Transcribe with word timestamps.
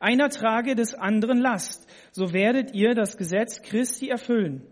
Einer 0.00 0.28
trage 0.28 0.74
des 0.74 0.94
anderen 0.94 1.38
Last, 1.38 1.88
so 2.12 2.32
werdet 2.32 2.74
ihr 2.74 2.94
das 2.94 3.16
Gesetz 3.16 3.62
Christi 3.62 4.08
erfüllen. 4.08 4.62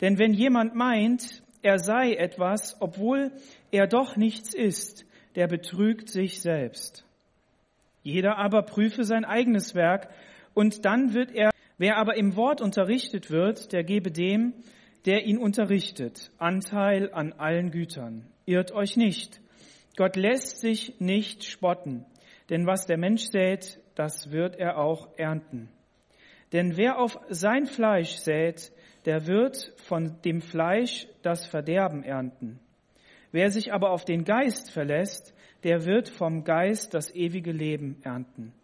Denn 0.00 0.18
wenn 0.18 0.32
jemand 0.32 0.74
meint, 0.74 1.42
er 1.62 1.78
sei 1.78 2.14
etwas, 2.14 2.76
obwohl 2.80 3.32
er 3.70 3.86
doch 3.86 4.16
nichts 4.16 4.54
ist, 4.54 5.04
der 5.36 5.46
betrügt 5.46 6.08
sich 6.08 6.40
selbst. 6.40 7.04
Jeder 8.02 8.38
aber 8.38 8.62
prüfe 8.62 9.04
sein 9.04 9.24
eigenes 9.24 9.74
Werk, 9.74 10.08
und 10.52 10.84
dann 10.84 11.14
wird 11.14 11.30
er, 11.32 11.50
wer 11.78 11.96
aber 11.96 12.16
im 12.16 12.34
Wort 12.34 12.60
unterrichtet 12.60 13.30
wird, 13.30 13.72
der 13.72 13.84
gebe 13.84 14.10
dem, 14.10 14.54
der 15.06 15.24
ihn 15.24 15.38
unterrichtet, 15.38 16.30
Anteil 16.38 17.12
an 17.12 17.32
allen 17.34 17.70
Gütern. 17.70 18.26
Irrt 18.46 18.72
euch 18.72 18.96
nicht. 18.96 19.40
Gott 19.96 20.16
lässt 20.16 20.60
sich 20.60 20.98
nicht 20.98 21.44
spotten, 21.44 22.04
denn 22.48 22.66
was 22.66 22.86
der 22.86 22.98
Mensch 22.98 23.26
sät, 23.30 23.78
das 24.00 24.32
wird 24.32 24.56
er 24.56 24.78
auch 24.78 25.10
ernten. 25.18 25.68
Denn 26.54 26.78
wer 26.78 26.98
auf 26.98 27.20
sein 27.28 27.66
Fleisch 27.66 28.16
sät, 28.16 28.72
der 29.04 29.26
wird 29.26 29.74
von 29.76 30.22
dem 30.24 30.40
Fleisch 30.40 31.06
das 31.20 31.44
Verderben 31.44 32.02
ernten. 32.02 32.60
Wer 33.30 33.50
sich 33.50 33.74
aber 33.74 33.90
auf 33.90 34.06
den 34.06 34.24
Geist 34.24 34.70
verlässt, 34.70 35.34
der 35.64 35.84
wird 35.84 36.08
vom 36.08 36.44
Geist 36.44 36.94
das 36.94 37.14
ewige 37.14 37.52
Leben 37.52 37.98
ernten. 38.02 38.54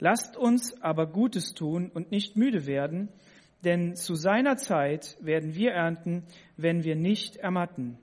Lasst 0.00 0.36
uns 0.36 0.82
aber 0.82 1.06
Gutes 1.06 1.54
tun 1.54 1.92
und 1.94 2.10
nicht 2.10 2.36
müde 2.36 2.66
werden, 2.66 3.10
denn 3.64 3.94
zu 3.94 4.16
seiner 4.16 4.56
Zeit 4.56 5.16
werden 5.20 5.54
wir 5.54 5.70
ernten, 5.70 6.24
wenn 6.56 6.82
wir 6.82 6.96
nicht 6.96 7.36
ermatten. 7.36 7.96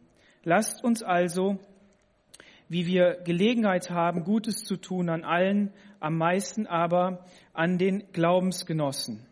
Lasst 0.45 0.86
uns 0.86 1.03
also, 1.03 1.59
wie 2.70 2.88
wir 2.88 3.20
Gelegenheit 3.26 3.90
haben, 3.90 4.23
Gutes 4.23 4.64
zu 4.64 4.78
tun 4.78 5.09
an 5.09 5.26
allen, 5.26 5.73
am 6.05 6.20
meisten 6.20 6.68
aber 6.68 7.26
an 7.52 7.80
den 7.80 8.04
Glaubensgenossen. 8.14 9.26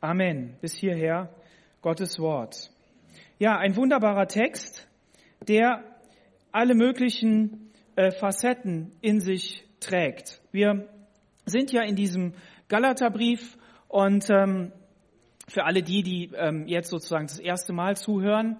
Amen. 0.00 0.56
Bis 0.60 0.74
hierher 0.74 1.32
Gottes 1.82 2.18
Wort. 2.18 2.72
Ja, 3.38 3.56
ein 3.58 3.76
wunderbarer 3.76 4.26
Text, 4.26 4.88
der 5.46 5.84
alle 6.50 6.74
möglichen 6.74 7.70
äh, 7.94 8.10
Facetten 8.10 8.90
in 9.00 9.20
sich 9.20 9.64
trägt. 9.78 10.42
Wir 10.50 10.88
sind 11.46 11.70
ja 11.70 11.82
in 11.82 11.94
diesem 11.94 12.34
Galaterbrief 12.66 13.56
und 13.86 14.28
ähm, 14.30 14.72
für 15.46 15.62
alle 15.62 15.84
die, 15.84 16.02
die 16.02 16.32
ähm, 16.34 16.66
jetzt 16.66 16.90
sozusagen 16.90 17.28
das 17.28 17.38
erste 17.38 17.72
Mal 17.72 17.96
zuhören 17.96 18.56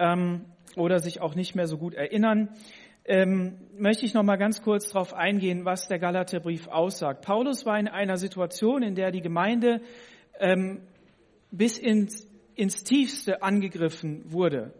ähm, 0.00 0.46
oder 0.74 0.98
sich 0.98 1.20
auch 1.20 1.36
nicht 1.36 1.54
mehr 1.54 1.68
so 1.68 1.78
gut 1.78 1.94
erinnern, 1.94 2.48
ähm, 3.08 3.58
möchte 3.76 4.06
ich 4.06 4.14
noch 4.14 4.22
mal 4.22 4.36
ganz 4.36 4.62
kurz 4.62 4.90
darauf 4.90 5.14
eingehen, 5.14 5.64
was 5.64 5.88
der 5.88 5.98
Galaterbrief 5.98 6.68
aussagt. 6.68 7.24
Paulus 7.24 7.66
war 7.66 7.78
in 7.78 7.88
einer 7.88 8.16
Situation, 8.16 8.82
in 8.82 8.94
der 8.94 9.10
die 9.10 9.22
Gemeinde 9.22 9.80
ähm, 10.38 10.82
bis 11.50 11.78
ins, 11.78 12.28
ins 12.54 12.84
Tiefste 12.84 13.42
angegriffen 13.42 14.30
wurde 14.30 14.72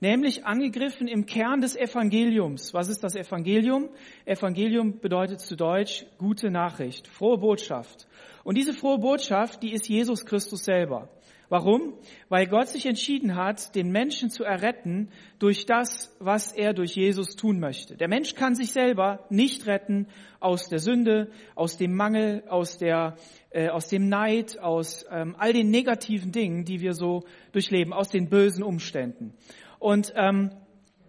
nämlich 0.00 0.46
angegriffen 0.46 1.08
im 1.08 1.26
Kern 1.26 1.60
des 1.60 1.76
Evangeliums. 1.76 2.72
Was 2.74 2.88
ist 2.88 3.02
das 3.02 3.16
Evangelium? 3.16 3.88
Evangelium 4.24 5.00
bedeutet 5.00 5.40
zu 5.40 5.56
Deutsch 5.56 6.06
gute 6.18 6.50
Nachricht, 6.50 7.08
frohe 7.08 7.38
Botschaft. 7.38 8.06
Und 8.44 8.56
diese 8.56 8.72
frohe 8.72 8.98
Botschaft, 8.98 9.62
die 9.62 9.72
ist 9.72 9.88
Jesus 9.88 10.24
Christus 10.24 10.64
selber. 10.64 11.08
Warum? 11.48 11.94
Weil 12.28 12.46
Gott 12.46 12.68
sich 12.68 12.84
entschieden 12.84 13.34
hat, 13.34 13.74
den 13.74 13.90
Menschen 13.90 14.28
zu 14.28 14.44
erretten 14.44 15.08
durch 15.38 15.64
das, 15.64 16.14
was 16.18 16.52
er 16.52 16.74
durch 16.74 16.94
Jesus 16.94 17.36
tun 17.36 17.58
möchte. 17.58 17.96
Der 17.96 18.08
Mensch 18.08 18.34
kann 18.34 18.54
sich 18.54 18.72
selber 18.72 19.24
nicht 19.30 19.66
retten 19.66 20.08
aus 20.40 20.68
der 20.68 20.78
Sünde, 20.78 21.30
aus 21.54 21.78
dem 21.78 21.94
Mangel, 21.94 22.44
aus, 22.48 22.76
der, 22.76 23.16
äh, 23.50 23.68
aus 23.68 23.88
dem 23.88 24.08
Neid, 24.08 24.58
aus 24.58 25.06
ähm, 25.10 25.36
all 25.38 25.54
den 25.54 25.70
negativen 25.70 26.32
Dingen, 26.32 26.64
die 26.66 26.80
wir 26.80 26.92
so 26.92 27.24
durchleben, 27.52 27.94
aus 27.94 28.10
den 28.10 28.28
bösen 28.28 28.62
Umständen. 28.62 29.32
Und 29.78 30.12
ähm, 30.16 30.50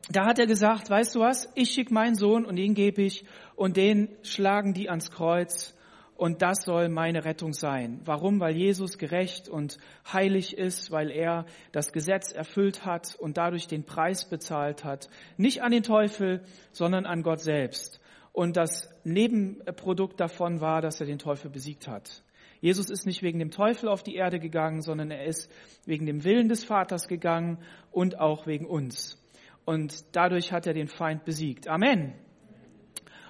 da 0.09 0.25
hat 0.25 0.39
er 0.39 0.47
gesagt, 0.47 0.89
weißt 0.89 1.15
du 1.15 1.19
was, 1.19 1.51
ich 1.55 1.71
schicke 1.71 1.93
meinen 1.93 2.15
Sohn 2.15 2.45
und 2.45 2.55
den 2.55 2.73
gebe 2.73 3.01
ich 3.01 3.25
und 3.55 3.75
den 3.75 4.09
schlagen 4.23 4.73
die 4.73 4.89
ans 4.89 5.11
Kreuz 5.11 5.75
und 6.19 6.41
das 6.41 6.65
soll 6.65 6.89
meine 6.89 7.23
Rettung 7.23 7.53
sein. 7.53 8.01
Warum? 8.03 8.41
Weil 8.41 8.57
Jesus 8.57 8.97
gerecht 8.97 9.47
und 9.47 9.77
heilig 10.11 10.57
ist, 10.57 10.91
weil 10.91 11.11
er 11.11 11.45
das 11.71 11.93
Gesetz 11.93 12.33
erfüllt 12.33 12.85
hat 12.85 13.15
und 13.15 13.37
dadurch 13.37 13.67
den 13.67 13.85
Preis 13.85 14.27
bezahlt 14.27 14.83
hat. 14.83 15.09
Nicht 15.37 15.63
an 15.63 15.71
den 15.71 15.81
Teufel, 15.81 16.43
sondern 16.73 17.05
an 17.05 17.23
Gott 17.23 17.39
selbst. 17.39 18.01
Und 18.33 18.57
das 18.57 18.89
Nebenprodukt 19.05 20.19
davon 20.19 20.59
war, 20.59 20.81
dass 20.81 20.99
er 20.99 21.07
den 21.07 21.19
Teufel 21.19 21.49
besiegt 21.49 21.87
hat. 21.87 22.21
Jesus 22.59 22.89
ist 22.89 23.05
nicht 23.05 23.23
wegen 23.23 23.39
dem 23.39 23.51
Teufel 23.51 23.87
auf 23.87 24.03
die 24.03 24.15
Erde 24.15 24.39
gegangen, 24.39 24.81
sondern 24.81 25.11
er 25.11 25.23
ist 25.23 25.49
wegen 25.85 26.05
dem 26.05 26.25
Willen 26.25 26.49
des 26.49 26.65
Vaters 26.65 27.07
gegangen 27.07 27.59
und 27.91 28.19
auch 28.19 28.45
wegen 28.45 28.65
uns. 28.65 29.25
Und 29.63 30.03
dadurch 30.17 30.51
hat 30.51 30.67
er 30.67 30.73
den 30.73 30.89
Feind 30.89 31.23
besiegt. 31.23 31.69
Amen. 31.69 32.13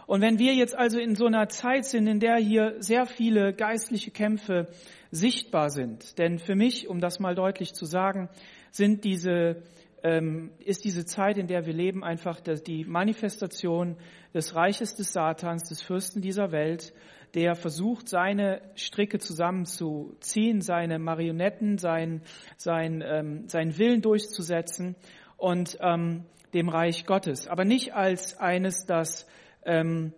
Und 0.09 0.21
wenn 0.21 0.39
wir 0.39 0.55
jetzt 0.55 0.75
also 0.75 0.97
in 0.97 1.13
so 1.13 1.27
einer 1.27 1.49
Zeit 1.49 1.85
sind, 1.85 2.07
in 2.07 2.19
der 2.19 2.37
hier 2.37 2.77
sehr 2.79 3.05
viele 3.05 3.53
geistliche 3.53 4.09
Kämpfe 4.09 4.67
sichtbar 5.11 5.69
sind, 5.69 6.17
denn 6.17 6.39
für 6.39 6.55
mich, 6.55 6.87
um 6.87 6.99
das 6.99 7.19
mal 7.19 7.35
deutlich 7.35 7.75
zu 7.75 7.85
sagen, 7.85 8.27
sind 8.71 9.03
diese 9.03 9.61
ähm, 10.01 10.49
ist 10.65 10.83
diese 10.83 11.05
Zeit, 11.05 11.37
in 11.37 11.45
der 11.45 11.67
wir 11.67 11.73
leben, 11.73 12.03
einfach 12.03 12.39
die 12.39 12.85
Manifestation 12.85 13.97
des 14.33 14.55
Reiches 14.55 14.95
des 14.95 15.13
Satans, 15.13 15.69
des 15.69 15.83
Fürsten 15.83 16.21
dieser 16.21 16.51
Welt, 16.51 16.91
der 17.35 17.53
versucht, 17.53 18.09
seine 18.09 18.61
Stricke 18.73 19.19
zusammenzuziehen, 19.19 20.61
seine 20.61 20.97
Marionetten, 20.97 21.77
sein, 21.77 22.23
sein, 22.57 23.03
ähm, 23.05 23.47
seinen 23.47 23.77
Willen 23.77 24.01
durchzusetzen 24.01 24.95
und 25.37 25.77
ähm, 25.81 26.25
dem 26.55 26.67
Reich 26.67 27.05
Gottes. 27.05 27.47
Aber 27.47 27.63
nicht 27.63 27.93
als 27.93 28.39
eines, 28.39 28.87
das 28.87 29.27
ähm, 29.65 30.13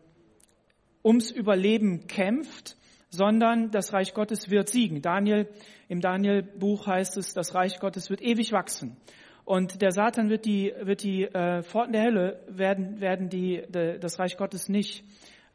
ums 1.03 1.31
Überleben 1.31 2.07
kämpft, 2.07 2.77
sondern 3.09 3.71
das 3.71 3.93
Reich 3.93 4.13
Gottes 4.13 4.49
wird 4.49 4.69
siegen. 4.69 5.01
Daniel, 5.01 5.49
im 5.89 5.99
Daniel-Buch 5.99 6.87
heißt 6.87 7.17
es, 7.17 7.33
das 7.33 7.53
Reich 7.53 7.79
Gottes 7.79 8.09
wird 8.09 8.21
ewig 8.21 8.51
wachsen. 8.51 8.97
Und 9.43 9.81
der 9.81 9.91
Satan 9.91 10.29
wird 10.29 10.45
die, 10.45 10.73
wird 10.81 11.03
die 11.03 11.23
äh, 11.23 11.63
Pforten 11.63 11.93
der 11.93 12.03
Hölle 12.03 12.43
werden, 12.47 13.01
werden 13.01 13.29
die, 13.29 13.63
de, 13.67 13.99
das 13.99 14.19
Reich 14.19 14.37
Gottes 14.37 14.69
nicht 14.69 15.03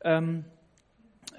ähm, 0.03 0.45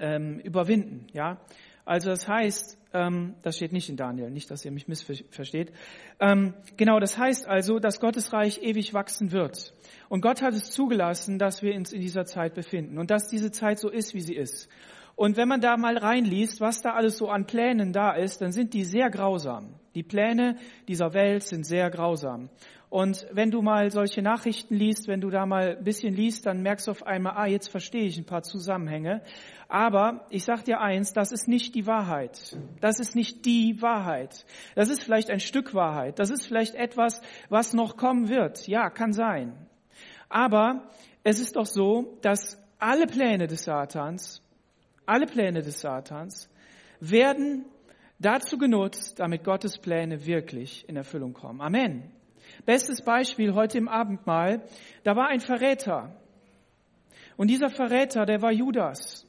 ähm, 0.00 0.40
überwinden. 0.40 1.06
Ja, 1.12 1.40
also 1.88 2.10
das 2.10 2.28
heißt, 2.28 2.78
ähm, 2.92 3.34
das 3.40 3.56
steht 3.56 3.72
nicht 3.72 3.88
in 3.88 3.96
Daniel, 3.96 4.30
nicht, 4.30 4.50
dass 4.50 4.62
ihr 4.62 4.70
mich 4.70 4.88
missversteht. 4.88 5.72
Ähm, 6.20 6.52
genau, 6.76 7.00
das 7.00 7.16
heißt 7.16 7.48
also, 7.48 7.78
dass 7.78 7.98
Gottes 7.98 8.32
Reich 8.34 8.62
ewig 8.62 8.92
wachsen 8.92 9.32
wird. 9.32 9.72
Und 10.10 10.20
Gott 10.20 10.42
hat 10.42 10.52
es 10.52 10.70
zugelassen, 10.70 11.38
dass 11.38 11.62
wir 11.62 11.74
uns 11.74 11.92
in 11.92 12.02
dieser 12.02 12.26
Zeit 12.26 12.54
befinden 12.54 12.98
und 12.98 13.10
dass 13.10 13.28
diese 13.28 13.50
Zeit 13.50 13.78
so 13.78 13.88
ist, 13.88 14.12
wie 14.12 14.20
sie 14.20 14.34
ist. 14.34 14.68
Und 15.16 15.38
wenn 15.38 15.48
man 15.48 15.62
da 15.62 15.78
mal 15.78 15.96
reinliest, 15.96 16.60
was 16.60 16.82
da 16.82 16.92
alles 16.92 17.16
so 17.16 17.28
an 17.28 17.46
Plänen 17.46 17.92
da 17.94 18.12
ist, 18.12 18.42
dann 18.42 18.52
sind 18.52 18.74
die 18.74 18.84
sehr 18.84 19.08
grausam. 19.10 19.74
Die 19.94 20.02
Pläne 20.02 20.56
dieser 20.86 21.14
Welt 21.14 21.42
sind 21.42 21.64
sehr 21.64 21.90
grausam. 21.90 22.50
Und 22.90 23.26
wenn 23.32 23.50
du 23.50 23.60
mal 23.60 23.90
solche 23.90 24.22
Nachrichten 24.22 24.74
liest, 24.74 25.08
wenn 25.08 25.20
du 25.20 25.28
da 25.28 25.44
mal 25.44 25.76
ein 25.76 25.84
bisschen 25.84 26.14
liest, 26.14 26.46
dann 26.46 26.62
merkst 26.62 26.86
du 26.86 26.90
auf 26.90 27.06
einmal, 27.06 27.34
ah, 27.36 27.46
jetzt 27.46 27.68
verstehe 27.68 28.04
ich 28.04 28.16
ein 28.16 28.24
paar 28.24 28.42
Zusammenhänge. 28.42 29.22
Aber 29.68 30.26
ich 30.30 30.44
sag 30.44 30.64
dir 30.64 30.80
eins, 30.80 31.12
das 31.12 31.30
ist 31.30 31.48
nicht 31.48 31.74
die 31.74 31.86
Wahrheit. 31.86 32.56
Das 32.80 32.98
ist 32.98 33.14
nicht 33.14 33.44
die 33.44 33.82
Wahrheit. 33.82 34.46
Das 34.74 34.88
ist 34.88 35.02
vielleicht 35.02 35.30
ein 35.30 35.40
Stück 35.40 35.74
Wahrheit. 35.74 36.18
Das 36.18 36.30
ist 36.30 36.46
vielleicht 36.46 36.74
etwas, 36.74 37.20
was 37.50 37.74
noch 37.74 37.96
kommen 37.96 38.28
wird. 38.28 38.66
Ja, 38.66 38.88
kann 38.88 39.12
sein. 39.12 39.52
Aber 40.30 40.88
es 41.24 41.40
ist 41.40 41.56
doch 41.56 41.66
so, 41.66 42.18
dass 42.22 42.58
alle 42.78 43.06
Pläne 43.06 43.46
des 43.46 43.64
Satans 43.64 44.42
alle 45.08 45.26
Pläne 45.26 45.62
des 45.62 45.80
Satans 45.80 46.50
werden 47.00 47.64
dazu 48.18 48.58
genutzt, 48.58 49.18
damit 49.18 49.42
Gottes 49.42 49.78
Pläne 49.78 50.26
wirklich 50.26 50.86
in 50.86 50.96
Erfüllung 50.96 51.32
kommen. 51.32 51.62
Amen. 51.62 52.12
Bestes 52.64 53.02
Beispiel 53.02 53.54
heute 53.54 53.78
im 53.78 53.88
Abendmahl, 53.88 54.62
da 55.04 55.16
war 55.16 55.28
ein 55.28 55.40
Verräter. 55.40 56.16
Und 57.36 57.48
dieser 57.48 57.70
Verräter, 57.70 58.26
der 58.26 58.42
war 58.42 58.52
Judas. 58.52 59.26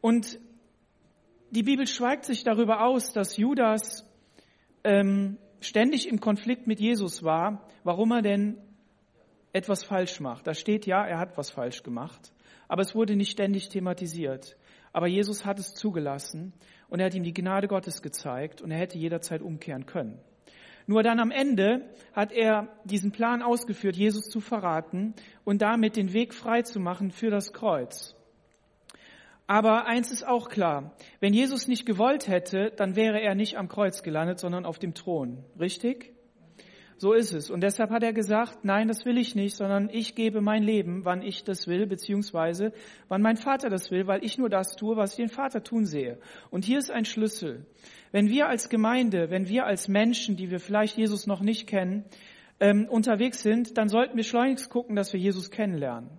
Und 0.00 0.38
die 1.50 1.62
Bibel 1.62 1.86
schweigt 1.86 2.24
sich 2.24 2.44
darüber 2.44 2.84
aus, 2.84 3.12
dass 3.12 3.36
Judas 3.36 4.06
ähm, 4.84 5.38
ständig 5.60 6.08
im 6.08 6.20
Konflikt 6.20 6.66
mit 6.66 6.80
Jesus 6.80 7.22
war, 7.22 7.68
warum 7.84 8.12
er 8.12 8.22
denn 8.22 8.58
etwas 9.52 9.82
falsch 9.82 10.20
macht. 10.20 10.46
Da 10.46 10.54
steht 10.54 10.86
ja, 10.86 11.04
er 11.04 11.18
hat 11.18 11.36
was 11.36 11.50
falsch 11.50 11.82
gemacht, 11.82 12.32
aber 12.68 12.82
es 12.82 12.94
wurde 12.94 13.16
nicht 13.16 13.32
ständig 13.32 13.68
thematisiert. 13.68 14.56
Aber 14.92 15.06
Jesus 15.06 15.44
hat 15.44 15.58
es 15.58 15.74
zugelassen 15.74 16.52
und 16.88 17.00
er 17.00 17.06
hat 17.06 17.14
ihm 17.14 17.22
die 17.22 17.34
Gnade 17.34 17.68
Gottes 17.68 18.02
gezeigt 18.02 18.62
und 18.62 18.70
er 18.70 18.78
hätte 18.78 18.98
jederzeit 18.98 19.42
umkehren 19.42 19.86
können. 19.86 20.18
Nur 20.88 21.02
dann 21.02 21.20
am 21.20 21.30
Ende 21.30 21.82
hat 22.14 22.32
er 22.32 22.66
diesen 22.84 23.12
Plan 23.12 23.42
ausgeführt, 23.42 23.94
Jesus 23.94 24.30
zu 24.30 24.40
verraten 24.40 25.12
und 25.44 25.60
damit 25.60 25.96
den 25.96 26.14
Weg 26.14 26.32
frei 26.32 26.62
zu 26.62 26.80
machen 26.80 27.10
für 27.10 27.28
das 27.28 27.52
Kreuz. 27.52 28.16
Aber 29.46 29.84
eins 29.84 30.10
ist 30.10 30.26
auch 30.26 30.48
klar. 30.48 30.96
Wenn 31.20 31.34
Jesus 31.34 31.68
nicht 31.68 31.84
gewollt 31.84 32.26
hätte, 32.26 32.72
dann 32.74 32.96
wäre 32.96 33.20
er 33.20 33.34
nicht 33.34 33.58
am 33.58 33.68
Kreuz 33.68 34.02
gelandet, 34.02 34.38
sondern 34.38 34.64
auf 34.64 34.78
dem 34.78 34.94
Thron. 34.94 35.44
Richtig? 35.60 36.14
So 37.00 37.12
ist 37.12 37.32
es. 37.32 37.48
Und 37.48 37.60
deshalb 37.60 37.90
hat 37.90 38.02
er 38.02 38.12
gesagt, 38.12 38.64
nein, 38.64 38.88
das 38.88 39.04
will 39.04 39.18
ich 39.18 39.36
nicht, 39.36 39.54
sondern 39.54 39.88
ich 39.88 40.16
gebe 40.16 40.40
mein 40.40 40.64
Leben, 40.64 41.04
wann 41.04 41.22
ich 41.22 41.44
das 41.44 41.68
will, 41.68 41.86
beziehungsweise 41.86 42.72
wann 43.06 43.22
mein 43.22 43.36
Vater 43.36 43.70
das 43.70 43.92
will, 43.92 44.08
weil 44.08 44.24
ich 44.24 44.36
nur 44.36 44.48
das 44.48 44.74
tue, 44.74 44.96
was 44.96 45.12
ich 45.12 45.18
den 45.18 45.28
Vater 45.28 45.62
tun 45.62 45.86
sehe. 45.86 46.18
Und 46.50 46.64
hier 46.64 46.78
ist 46.78 46.90
ein 46.90 47.04
Schlüssel. 47.04 47.66
Wenn 48.10 48.28
wir 48.28 48.48
als 48.48 48.68
Gemeinde, 48.68 49.30
wenn 49.30 49.48
wir 49.48 49.64
als 49.64 49.86
Menschen, 49.86 50.36
die 50.36 50.50
wir 50.50 50.58
vielleicht 50.58 50.96
Jesus 50.96 51.28
noch 51.28 51.40
nicht 51.40 51.68
kennen, 51.68 52.04
ähm, 52.58 52.88
unterwegs 52.88 53.42
sind, 53.42 53.78
dann 53.78 53.88
sollten 53.88 54.16
wir 54.16 54.24
schleunigst 54.24 54.68
gucken, 54.68 54.96
dass 54.96 55.12
wir 55.12 55.20
Jesus 55.20 55.52
kennenlernen. 55.52 56.10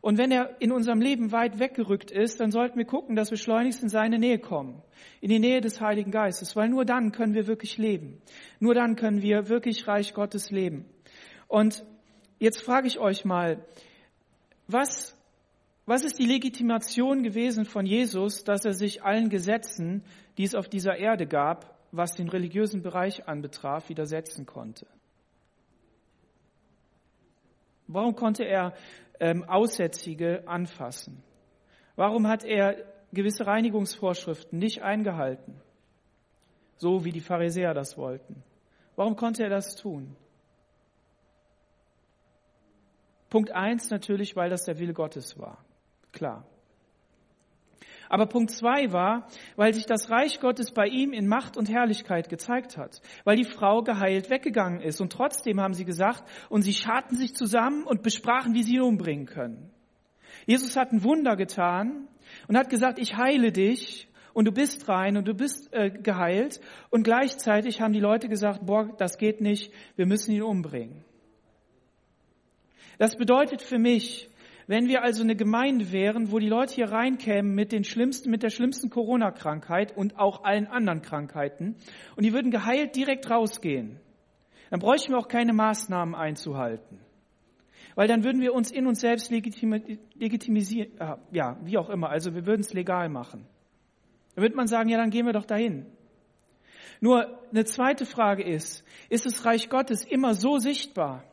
Und 0.00 0.16
wenn 0.16 0.30
er 0.30 0.60
in 0.60 0.72
unserem 0.72 1.00
Leben 1.00 1.30
weit 1.30 1.58
weggerückt 1.58 2.10
ist, 2.10 2.40
dann 2.40 2.50
sollten 2.50 2.78
wir 2.78 2.86
gucken, 2.86 3.16
dass 3.16 3.30
wir 3.30 3.36
schleunigst 3.36 3.82
in 3.82 3.90
seine 3.90 4.18
Nähe 4.18 4.38
kommen, 4.38 4.82
in 5.20 5.28
die 5.28 5.38
Nähe 5.38 5.60
des 5.60 5.80
Heiligen 5.80 6.10
Geistes, 6.10 6.56
weil 6.56 6.70
nur 6.70 6.86
dann 6.86 7.12
können 7.12 7.34
wir 7.34 7.46
wirklich 7.46 7.76
leben. 7.76 8.20
Nur 8.60 8.74
dann 8.74 8.96
können 8.96 9.20
wir 9.20 9.48
wirklich 9.48 9.86
Reich 9.86 10.14
Gottes 10.14 10.50
leben. 10.50 10.86
Und 11.48 11.84
jetzt 12.38 12.62
frage 12.62 12.86
ich 12.86 12.98
euch 12.98 13.26
mal, 13.26 13.62
was, 14.68 15.14
was 15.84 16.04
ist 16.04 16.18
die 16.18 16.26
Legitimation 16.26 17.22
gewesen 17.22 17.66
von 17.66 17.84
Jesus, 17.84 18.44
dass 18.44 18.64
er 18.64 18.72
sich 18.72 19.02
allen 19.02 19.28
Gesetzen, 19.28 20.02
die 20.38 20.44
es 20.44 20.54
auf 20.54 20.68
dieser 20.68 20.96
Erde 20.96 21.26
gab, 21.26 21.76
was 21.92 22.14
den 22.14 22.28
religiösen 22.28 22.82
Bereich 22.82 23.28
anbetraf, 23.28 23.90
widersetzen 23.90 24.46
konnte? 24.46 24.86
Warum 27.86 28.14
konnte 28.14 28.44
er 28.44 28.72
ähm, 29.20 29.44
Aussätzige 29.44 30.46
anfassen? 30.48 31.22
Warum 31.96 32.26
hat 32.26 32.44
er 32.44 32.76
gewisse 33.12 33.46
Reinigungsvorschriften 33.46 34.58
nicht 34.58 34.82
eingehalten, 34.82 35.60
so 36.76 37.04
wie 37.04 37.12
die 37.12 37.20
Pharisäer 37.20 37.74
das 37.74 37.96
wollten? 37.96 38.42
Warum 38.96 39.16
konnte 39.16 39.42
er 39.42 39.50
das 39.50 39.76
tun? 39.76 40.16
Punkt 43.28 43.52
eins 43.52 43.90
natürlich, 43.90 44.34
weil 44.34 44.50
das 44.50 44.64
der 44.64 44.78
Wille 44.78 44.92
Gottes 44.92 45.38
war. 45.38 45.64
Klar. 46.12 46.44
Aber 48.10 48.26
Punkt 48.26 48.50
zwei 48.50 48.92
war, 48.92 49.28
weil 49.54 49.72
sich 49.72 49.86
das 49.86 50.10
Reich 50.10 50.40
Gottes 50.40 50.72
bei 50.72 50.86
ihm 50.86 51.12
in 51.12 51.28
Macht 51.28 51.56
und 51.56 51.70
Herrlichkeit 51.70 52.28
gezeigt 52.28 52.76
hat, 52.76 53.00
weil 53.24 53.36
die 53.36 53.44
Frau 53.44 53.82
geheilt 53.82 54.30
weggegangen 54.30 54.80
ist. 54.80 55.00
Und 55.00 55.12
trotzdem 55.12 55.60
haben 55.60 55.74
sie 55.74 55.84
gesagt, 55.84 56.24
und 56.48 56.62
sie 56.62 56.72
scharten 56.72 57.16
sich 57.16 57.36
zusammen 57.36 57.84
und 57.84 58.02
besprachen, 58.02 58.52
wie 58.52 58.64
sie 58.64 58.74
ihn 58.74 58.82
umbringen 58.82 59.26
können. 59.26 59.70
Jesus 60.44 60.76
hat 60.76 60.90
ein 60.90 61.04
Wunder 61.04 61.36
getan 61.36 62.08
und 62.48 62.58
hat 62.58 62.68
gesagt, 62.68 62.98
ich 62.98 63.16
heile 63.16 63.52
dich 63.52 64.08
und 64.34 64.44
du 64.46 64.52
bist 64.52 64.88
rein 64.88 65.16
und 65.16 65.28
du 65.28 65.34
bist 65.34 65.72
äh, 65.72 65.90
geheilt. 65.90 66.60
Und 66.90 67.04
gleichzeitig 67.04 67.80
haben 67.80 67.92
die 67.92 68.00
Leute 68.00 68.28
gesagt, 68.28 68.66
boah, 68.66 68.92
das 68.98 69.18
geht 69.18 69.40
nicht, 69.40 69.72
wir 69.94 70.06
müssen 70.06 70.32
ihn 70.32 70.42
umbringen. 70.42 71.04
Das 72.98 73.14
bedeutet 73.14 73.62
für 73.62 73.78
mich, 73.78 74.29
wenn 74.70 74.86
wir 74.86 75.02
also 75.02 75.24
eine 75.24 75.34
Gemeinde 75.34 75.90
wären, 75.90 76.30
wo 76.30 76.38
die 76.38 76.48
Leute 76.48 76.76
hier 76.76 76.92
reinkämen 76.92 77.56
mit 77.56 77.72
den 77.72 77.82
schlimmsten, 77.82 78.30
mit 78.30 78.44
der 78.44 78.50
schlimmsten 78.50 78.88
Corona-Krankheit 78.88 79.96
und 79.96 80.16
auch 80.16 80.44
allen 80.44 80.68
anderen 80.68 81.02
Krankheiten 81.02 81.74
und 82.14 82.24
die 82.24 82.32
würden 82.32 82.52
geheilt 82.52 82.94
direkt 82.94 83.28
rausgehen, 83.28 83.98
dann 84.70 84.78
bräuchten 84.78 85.10
wir 85.10 85.18
auch 85.18 85.26
keine 85.26 85.52
Maßnahmen 85.54 86.14
einzuhalten. 86.14 87.00
Weil 87.96 88.06
dann 88.06 88.22
würden 88.22 88.40
wir 88.40 88.54
uns 88.54 88.70
in 88.70 88.86
uns 88.86 89.00
selbst 89.00 89.32
legitimisieren, 89.32 90.92
äh, 91.00 91.16
ja, 91.32 91.56
wie 91.64 91.76
auch 91.76 91.90
immer, 91.90 92.08
also 92.08 92.36
wir 92.36 92.46
würden 92.46 92.60
es 92.60 92.72
legal 92.72 93.08
machen. 93.08 93.48
Dann 94.36 94.42
würde 94.42 94.54
man 94.54 94.68
sagen, 94.68 94.88
ja, 94.88 94.98
dann 94.98 95.10
gehen 95.10 95.26
wir 95.26 95.32
doch 95.32 95.46
dahin. 95.46 95.86
Nur 97.00 97.40
eine 97.50 97.64
zweite 97.64 98.06
Frage 98.06 98.44
ist, 98.44 98.84
ist 99.08 99.26
das 99.26 99.44
Reich 99.44 99.68
Gottes 99.68 100.04
immer 100.04 100.34
so 100.34 100.58
sichtbar, 100.58 101.24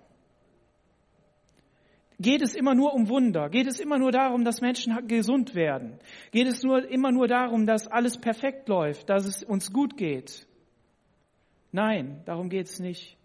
Geht 2.20 2.42
es 2.42 2.56
immer 2.56 2.74
nur 2.74 2.94
um 2.94 3.10
Wunder? 3.10 3.50
Geht 3.50 3.68
es 3.68 3.80
immer 3.80 4.00
nur 4.00 4.12
darum, 4.12 4.44
dass 4.44 4.62
Menschen 4.62 5.08
gesund 5.08 5.54
werden? 5.54 6.00
Geht 6.32 6.48
es 6.48 6.64
nur, 6.64 6.90
immer 6.90 7.12
nur 7.12 7.28
darum, 7.28 7.68
dass 7.68 7.88
alles 7.88 8.18
perfekt 8.18 8.68
läuft, 8.70 9.10
dass 9.10 9.26
es 9.26 9.44
uns 9.44 9.72
gut 9.72 9.98
geht? 9.98 10.48
Nein, 11.72 12.22
darum 12.26 12.50
geht 12.50 12.66
es 12.66 12.80
nicht. 12.80 13.18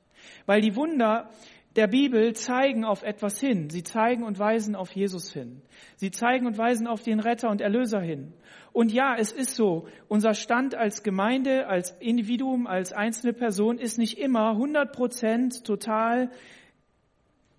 Weil 0.44 0.60
die 0.60 0.76
Wunder 0.76 1.30
der 1.74 1.86
Bibel 1.86 2.34
zeigen 2.34 2.84
auf 2.84 3.02
etwas 3.02 3.40
hin. 3.40 3.70
Sie 3.70 3.82
zeigen 3.82 4.24
und 4.24 4.38
weisen 4.38 4.76
auf 4.76 4.92
Jesus 4.92 5.32
hin. 5.32 5.62
Sie 5.96 6.10
zeigen 6.10 6.46
und 6.46 6.58
weisen 6.58 6.86
auf 6.86 7.02
den 7.02 7.18
Retter 7.18 7.48
und 7.48 7.62
Erlöser 7.62 8.00
hin. 8.00 8.34
Und 8.72 8.92
ja, 8.92 9.14
es 9.16 9.32
ist 9.32 9.56
so, 9.56 9.86
unser 10.08 10.34
Stand 10.34 10.74
als 10.74 11.02
Gemeinde, 11.02 11.66
als 11.66 11.92
Individuum, 12.00 12.66
als 12.66 12.92
einzelne 12.92 13.32
Person 13.32 13.78
ist 13.78 13.96
nicht 13.96 14.18
immer 14.18 14.50
100 14.50 14.92
Prozent 14.92 15.64
total 15.64 16.30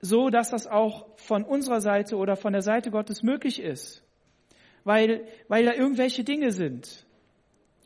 so, 0.03 0.29
dass 0.29 0.49
das 0.49 0.67
auch 0.67 1.07
von 1.17 1.45
unserer 1.45 1.79
Seite 1.79 2.17
oder 2.17 2.35
von 2.35 2.51
der 2.51 2.61
Seite 2.61 2.91
Gottes 2.91 3.23
möglich 3.23 3.61
ist, 3.61 4.03
weil, 4.83 5.25
weil 5.47 5.63
da 5.63 5.73
irgendwelche 5.73 6.25
Dinge 6.25 6.51
sind. 6.51 7.05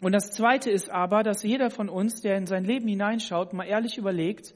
Und 0.02 0.14
das 0.14 0.32
Zweite 0.32 0.72
ist 0.72 0.90
aber, 0.90 1.22
dass 1.22 1.44
jeder 1.44 1.70
von 1.70 1.90
uns, 1.90 2.22
der 2.22 2.36
in 2.38 2.48
sein 2.48 2.66
Leben 2.66 2.88
hineinschaut, 2.88 3.54
mal 3.54 3.66
ehrlich 3.66 4.00
überlegt, 4.00 4.56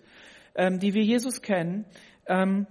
ähm, 0.55 0.79
die 0.79 0.95
wir 0.95 1.03
Jesus 1.03 1.43
kennen 1.43 1.85
ähm, 2.25 2.65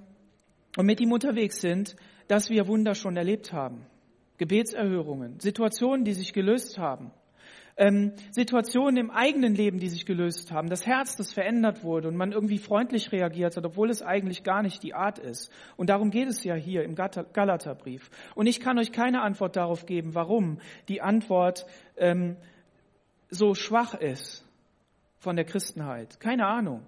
und 0.77 0.87
mit 0.87 1.01
ihm 1.01 1.13
unterwegs 1.13 1.61
sind, 1.61 1.95
dass 2.27 2.51
wir 2.51 2.67
Wunder 2.67 2.97
schon 2.97 3.17
erlebt 3.17 3.53
haben. 3.53 3.87
Gebetserhörungen, 4.39 5.39
Situationen, 5.39 6.05
die 6.05 6.15
sich 6.15 6.33
gelöst 6.33 6.79
haben 6.79 7.13
ähm, 7.81 8.13
Situationen 8.31 8.99
im 8.99 9.11
eigenen 9.11 9.55
Leben, 9.55 9.79
die 9.79 9.89
sich 9.89 10.05
gelöst 10.05 10.53
haben, 10.53 10.69
das 10.69 10.87
Herz, 10.87 11.17
das 11.17 11.33
verändert 11.33 11.83
wurde 11.83 12.09
und 12.09 12.17
man 12.17 12.31
irgendwie 12.31 12.59
freundlich 12.59 13.11
reagiert 13.11 13.57
hat, 13.57 13.65
obwohl 13.65 13.89
es 13.89 14.03
eigentlich 14.03 14.45
gar 14.45 14.63
nicht 14.63 14.83
die 14.83 14.93
Art 14.93 15.19
ist. 15.19 15.51
Und 15.79 15.89
darum 15.89 16.11
geht 16.11 16.29
es 16.29 16.45
ja 16.45 16.55
hier 16.55 16.85
im 16.85 16.95
Galaterbrief. 16.95 18.11
Und 18.35 18.47
ich 18.47 18.61
kann 18.61 18.79
euch 18.79 18.93
keine 18.93 19.23
Antwort 19.23 19.57
darauf 19.57 19.87
geben, 19.87 20.15
warum 20.15 20.61
die 20.89 21.01
Antwort 21.01 21.65
ähm, 21.97 22.37
so 23.31 23.55
schwach 23.55 23.95
ist 23.95 24.45
von 25.19 25.37
der 25.37 25.47
Christenheit. 25.47 26.21
Keine 26.21 26.47
Ahnung. 26.47 26.83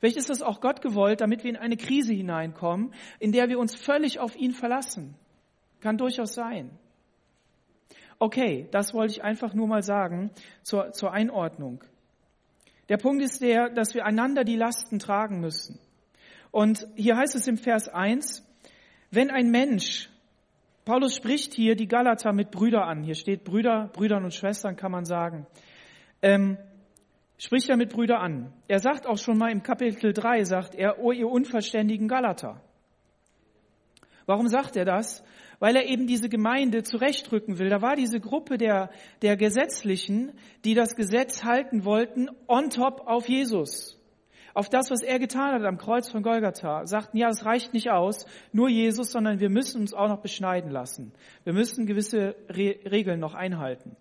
Vielleicht 0.00 0.16
ist 0.16 0.30
das 0.30 0.40
auch 0.40 0.62
Gott 0.62 0.80
gewollt, 0.80 1.20
damit 1.20 1.44
wir 1.44 1.50
in 1.50 1.56
eine 1.56 1.76
Krise 1.76 2.14
hineinkommen, 2.14 2.94
in 3.18 3.32
der 3.32 3.50
wir 3.50 3.58
uns 3.58 3.74
völlig 3.74 4.20
auf 4.20 4.36
ihn 4.36 4.52
verlassen. 4.52 5.16
Kann 5.80 5.98
durchaus 5.98 6.32
sein. 6.32 6.70
Okay, 8.24 8.68
das 8.70 8.94
wollte 8.94 9.12
ich 9.12 9.22
einfach 9.22 9.52
nur 9.52 9.68
mal 9.68 9.82
sagen 9.82 10.30
zur, 10.62 10.92
zur 10.92 11.12
Einordnung. 11.12 11.84
Der 12.88 12.96
Punkt 12.96 13.22
ist 13.22 13.42
der, 13.42 13.68
dass 13.68 13.94
wir 13.94 14.06
einander 14.06 14.44
die 14.44 14.56
Lasten 14.56 14.98
tragen 14.98 15.40
müssen. 15.40 15.78
Und 16.50 16.88
hier 16.94 17.18
heißt 17.18 17.34
es 17.34 17.46
im 17.48 17.58
Vers 17.58 17.86
1, 17.90 18.42
wenn 19.10 19.30
ein 19.30 19.50
Mensch, 19.50 20.08
Paulus 20.86 21.14
spricht 21.14 21.52
hier 21.52 21.76
die 21.76 21.86
Galater 21.86 22.32
mit 22.32 22.50
Brüder 22.50 22.86
an, 22.86 23.02
hier 23.02 23.14
steht 23.14 23.44
Brüder, 23.44 23.90
Brüdern 23.92 24.24
und 24.24 24.32
Schwestern 24.32 24.74
kann 24.74 24.90
man 24.90 25.04
sagen, 25.04 25.46
ähm, 26.22 26.56
spricht 27.36 27.68
er 27.68 27.76
mit 27.76 27.90
Brüder 27.90 28.20
an. 28.20 28.54
Er 28.68 28.78
sagt 28.78 29.06
auch 29.06 29.18
schon 29.18 29.36
mal 29.36 29.52
im 29.52 29.62
Kapitel 29.62 30.14
3, 30.14 30.44
sagt 30.44 30.74
er, 30.74 30.98
oh 30.98 31.12
ihr 31.12 31.28
unverständigen 31.28 32.08
Galater. 32.08 32.62
Warum 34.24 34.48
sagt 34.48 34.76
er 34.76 34.86
das? 34.86 35.22
Weil 35.58 35.76
er 35.76 35.86
eben 35.86 36.06
diese 36.06 36.28
Gemeinde 36.28 36.82
zurechtrücken 36.82 37.58
will. 37.58 37.68
Da 37.68 37.82
war 37.82 37.96
diese 37.96 38.20
Gruppe 38.20 38.58
der, 38.58 38.90
der 39.22 39.36
Gesetzlichen, 39.36 40.32
die 40.64 40.74
das 40.74 40.96
Gesetz 40.96 41.44
halten 41.44 41.84
wollten, 41.84 42.28
on 42.48 42.70
top 42.70 43.02
auf 43.06 43.28
Jesus. 43.28 44.00
Auf 44.54 44.68
das, 44.68 44.90
was 44.92 45.02
er 45.02 45.18
getan 45.18 45.52
hat 45.52 45.64
am 45.64 45.78
Kreuz 45.78 46.08
von 46.08 46.22
Golgatha. 46.22 46.86
Sagten, 46.86 47.16
ja, 47.16 47.28
es 47.28 47.44
reicht 47.44 47.74
nicht 47.74 47.90
aus, 47.90 48.24
nur 48.52 48.68
Jesus, 48.68 49.10
sondern 49.10 49.40
wir 49.40 49.50
müssen 49.50 49.80
uns 49.80 49.92
auch 49.92 50.08
noch 50.08 50.20
beschneiden 50.20 50.70
lassen. 50.70 51.12
Wir 51.42 51.52
müssen 51.52 51.86
gewisse 51.86 52.36
Re 52.48 52.76
Regeln 52.88 53.18
noch 53.18 53.34
einhalten. 53.34 53.96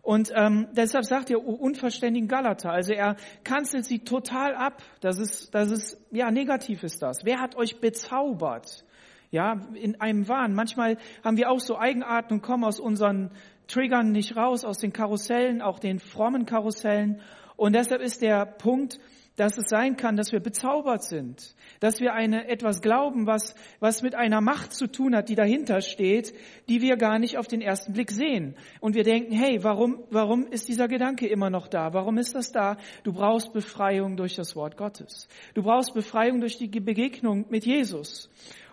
Und 0.00 0.32
ähm, 0.34 0.68
deshalb 0.72 1.04
sagt 1.04 1.28
er 1.28 1.44
unverständigen 1.44 2.28
Galater. 2.28 2.70
Also 2.70 2.94
er 2.94 3.16
kanzelt 3.44 3.84
sie 3.84 3.98
total 3.98 4.54
ab. 4.54 4.82
Das 5.02 5.18
ist, 5.18 5.54
das 5.54 5.70
ist, 5.70 5.98
ja, 6.10 6.30
negativ 6.30 6.82
ist 6.82 7.02
das. 7.02 7.26
Wer 7.26 7.40
hat 7.40 7.56
euch 7.56 7.78
bezaubert? 7.78 8.86
Ja, 9.30 9.60
in 9.74 10.00
einem 10.00 10.28
Wahn. 10.28 10.54
Manchmal 10.54 10.96
haben 11.24 11.36
wir 11.36 11.50
auch 11.50 11.60
so 11.60 11.78
Eigenarten 11.78 12.34
und 12.34 12.42
kommen 12.42 12.64
aus 12.64 12.80
unseren 12.80 13.30
Triggern 13.66 14.12
nicht 14.12 14.36
raus, 14.36 14.64
aus 14.64 14.78
den 14.78 14.92
Karussellen, 14.92 15.60
auch 15.60 15.78
den 15.78 15.98
frommen 15.98 16.46
Karussellen. 16.46 17.20
Und 17.56 17.74
deshalb 17.74 18.00
ist 18.00 18.22
der 18.22 18.46
Punkt, 18.46 18.98
dass 19.38 19.56
es 19.56 19.68
sein 19.68 19.96
kann, 19.96 20.16
dass 20.16 20.32
wir 20.32 20.40
bezaubert 20.40 21.04
sind, 21.04 21.54
dass 21.78 22.00
wir 22.00 22.12
eine, 22.12 22.48
etwas 22.48 22.82
glauben, 22.82 23.26
was, 23.26 23.54
was 23.78 24.02
mit 24.02 24.16
einer 24.16 24.40
Macht 24.40 24.72
zu 24.72 24.88
tun 24.88 25.14
hat, 25.14 25.28
die 25.28 25.36
dahinter 25.36 25.80
steht, 25.80 26.34
die 26.68 26.82
wir 26.82 26.96
gar 26.96 27.20
nicht 27.20 27.38
auf 27.38 27.46
den 27.46 27.60
ersten 27.60 27.92
Blick 27.92 28.10
sehen. 28.10 28.56
Und 28.80 28.96
wir 28.96 29.04
denken, 29.04 29.32
hey, 29.32 29.62
warum, 29.62 30.02
warum 30.10 30.48
ist 30.48 30.66
dieser 30.66 30.88
Gedanke 30.88 31.28
immer 31.28 31.50
noch 31.50 31.68
da? 31.68 31.94
Warum 31.94 32.18
ist 32.18 32.34
das 32.34 32.50
da? 32.50 32.78
Du 33.04 33.12
brauchst 33.12 33.52
Befreiung 33.52 34.16
durch 34.16 34.34
das 34.34 34.56
Wort 34.56 34.76
Gottes. 34.76 35.28
Du 35.54 35.62
brauchst 35.62 35.94
Befreiung 35.94 36.40
durch 36.40 36.58
die 36.58 36.68
Begegnung 36.80 37.46
mit 37.48 37.64
Jesus. 37.64 38.28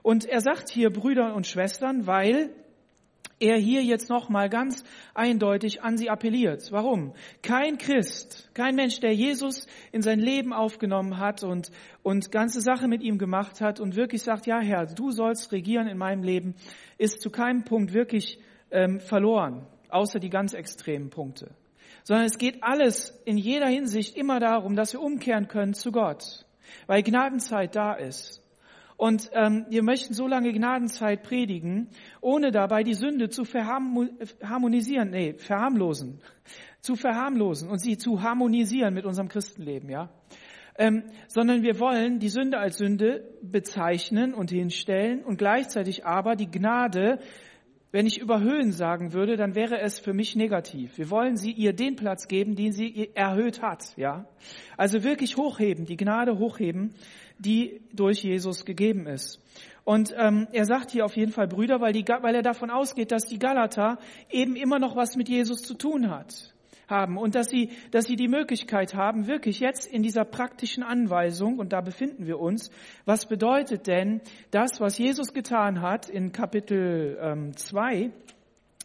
Und 0.05 0.25
er 0.25 0.39
sagt 0.39 0.69
hier 0.69 0.91
Brüder 0.91 1.33
und 1.33 1.47
Schwestern, 1.47 2.05
weil 2.05 2.51
er 3.39 3.57
hier 3.57 3.81
jetzt 3.81 4.07
nochmal 4.07 4.49
ganz 4.49 4.83
eindeutig 5.15 5.81
an 5.81 5.97
sie 5.97 6.11
appelliert. 6.11 6.71
Warum? 6.71 7.15
Kein 7.41 7.79
Christ, 7.79 8.51
kein 8.53 8.75
Mensch, 8.75 8.99
der 8.99 9.15
Jesus 9.15 9.65
in 9.91 10.03
sein 10.03 10.19
Leben 10.19 10.53
aufgenommen 10.53 11.17
hat 11.17 11.43
und, 11.43 11.71
und 12.03 12.31
ganze 12.31 12.61
Sache 12.61 12.87
mit 12.87 13.01
ihm 13.01 13.17
gemacht 13.17 13.61
hat 13.61 13.79
und 13.79 13.95
wirklich 13.95 14.21
sagt, 14.21 14.45
ja 14.45 14.59
Herr, 14.59 14.85
du 14.85 15.09
sollst 15.09 15.51
regieren 15.51 15.87
in 15.87 15.97
meinem 15.97 16.21
Leben, 16.21 16.53
ist 16.99 17.19
zu 17.19 17.31
keinem 17.31 17.63
Punkt 17.63 17.91
wirklich 17.91 18.37
ähm, 18.69 18.99
verloren, 18.99 19.65
außer 19.89 20.19
die 20.19 20.29
ganz 20.29 20.53
extremen 20.53 21.09
Punkte. 21.09 21.49
Sondern 22.03 22.27
es 22.27 22.37
geht 22.37 22.61
alles 22.61 23.19
in 23.25 23.39
jeder 23.39 23.69
Hinsicht 23.69 24.15
immer 24.15 24.39
darum, 24.39 24.75
dass 24.75 24.93
wir 24.93 25.01
umkehren 25.01 25.47
können 25.47 25.73
zu 25.73 25.91
Gott, 25.91 26.45
weil 26.85 27.01
Gnadenzeit 27.01 27.75
da 27.75 27.93
ist. 27.93 28.44
Und 28.97 29.29
ähm, 29.33 29.65
wir 29.69 29.83
möchten 29.83 30.13
so 30.13 30.27
lange 30.27 30.53
Gnadenzeit 30.53 31.23
predigen, 31.23 31.89
ohne 32.21 32.51
dabei 32.51 32.83
die 32.83 32.93
Sünde 32.93 33.29
zu 33.29 33.43
verharmonisieren, 33.43 35.09
nee, 35.09 35.33
verharmlosen, 35.33 36.21
zu 36.79 36.95
verharmlosen 36.95 37.69
und 37.69 37.79
sie 37.79 37.97
zu 37.97 38.21
harmonisieren 38.21 38.93
mit 38.93 39.05
unserem 39.05 39.27
Christenleben, 39.27 39.89
ja. 39.89 40.09
Ähm, 40.77 41.03
sondern 41.27 41.63
wir 41.63 41.79
wollen 41.79 42.19
die 42.19 42.29
Sünde 42.29 42.57
als 42.57 42.77
Sünde 42.77 43.23
bezeichnen 43.41 44.33
und 44.33 44.51
hinstellen 44.51 45.23
und 45.23 45.37
gleichzeitig 45.37 46.05
aber 46.05 46.35
die 46.35 46.51
Gnade, 46.51 47.19
wenn 47.91 48.05
ich 48.05 48.19
überhöhen 48.19 48.73
sagen 48.73 49.13
würde, 49.13 49.37
dann 49.37 49.55
wäre 49.55 49.79
es 49.79 49.99
für 49.99 50.13
mich 50.13 50.35
negativ. 50.35 50.97
Wir 50.97 51.09
wollen 51.09 51.37
sie 51.37 51.51
ihr 51.51 51.71
den 51.71 51.95
Platz 51.95 52.27
geben, 52.27 52.55
den 52.55 52.73
sie 52.73 53.09
erhöht 53.13 53.61
hat, 53.61 53.95
ja. 53.95 54.27
Also 54.75 55.03
wirklich 55.03 55.37
hochheben, 55.37 55.85
die 55.85 55.95
Gnade 55.95 56.37
hochheben 56.39 56.93
die 57.39 57.81
durch 57.93 58.23
Jesus 58.23 58.65
gegeben 58.65 59.07
ist. 59.07 59.39
Und 59.83 60.13
ähm, 60.17 60.47
er 60.51 60.65
sagt 60.65 60.91
hier 60.91 61.05
auf 61.05 61.15
jeden 61.15 61.31
Fall 61.31 61.47
Brüder, 61.47 61.79
weil, 61.79 61.93
die, 61.93 62.03
weil 62.03 62.35
er 62.35 62.41
davon 62.41 62.71
ausgeht, 62.71 63.11
dass 63.11 63.25
die 63.25 63.39
Galater 63.39 63.99
eben 64.31 64.55
immer 64.55 64.79
noch 64.79 64.95
was 64.95 65.15
mit 65.15 65.29
Jesus 65.29 65.61
zu 65.61 65.75
tun 65.75 66.09
hat 66.09 66.55
haben 66.87 67.17
und 67.17 67.35
dass 67.35 67.49
sie, 67.49 67.71
dass 67.91 68.05
sie 68.05 68.15
die 68.15 68.27
Möglichkeit 68.27 68.93
haben, 68.93 69.27
wirklich 69.27 69.59
jetzt 69.59 69.87
in 69.87 70.03
dieser 70.03 70.25
praktischen 70.25 70.83
Anweisung, 70.83 71.59
und 71.59 71.73
da 71.73 71.81
befinden 71.81 72.27
wir 72.27 72.39
uns, 72.39 72.71
was 73.05 73.25
bedeutet 73.27 73.87
denn 73.87 74.21
das, 74.51 74.79
was 74.79 74.97
Jesus 74.97 75.33
getan 75.33 75.81
hat 75.81 76.09
in 76.09 76.31
Kapitel 76.31 77.17
ähm, 77.21 77.57
2, 77.57 78.11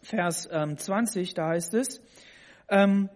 Vers 0.03 0.49
ähm, 0.51 0.79
20, 0.79 1.35
da 1.35 1.49
heißt 1.49 1.75
es, 1.75 2.01
ähm, 2.69 3.11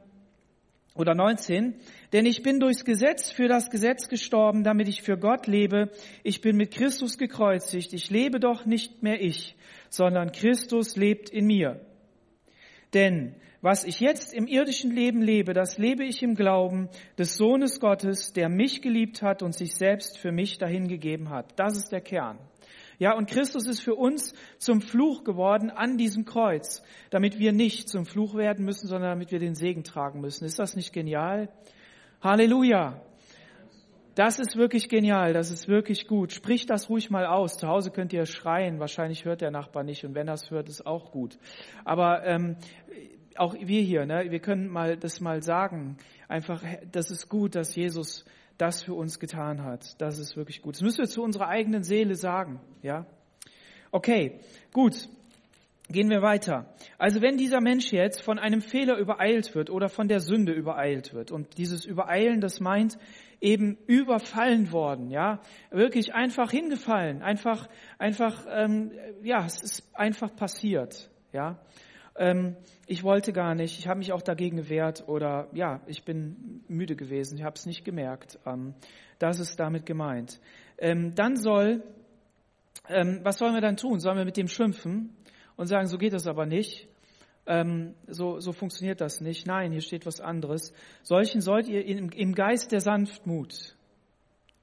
oder 0.94 1.14
19, 1.14 1.74
denn 2.14 2.26
ich 2.26 2.44
bin 2.44 2.60
durchs 2.60 2.84
Gesetz 2.84 3.32
für 3.32 3.48
das 3.48 3.70
Gesetz 3.70 4.08
gestorben, 4.08 4.62
damit 4.62 4.86
ich 4.86 5.02
für 5.02 5.18
Gott 5.18 5.48
lebe. 5.48 5.90
Ich 6.22 6.40
bin 6.40 6.56
mit 6.56 6.70
Christus 6.70 7.18
gekreuzigt. 7.18 7.92
Ich 7.92 8.08
lebe 8.08 8.38
doch 8.38 8.66
nicht 8.66 9.02
mehr 9.02 9.20
ich, 9.20 9.56
sondern 9.90 10.30
Christus 10.30 10.94
lebt 10.94 11.28
in 11.28 11.44
mir. 11.46 11.80
Denn 12.94 13.34
was 13.62 13.84
ich 13.84 13.98
jetzt 13.98 14.32
im 14.32 14.46
irdischen 14.46 14.92
Leben 14.92 15.22
lebe, 15.22 15.54
das 15.54 15.76
lebe 15.76 16.04
ich 16.04 16.22
im 16.22 16.36
Glauben 16.36 16.88
des 17.18 17.34
Sohnes 17.34 17.80
Gottes, 17.80 18.32
der 18.32 18.48
mich 18.48 18.80
geliebt 18.80 19.20
hat 19.20 19.42
und 19.42 19.52
sich 19.52 19.74
selbst 19.74 20.16
für 20.16 20.30
mich 20.30 20.58
dahingegeben 20.58 21.30
hat. 21.30 21.58
Das 21.58 21.76
ist 21.76 21.90
der 21.90 22.00
Kern. 22.00 22.38
Ja, 23.00 23.16
und 23.16 23.28
Christus 23.28 23.66
ist 23.66 23.80
für 23.80 23.96
uns 23.96 24.34
zum 24.58 24.80
Fluch 24.80 25.24
geworden 25.24 25.68
an 25.68 25.96
diesem 25.96 26.24
Kreuz, 26.24 26.84
damit 27.10 27.40
wir 27.40 27.52
nicht 27.52 27.88
zum 27.88 28.06
Fluch 28.06 28.36
werden 28.36 28.64
müssen, 28.64 28.86
sondern 28.86 29.10
damit 29.10 29.32
wir 29.32 29.40
den 29.40 29.56
Segen 29.56 29.82
tragen 29.82 30.20
müssen. 30.20 30.44
Ist 30.44 30.60
das 30.60 30.76
nicht 30.76 30.92
genial? 30.92 31.48
Halleluja! 32.24 33.02
Das 34.14 34.38
ist 34.38 34.56
wirklich 34.56 34.88
genial, 34.88 35.34
das 35.34 35.50
ist 35.50 35.68
wirklich 35.68 36.06
gut. 36.06 36.32
Sprich 36.32 36.64
das 36.64 36.88
ruhig 36.88 37.10
mal 37.10 37.26
aus. 37.26 37.58
Zu 37.58 37.68
Hause 37.68 37.90
könnt 37.90 38.14
ihr 38.14 38.24
schreien, 38.24 38.80
wahrscheinlich 38.80 39.26
hört 39.26 39.42
der 39.42 39.50
Nachbar 39.50 39.82
nicht 39.82 40.06
und 40.06 40.14
wenn 40.14 40.26
es 40.28 40.50
hört, 40.50 40.70
ist 40.70 40.86
auch 40.86 41.10
gut. 41.10 41.36
Aber 41.84 42.24
ähm, 42.24 42.56
auch 43.36 43.54
wir 43.54 43.82
hier, 43.82 44.06
ne, 44.06 44.30
wir 44.30 44.40
können 44.40 44.68
mal 44.68 44.96
das 44.96 45.20
mal 45.20 45.42
sagen. 45.42 45.98
Einfach, 46.26 46.64
das 46.90 47.10
ist 47.10 47.28
gut, 47.28 47.56
dass 47.56 47.76
Jesus 47.76 48.24
das 48.56 48.82
für 48.82 48.94
uns 48.94 49.20
getan 49.20 49.62
hat. 49.62 50.00
Das 50.00 50.18
ist 50.18 50.34
wirklich 50.34 50.62
gut. 50.62 50.76
Das 50.76 50.82
müssen 50.82 51.00
wir 51.00 51.08
zu 51.08 51.22
unserer 51.22 51.48
eigenen 51.48 51.82
Seele 51.82 52.14
sagen, 52.14 52.58
ja? 52.80 53.04
Okay, 53.90 54.40
gut. 54.72 55.10
Gehen 55.88 56.08
wir 56.08 56.22
weiter. 56.22 56.74
Also 56.96 57.20
wenn 57.20 57.36
dieser 57.36 57.60
Mensch 57.60 57.92
jetzt 57.92 58.22
von 58.22 58.38
einem 58.38 58.62
Fehler 58.62 58.96
übereilt 58.96 59.54
wird 59.54 59.68
oder 59.68 59.88
von 59.88 60.08
der 60.08 60.20
Sünde 60.20 60.52
übereilt 60.52 61.12
wird 61.12 61.30
und 61.30 61.58
dieses 61.58 61.84
Übereilen, 61.84 62.40
das 62.40 62.58
meint 62.58 62.96
eben 63.40 63.76
überfallen 63.86 64.72
worden, 64.72 65.10
ja, 65.10 65.40
wirklich 65.70 66.14
einfach 66.14 66.50
hingefallen, 66.50 67.20
einfach, 67.20 67.68
einfach, 67.98 68.46
ähm, 68.50 68.92
ja, 69.22 69.44
es 69.44 69.62
ist 69.62 69.94
einfach 69.94 70.34
passiert, 70.34 71.10
ja 71.32 71.58
ähm, 72.16 72.56
ich 72.86 73.02
wollte 73.02 73.32
gar 73.32 73.54
nicht, 73.54 73.78
ich 73.78 73.88
habe 73.88 73.98
mich 73.98 74.12
auch 74.12 74.22
dagegen 74.22 74.56
gewehrt 74.56 75.04
oder 75.08 75.48
ja, 75.52 75.80
ich 75.86 76.04
bin 76.04 76.62
müde 76.68 76.96
gewesen, 76.96 77.38
ich 77.38 77.44
habe 77.44 77.56
es 77.56 77.66
nicht 77.66 77.84
gemerkt. 77.84 78.38
Ähm, 78.46 78.74
das 79.18 79.40
ist 79.40 79.58
damit 79.58 79.86
gemeint. 79.86 80.40
Ähm, 80.78 81.14
dann 81.14 81.36
soll, 81.36 81.82
ähm, 82.88 83.20
was 83.22 83.38
sollen 83.38 83.54
wir 83.54 83.60
dann 83.60 83.76
tun? 83.76 84.00
Sollen 84.00 84.18
wir 84.18 84.24
mit 84.24 84.36
dem 84.36 84.48
schimpfen 84.48 85.16
und 85.56 85.66
sagen, 85.66 85.86
so 85.86 85.98
geht 85.98 86.12
das 86.12 86.26
aber 86.26 86.46
nicht? 86.46 86.88
Ähm, 87.46 87.94
so, 88.06 88.40
so 88.40 88.52
funktioniert 88.52 89.00
das 89.00 89.20
nicht. 89.20 89.46
Nein, 89.46 89.72
hier 89.72 89.82
steht 89.82 90.06
was 90.06 90.20
anderes. 90.20 90.72
Solchen 91.02 91.40
sollt 91.40 91.68
ihr 91.68 91.84
im, 91.84 92.10
im 92.10 92.34
Geist 92.34 92.72
der 92.72 92.80
Sanftmut, 92.80 93.76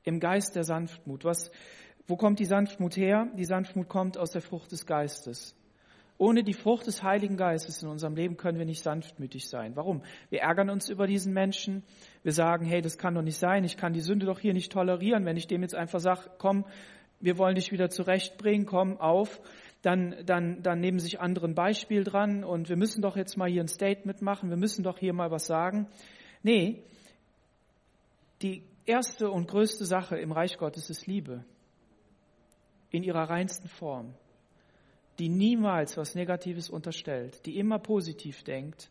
im 0.03 0.19
Geist 0.19 0.55
der 0.55 0.63
Sanftmut. 0.63 1.23
Was, 1.23 1.51
wo 2.07 2.15
kommt 2.15 2.39
die 2.39 2.45
Sanftmut 2.45 2.97
her? 2.97 3.27
Die 3.37 3.45
Sanftmut 3.45 3.87
kommt 3.87 4.17
aus 4.17 4.31
der 4.31 4.41
Frucht 4.41 4.71
des 4.71 4.85
Geistes. 4.85 5.55
Ohne 6.17 6.43
die 6.43 6.53
Frucht 6.53 6.85
des 6.85 7.01
Heiligen 7.01 7.35
Geistes 7.35 7.81
in 7.81 7.89
unserem 7.89 8.15
Leben 8.15 8.37
können 8.37 8.59
wir 8.59 8.65
nicht 8.65 8.83
sanftmütig 8.83 9.49
sein. 9.49 9.75
Warum? 9.75 10.03
Wir 10.29 10.41
ärgern 10.41 10.69
uns 10.69 10.87
über 10.87 11.07
diesen 11.07 11.33
Menschen. 11.33 11.83
Wir 12.21 12.31
sagen, 12.31 12.63
hey, 12.63 12.81
das 12.81 12.99
kann 12.99 13.15
doch 13.15 13.23
nicht 13.23 13.39
sein. 13.39 13.63
Ich 13.63 13.75
kann 13.75 13.93
die 13.93 14.01
Sünde 14.01 14.27
doch 14.27 14.39
hier 14.39 14.53
nicht 14.53 14.71
tolerieren. 14.71 15.25
Wenn 15.25 15.37
ich 15.37 15.47
dem 15.47 15.63
jetzt 15.63 15.73
einfach 15.73 15.99
sage, 15.99 16.29
komm, 16.37 16.65
wir 17.19 17.39
wollen 17.39 17.55
dich 17.55 17.71
wieder 17.71 17.89
zurechtbringen, 17.89 18.67
komm 18.67 18.99
auf, 18.99 19.41
dann, 19.81 20.15
dann, 20.25 20.61
dann 20.61 20.79
nehmen 20.79 20.99
sich 20.99 21.19
andere 21.19 21.47
ein 21.47 21.55
Beispiel 21.55 22.03
dran 22.03 22.43
und 22.43 22.69
wir 22.69 22.77
müssen 22.77 23.01
doch 23.01 23.17
jetzt 23.17 23.37
mal 23.37 23.49
hier 23.49 23.61
ein 23.61 23.67
Statement 23.67 24.21
machen. 24.21 24.49
Wir 24.49 24.57
müssen 24.57 24.83
doch 24.83 24.99
hier 24.99 25.13
mal 25.13 25.31
was 25.31 25.45
sagen. 25.45 25.87
Nee, 26.43 26.83
die 28.41 28.63
erste 28.85 29.29
und 29.29 29.47
größte 29.47 29.85
Sache 29.85 30.17
im 30.17 30.31
Reich 30.31 30.57
Gottes 30.57 30.89
ist 30.89 31.07
Liebe. 31.07 31.43
In 32.91 33.03
ihrer 33.03 33.29
reinsten 33.29 33.69
Form 33.69 34.13
die 35.21 35.29
niemals 35.29 35.97
was 35.97 36.15
Negatives 36.15 36.69
unterstellt, 36.69 37.45
die 37.45 37.59
immer 37.59 37.77
positiv 37.77 38.43
denkt 38.43 38.89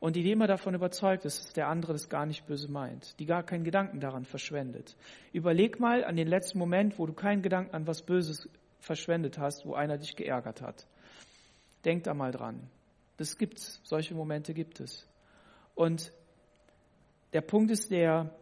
und 0.00 0.16
die 0.16 0.30
immer 0.30 0.46
davon 0.46 0.74
überzeugt 0.74 1.24
ist, 1.24 1.44
dass 1.44 1.52
der 1.54 1.68
andere 1.68 1.94
das 1.94 2.10
gar 2.10 2.26
nicht 2.26 2.46
böse 2.46 2.70
meint, 2.70 3.18
die 3.18 3.24
gar 3.24 3.42
keinen 3.42 3.64
Gedanken 3.64 3.98
daran 3.98 4.26
verschwendet. 4.26 4.96
Überleg 5.32 5.80
mal 5.80 6.04
an 6.04 6.16
den 6.16 6.28
letzten 6.28 6.58
Moment, 6.58 6.98
wo 6.98 7.06
du 7.06 7.14
keinen 7.14 7.40
Gedanken 7.40 7.74
an 7.74 7.86
was 7.86 8.02
Böses 8.02 8.50
verschwendet 8.82 9.38
hast, 9.38 9.64
wo 9.64 9.74
einer 9.74 9.96
dich 9.96 10.16
geärgert 10.16 10.60
hat. 10.60 10.86
Denk 11.84 12.04
da 12.04 12.14
mal 12.14 12.32
dran. 12.32 12.68
Das 13.16 13.38
gibt's. 13.38 13.80
Solche 13.84 14.14
Momente 14.14 14.54
gibt 14.54 14.80
es. 14.80 15.08
Und 15.74 16.12
der 17.32 17.40
Punkt 17.40 17.70
ist 17.70 17.90
der, 17.90 18.34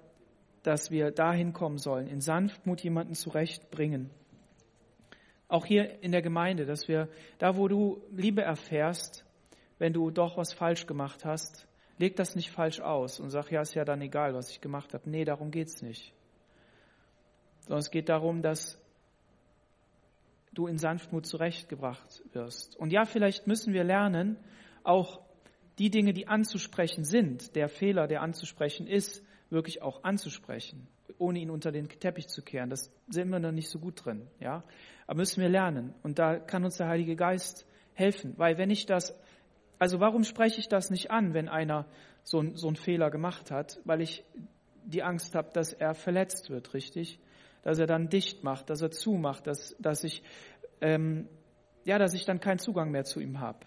dass 0.62 0.90
wir 0.90 1.10
dahin 1.10 1.52
kommen 1.52 1.78
sollen, 1.78 2.06
in 2.06 2.20
Sanftmut 2.20 2.82
jemanden 2.82 3.14
zurechtbringen. 3.14 4.10
Auch 5.48 5.66
hier 5.66 6.02
in 6.02 6.12
der 6.12 6.22
Gemeinde, 6.22 6.64
dass 6.64 6.88
wir 6.88 7.08
da, 7.38 7.56
wo 7.56 7.68
du 7.68 8.02
Liebe 8.10 8.42
erfährst, 8.42 9.24
wenn 9.78 9.92
du 9.92 10.10
doch 10.10 10.36
was 10.36 10.52
falsch 10.52 10.86
gemacht 10.86 11.24
hast, 11.24 11.66
leg 11.98 12.16
das 12.16 12.34
nicht 12.34 12.50
falsch 12.50 12.80
aus 12.80 13.20
und 13.20 13.30
sag, 13.30 13.50
ja, 13.50 13.60
ist 13.60 13.74
ja 13.74 13.84
dann 13.84 14.00
egal, 14.00 14.34
was 14.34 14.50
ich 14.50 14.60
gemacht 14.60 14.94
habe. 14.94 15.08
Nee, 15.10 15.24
darum 15.24 15.50
geht's 15.50 15.82
nicht. 15.82 16.14
Sondern 17.62 17.80
es 17.80 17.90
geht 17.90 18.08
darum, 18.08 18.42
dass 18.42 18.79
du 20.52 20.66
in 20.66 20.78
Sanftmut 20.78 21.26
zurechtgebracht 21.26 22.22
wirst. 22.32 22.76
Und 22.76 22.92
ja, 22.92 23.04
vielleicht 23.04 23.46
müssen 23.46 23.72
wir 23.72 23.84
lernen, 23.84 24.36
auch 24.82 25.20
die 25.78 25.90
Dinge, 25.90 26.12
die 26.12 26.26
anzusprechen 26.28 27.04
sind, 27.04 27.54
der 27.56 27.68
Fehler, 27.68 28.06
der 28.06 28.22
anzusprechen 28.22 28.86
ist, 28.86 29.24
wirklich 29.48 29.82
auch 29.82 30.04
anzusprechen, 30.04 30.88
ohne 31.18 31.40
ihn 31.40 31.50
unter 31.50 31.72
den 31.72 31.88
Teppich 31.88 32.28
zu 32.28 32.42
kehren. 32.42 32.70
Das 32.70 32.92
sind 33.08 33.30
wir 33.30 33.38
noch 33.38 33.52
nicht 33.52 33.68
so 33.68 33.78
gut 33.78 34.04
drin, 34.04 34.26
ja. 34.40 34.64
Aber 35.06 35.18
müssen 35.18 35.40
wir 35.40 35.48
lernen. 35.48 35.94
Und 36.02 36.18
da 36.18 36.38
kann 36.38 36.64
uns 36.64 36.76
der 36.76 36.88
Heilige 36.88 37.16
Geist 37.16 37.66
helfen. 37.94 38.34
Weil 38.36 38.58
wenn 38.58 38.70
ich 38.70 38.86
das, 38.86 39.18
also 39.78 40.00
warum 40.00 40.24
spreche 40.24 40.60
ich 40.60 40.68
das 40.68 40.90
nicht 40.90 41.10
an, 41.10 41.34
wenn 41.34 41.48
einer 41.48 41.86
so, 42.22 42.44
so 42.54 42.68
einen 42.68 42.76
Fehler 42.76 43.10
gemacht 43.10 43.50
hat? 43.50 43.80
Weil 43.84 44.00
ich 44.02 44.24
die 44.84 45.02
Angst 45.02 45.34
habe, 45.34 45.50
dass 45.52 45.72
er 45.72 45.94
verletzt 45.94 46.50
wird, 46.50 46.74
richtig? 46.74 47.18
Dass 47.62 47.78
er 47.78 47.86
dann 47.86 48.08
dicht 48.08 48.42
macht, 48.44 48.70
dass 48.70 48.80
er 48.82 48.90
zumacht, 48.90 49.46
dass, 49.46 49.76
dass 49.78 50.04
ich, 50.04 50.22
ähm, 50.80 51.28
ja, 51.84 51.98
dass 51.98 52.14
ich 52.14 52.24
dann 52.24 52.40
keinen 52.40 52.58
Zugang 52.58 52.90
mehr 52.90 53.04
zu 53.04 53.20
ihm 53.20 53.40
habe. 53.40 53.60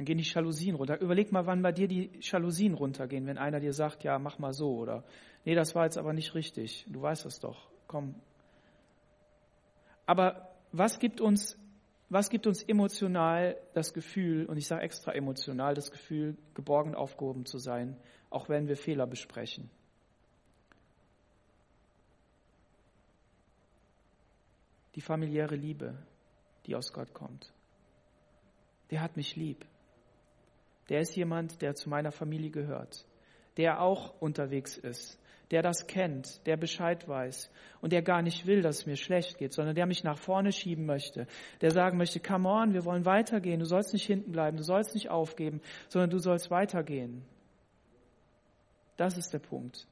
Dann 0.00 0.06
gehen 0.06 0.16
die 0.16 0.24
Jalousien 0.24 0.76
runter. 0.76 0.98
Überleg 0.98 1.30
mal, 1.30 1.44
wann 1.44 1.60
bei 1.60 1.72
dir 1.72 1.86
die 1.86 2.10
Jalousien 2.22 2.72
runtergehen, 2.72 3.26
wenn 3.26 3.36
einer 3.36 3.60
dir 3.60 3.74
sagt, 3.74 4.02
ja, 4.02 4.18
mach 4.18 4.38
mal 4.38 4.54
so 4.54 4.76
oder 4.78 5.04
nee, 5.44 5.54
das 5.54 5.74
war 5.74 5.84
jetzt 5.84 5.98
aber 5.98 6.14
nicht 6.14 6.34
richtig. 6.34 6.86
Du 6.88 7.02
weißt 7.02 7.26
es 7.26 7.38
doch. 7.38 7.70
Komm. 7.86 8.14
Aber 10.06 10.54
was 10.72 11.00
gibt 11.00 11.20
uns, 11.20 11.58
was 12.10 12.28
gibt 12.28 12.48
uns 12.48 12.62
emotional 12.64 13.56
das 13.72 13.94
Gefühl, 13.94 14.46
und 14.46 14.56
ich 14.56 14.66
sage 14.66 14.82
extra 14.82 15.12
emotional, 15.12 15.74
das 15.74 15.92
Gefühl, 15.92 16.36
geborgen 16.54 16.96
aufgehoben 16.96 17.46
zu 17.46 17.58
sein, 17.58 17.96
auch 18.30 18.48
wenn 18.48 18.66
wir 18.66 18.76
Fehler 18.76 19.06
besprechen? 19.06 19.70
Die 24.96 25.00
familiäre 25.00 25.54
Liebe, 25.54 25.96
die 26.66 26.74
aus 26.74 26.92
Gott 26.92 27.14
kommt. 27.14 27.52
Der 28.90 29.00
hat 29.00 29.16
mich 29.16 29.36
lieb. 29.36 29.64
Der 30.88 31.00
ist 31.00 31.14
jemand, 31.14 31.62
der 31.62 31.76
zu 31.76 31.88
meiner 31.88 32.10
Familie 32.10 32.50
gehört, 32.50 33.06
der 33.56 33.80
auch 33.80 34.20
unterwegs 34.20 34.76
ist, 34.76 35.18
der 35.50 35.62
das 35.62 35.86
kennt, 35.86 36.46
der 36.46 36.56
Bescheid 36.56 37.08
weiß 37.08 37.50
und 37.80 37.92
der 37.92 38.02
gar 38.02 38.22
nicht 38.22 38.46
will, 38.46 38.62
dass 38.62 38.80
es 38.80 38.86
mir 38.86 38.96
schlecht 38.96 39.38
geht, 39.38 39.52
sondern 39.52 39.74
der 39.74 39.86
mich 39.86 40.04
nach 40.04 40.18
vorne 40.18 40.52
schieben 40.52 40.86
möchte, 40.86 41.26
der 41.60 41.70
sagen 41.70 41.98
möchte, 41.98 42.20
come 42.20 42.48
on, 42.48 42.72
wir 42.72 42.84
wollen 42.84 43.04
weitergehen, 43.04 43.58
du 43.58 43.66
sollst 43.66 43.92
nicht 43.92 44.06
hinten 44.06 44.32
bleiben, 44.32 44.56
du 44.56 44.62
sollst 44.62 44.94
nicht 44.94 45.10
aufgeben, 45.10 45.60
sondern 45.88 46.10
du 46.10 46.18
sollst 46.18 46.50
weitergehen. 46.50 47.24
Das 48.96 49.16
ist 49.16 49.32
der 49.32 49.38
Punkt. 49.38 49.86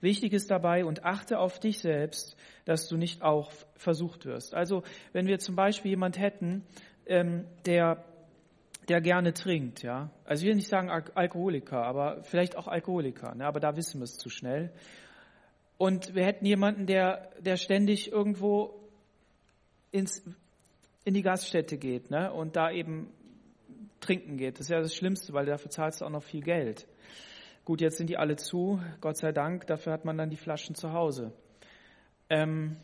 Wichtig 0.00 0.32
ist 0.32 0.50
dabei 0.50 0.84
und 0.84 1.04
achte 1.04 1.38
auf 1.38 1.60
dich 1.60 1.78
selbst, 1.78 2.36
dass 2.64 2.88
du 2.88 2.96
nicht 2.96 3.22
auch 3.22 3.52
versucht 3.76 4.26
wirst. 4.26 4.52
Also 4.52 4.82
wenn 5.12 5.28
wir 5.28 5.38
zum 5.38 5.54
Beispiel 5.54 5.92
jemand 5.92 6.18
hätten, 6.18 6.66
ähm, 7.06 7.46
der 7.66 8.04
der 8.92 9.00
gerne 9.00 9.32
trinkt, 9.32 9.82
ja. 9.82 10.10
Also 10.26 10.42
ich 10.42 10.48
will 10.48 10.56
nicht 10.56 10.68
sagen 10.68 10.90
Alkoholiker, 10.90 11.82
aber 11.82 12.22
vielleicht 12.24 12.56
auch 12.56 12.68
Alkoholiker, 12.68 13.34
ne? 13.34 13.46
aber 13.46 13.58
da 13.58 13.74
wissen 13.74 14.00
wir 14.00 14.04
es 14.04 14.18
zu 14.18 14.28
schnell. 14.28 14.70
Und 15.78 16.14
wir 16.14 16.26
hätten 16.26 16.44
jemanden, 16.44 16.84
der, 16.84 17.30
der 17.40 17.56
ständig 17.56 18.12
irgendwo 18.12 18.86
ins, 19.92 20.22
in 21.04 21.14
die 21.14 21.22
Gaststätte 21.22 21.78
geht 21.78 22.10
ne? 22.10 22.30
und 22.34 22.54
da 22.54 22.70
eben 22.70 23.08
trinken 24.00 24.36
geht. 24.36 24.58
Das 24.58 24.66
ist 24.66 24.70
ja 24.70 24.80
das 24.80 24.94
Schlimmste, 24.94 25.32
weil 25.32 25.46
dafür 25.46 25.70
zahlst 25.70 26.02
du 26.02 26.04
auch 26.04 26.10
noch 26.10 26.22
viel 26.22 26.42
Geld. 26.42 26.86
Gut, 27.64 27.80
jetzt 27.80 27.96
sind 27.96 28.10
die 28.10 28.18
alle 28.18 28.36
zu, 28.36 28.78
Gott 29.00 29.16
sei 29.16 29.32
Dank, 29.32 29.66
dafür 29.68 29.94
hat 29.94 30.04
man 30.04 30.18
dann 30.18 30.28
die 30.28 30.36
Flaschen 30.36 30.74
zu 30.74 30.92
Hause. 30.92 31.32
Ähm, 32.28 32.76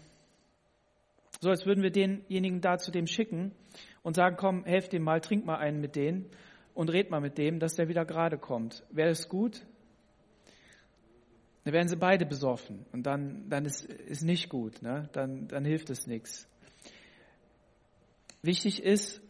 so, 1.40 1.50
als 1.50 1.66
würden 1.66 1.82
wir 1.82 1.90
denjenigen 1.90 2.62
da 2.62 2.78
zu 2.78 2.90
dem 2.90 3.06
schicken 3.06 3.52
und 4.08 4.14
sagen, 4.14 4.36
komm, 4.38 4.64
helf 4.64 4.88
dem 4.88 5.02
mal, 5.02 5.20
trink 5.20 5.44
mal 5.44 5.58
einen 5.58 5.82
mit 5.82 5.94
denen 5.94 6.30
und 6.72 6.88
red 6.88 7.10
mal 7.10 7.20
mit 7.20 7.36
dem, 7.36 7.58
dass 7.58 7.74
der 7.74 7.88
wieder 7.88 8.06
gerade 8.06 8.38
kommt. 8.38 8.82
Wäre 8.88 9.10
es 9.10 9.28
gut? 9.28 9.66
Dann 11.64 11.74
werden 11.74 11.88
sie 11.88 11.96
beide 11.96 12.24
besoffen 12.24 12.86
und 12.92 13.02
dann, 13.02 13.50
dann 13.50 13.66
ist, 13.66 13.84
ist 13.84 14.22
nicht 14.22 14.48
gut, 14.48 14.80
ne? 14.80 15.10
dann, 15.12 15.46
dann 15.48 15.62
hilft 15.66 15.90
es 15.90 16.06
nichts. 16.06 16.48
Wichtig 18.40 18.82
ist, 18.82 19.20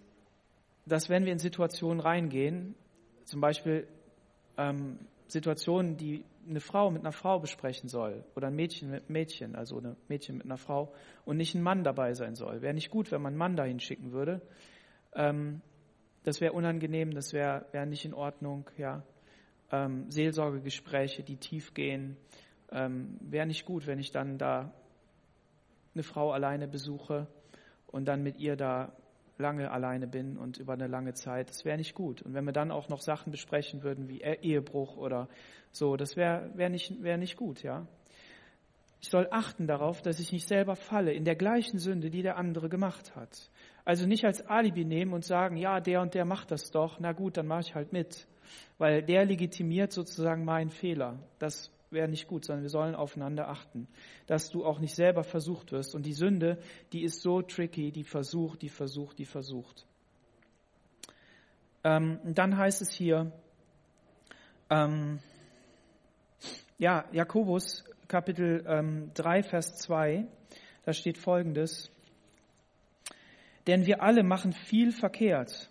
dass 0.87 1.09
wenn 1.09 1.25
wir 1.25 1.33
in 1.33 1.41
Situationen 1.41 1.99
reingehen, 1.99 2.77
zum 3.25 3.41
Beispiel 3.41 3.89
ähm, 4.57 5.01
Situationen, 5.29 5.97
die 5.97 6.25
eine 6.49 6.61
Frau 6.61 6.91
mit 6.91 7.03
einer 7.03 7.13
Frau 7.13 7.39
besprechen 7.39 7.89
soll 7.89 8.25
oder 8.35 8.49
ein 8.49 8.57
Mädchen 8.57 8.91
mit 8.91 9.11
Mädchen, 9.11 9.55
also 9.55 9.79
ein 9.79 9.97
Mädchen 10.09 10.39
mit 10.39 10.47
einer 10.47 10.57
Frau 10.57 10.93
und 11.25 11.37
nicht 11.37 11.55
ein 11.55 11.63
Mann 11.63 11.85
dabei 11.85 12.15
sein 12.15 12.35
soll. 12.35 12.63
Wäre 12.63 12.75
nicht 12.75 12.91
gut, 12.91 13.13
wenn 13.13 13.21
man 13.21 13.33
einen 13.33 13.39
Mann 13.39 13.57
dahin 13.57 13.81
schicken 13.81 14.13
würde. 14.13 14.41
Ähm, 15.15 15.61
das 16.25 16.41
wäre 16.41 16.53
unangenehm, 16.53 17.15
das 17.15 17.33
wäre 17.33 17.67
wär 17.73 17.87
nicht 17.87 18.05
in 18.05 18.15
Ordnung. 18.15 18.71
Ja. 18.77 19.03
Ähm, 19.71 20.11
Seelsorgegespräche, 20.11 21.23
die 21.23 21.37
tief 21.37 21.75
gehen, 21.75 22.17
ähm, 22.73 23.19
wäre 23.21 23.47
nicht 23.47 23.67
gut, 23.67 23.87
wenn 23.87 23.99
ich 23.99 24.11
dann 24.11 24.39
da 24.39 24.73
eine 25.95 26.03
Frau 26.03 26.33
alleine 26.33 26.69
besuche 26.69 27.27
und 27.87 28.07
dann 28.07 28.23
mit 28.23 28.39
ihr 28.39 28.57
da 28.57 28.93
lange 29.39 29.71
alleine 29.71 30.07
bin 30.07 30.37
und 30.37 30.59
über 30.59 30.75
eine 30.75 30.87
lange 30.87 31.15
Zeit. 31.15 31.49
Das 31.49 31.65
wäre 31.65 31.77
nicht 31.77 31.95
gut. 31.95 32.23
Und 32.23 32.35
wenn 32.35 32.45
wir 32.45 32.53
dann 32.53 32.71
auch 32.71 32.89
noch 32.89 33.01
Sachen 33.01 33.31
besprechen 33.31 33.83
würden 33.83 34.09
wie 34.09 34.21
e- 34.21 34.39
Ehebruch 34.43 34.97
oder 34.97 35.29
so, 35.71 35.97
das 35.97 36.17
wäre 36.17 36.51
wär 36.55 36.69
nicht, 36.69 37.03
wär 37.03 37.17
nicht 37.17 37.37
gut, 37.37 37.63
ja. 37.63 37.87
Ich 39.01 39.11
soll 39.11 39.29
achten 39.31 39.69
darauf, 39.69 40.03
dass 40.03 40.19
ich 40.19 40.33
nicht 40.33 40.49
selber 40.49 40.75
falle 40.75 41.13
in 41.13 41.25
der 41.25 41.37
gleichen 41.37 41.79
Sünde, 41.79 42.11
die 42.11 42.23
der 42.23 42.37
andere 42.37 42.69
gemacht 42.69 43.15
hat. 43.15 43.49
Also 43.85 44.07
nicht 44.07 44.25
als 44.25 44.45
Alibi 44.45 44.85
nehmen 44.85 45.13
und 45.13 45.25
sagen, 45.25 45.57
ja, 45.57 45.81
der 45.81 46.03
und 46.03 46.15
der 46.15 46.25
macht 46.25 46.51
das 46.51 46.73
doch, 46.73 46.99
na 46.99 47.13
gut, 47.13 47.37
dann 47.37 47.47
mache 47.47 47.61
ich 47.61 47.75
halt 47.75 47.93
mit. 47.93 48.27
Weil 48.77 49.03
der 49.03 49.25
legitimiert 49.25 49.93
sozusagen 49.93 50.45
meinen 50.45 50.71
Fehler. 50.71 51.19
Das 51.39 51.71
wäre 51.91 52.09
nicht 52.09 52.29
gut, 52.29 52.45
sondern 52.45 52.63
wir 52.63 52.71
sollen 52.71 52.95
aufeinander 52.95 53.49
achten, 53.49 53.89
dass 54.27 54.51
du 54.51 54.65
auch 54.65 54.79
nicht 54.79 54.95
selber 54.95 55.25
versucht 55.25 55.73
wirst. 55.73 55.95
Und 55.95 56.07
die 56.07 56.13
Sünde, 56.13 56.59
die 56.93 57.03
ist 57.03 57.23
so 57.23 57.43
tricky, 57.43 57.93
die 57.93 58.05
versucht, 58.05 58.63
die 58.63 58.69
versucht, 58.69 59.19
die 59.19 59.25
versucht. 59.25 59.87
Ähm, 61.85 62.21
dann 62.25 62.57
heißt 62.57 62.83
es 62.83 62.91
hier, 62.91 63.33
ähm, 64.71 65.21
ja, 66.79 67.05
Jakobus 67.13 67.85
Kapitel 68.09 68.65
ähm, 68.67 69.11
3, 69.15 69.43
Vers 69.43 69.77
2, 69.77 70.27
da 70.85 70.93
steht 70.93 71.19
folgendes, 71.19 71.91
denn 73.67 73.87
wir 73.87 74.03
alle 74.03 74.23
machen 74.23 74.53
viel 74.53 74.93
verkehrt. 74.93 75.71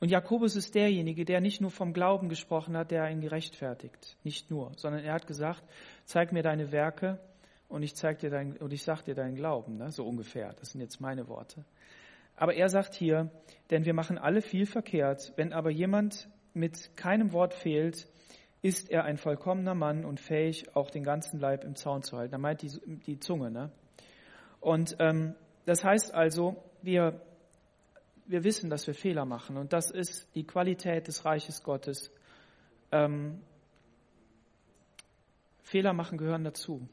Und 0.00 0.10
Jakobus 0.10 0.56
ist 0.56 0.74
derjenige, 0.74 1.24
der 1.24 1.40
nicht 1.40 1.60
nur 1.60 1.70
vom 1.70 1.92
Glauben 1.92 2.28
gesprochen 2.28 2.76
hat, 2.76 2.90
der 2.90 3.10
ihn 3.10 3.20
gerechtfertigt. 3.20 4.16
Nicht 4.24 4.50
nur, 4.50 4.72
sondern 4.76 5.04
er 5.04 5.14
hat 5.14 5.26
gesagt, 5.26 5.62
zeig 6.04 6.32
mir 6.32 6.42
deine 6.42 6.72
Werke 6.72 7.18
und 7.68 7.82
ich 7.82 7.94
zeig 7.94 8.18
dir 8.18 8.54
ich 8.68 8.82
sag 8.82 9.02
dir 9.04 9.14
deinen 9.14 9.34
Glauben, 9.34 9.76
ne? 9.76 9.90
so 9.90 10.04
ungefähr. 10.04 10.54
Das 10.58 10.70
sind 10.70 10.80
jetzt 10.80 11.00
meine 11.00 11.28
Worte. 11.28 11.64
Aber 12.36 12.54
er 12.54 12.68
sagt 12.68 12.94
hier, 12.94 13.30
denn 13.70 13.84
wir 13.84 13.94
machen 13.94 14.18
alle 14.18 14.42
viel 14.42 14.66
verkehrt. 14.66 15.32
Wenn 15.36 15.52
aber 15.52 15.70
jemand 15.70 16.28
mit 16.54 16.96
keinem 16.96 17.32
Wort 17.32 17.54
fehlt, 17.54 18.08
ist 18.62 18.90
er 18.90 19.04
ein 19.04 19.16
vollkommener 19.16 19.74
Mann 19.74 20.04
und 20.04 20.20
fähig, 20.20 20.74
auch 20.74 20.90
den 20.90 21.02
ganzen 21.02 21.38
Leib 21.38 21.64
im 21.64 21.76
Zaun 21.76 22.02
zu 22.02 22.16
halten. 22.16 22.34
Er 22.34 22.38
meint 22.38 22.62
die, 22.62 22.70
die 23.06 23.18
Zunge. 23.18 23.50
Ne? 23.50 23.70
Und 24.60 24.96
ähm, 24.98 25.34
das 25.64 25.84
heißt 25.84 26.14
also, 26.14 26.56
wir 26.82 27.20
wir 28.30 28.44
wissen, 28.44 28.70
dass 28.70 28.86
wir 28.86 28.94
Fehler 28.94 29.24
machen 29.24 29.56
und 29.56 29.72
das 29.72 29.90
ist 29.90 30.34
die 30.34 30.44
Qualität 30.44 31.08
des 31.08 31.24
Reiches 31.24 31.62
Gottes. 31.62 32.12
Ähm, 32.92 33.40
Fehler 35.62 35.92
machen 35.92 36.16
gehören 36.16 36.44
dazu. 36.44 36.88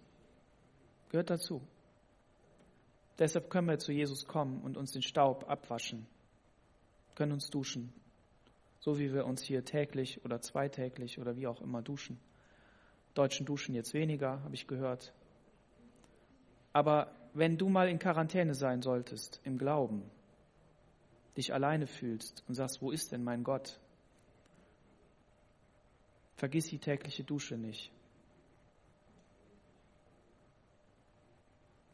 Gehört 1.10 1.30
dazu. 1.30 1.62
Deshalb 3.20 3.50
können 3.50 3.68
wir 3.68 3.78
zu 3.78 3.92
Jesus 3.92 4.26
kommen 4.26 4.62
und 4.62 4.78
uns 4.78 4.92
den 4.92 5.02
Staub 5.02 5.50
abwaschen, 5.50 6.06
können 7.16 7.32
uns 7.32 7.50
duschen, 7.50 7.94
so 8.80 9.00
wie 9.00 9.14
wir 9.14 9.26
uns 9.26 9.42
hier 9.44 9.64
täglich 9.64 10.24
oder 10.26 10.42
zweitäglich 10.42 11.20
oder 11.20 11.36
wie 11.36 11.48
auch 11.48 11.62
immer 11.62 11.82
duschen. 11.82 12.20
Deutschen 13.14 13.46
duschen 13.46 13.74
jetzt 13.74 13.94
weniger, 13.94 14.44
habe 14.44 14.54
ich 14.54 14.68
gehört. 14.68 15.14
Aber 16.74 17.12
wenn 17.34 17.58
du 17.58 17.70
mal 17.70 17.90
in 17.90 17.98
Quarantäne 17.98 18.54
sein 18.54 18.84
solltest, 18.84 19.42
im 19.44 19.58
Glauben, 19.58 20.04
dich 21.38 21.54
alleine 21.54 21.88
fühlst 21.88 22.44
und 22.48 22.56
sagst, 22.56 22.82
wo 22.82 22.92
ist 22.92 23.12
denn 23.12 23.24
mein 23.24 23.44
Gott? 23.44 23.80
Vergiss 26.36 26.68
die 26.68 26.80
tägliche 26.80 27.24
Dusche 27.24 27.58
nicht. 27.58 27.92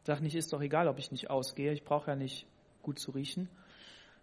Sag 0.05 0.21
nicht, 0.21 0.35
ist 0.35 0.51
doch 0.51 0.61
egal, 0.61 0.87
ob 0.87 0.99
ich 0.99 1.11
nicht 1.11 1.29
ausgehe, 1.29 1.71
ich 1.71 1.83
brauche 1.83 2.11
ja 2.11 2.15
nicht 2.15 2.45
gut 2.81 2.99
zu 2.99 3.11
riechen. 3.11 3.47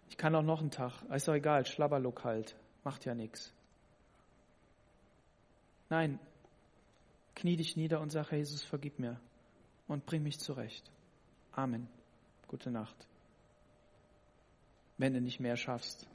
Ich 0.09 0.17
kann 0.17 0.35
auch 0.35 0.43
noch 0.43 0.61
einen 0.61 0.69
Tag, 0.69 1.03
ist 1.11 1.27
doch 1.27 1.33
egal, 1.33 1.65
Schlabberlook 1.65 2.23
halt, 2.23 2.55
macht 2.83 3.05
ja 3.05 3.15
nichts. 3.15 3.53
Nein, 5.89 6.19
knie 7.35 7.55
dich 7.55 7.75
nieder 7.77 7.99
und 8.01 8.11
sag, 8.11 8.31
Jesus, 8.31 8.63
vergib 8.63 8.99
mir 8.99 9.19
und 9.87 10.05
bring 10.05 10.21
mich 10.21 10.39
zurecht. 10.39 10.91
Amen. 11.53 11.87
Gute 12.47 12.69
Nacht 12.69 13.07
wenn 15.01 15.13
du 15.13 15.21
nicht 15.21 15.39
mehr 15.39 15.57
schaffst. 15.57 16.07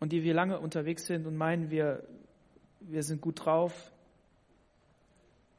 Und 0.00 0.12
die 0.12 0.22
wir 0.22 0.34
lange 0.34 0.58
unterwegs 0.58 1.06
sind 1.06 1.26
und 1.26 1.36
meinen, 1.36 1.70
wir, 1.70 2.06
wir 2.80 3.02
sind 3.02 3.20
gut 3.20 3.44
drauf 3.44 3.92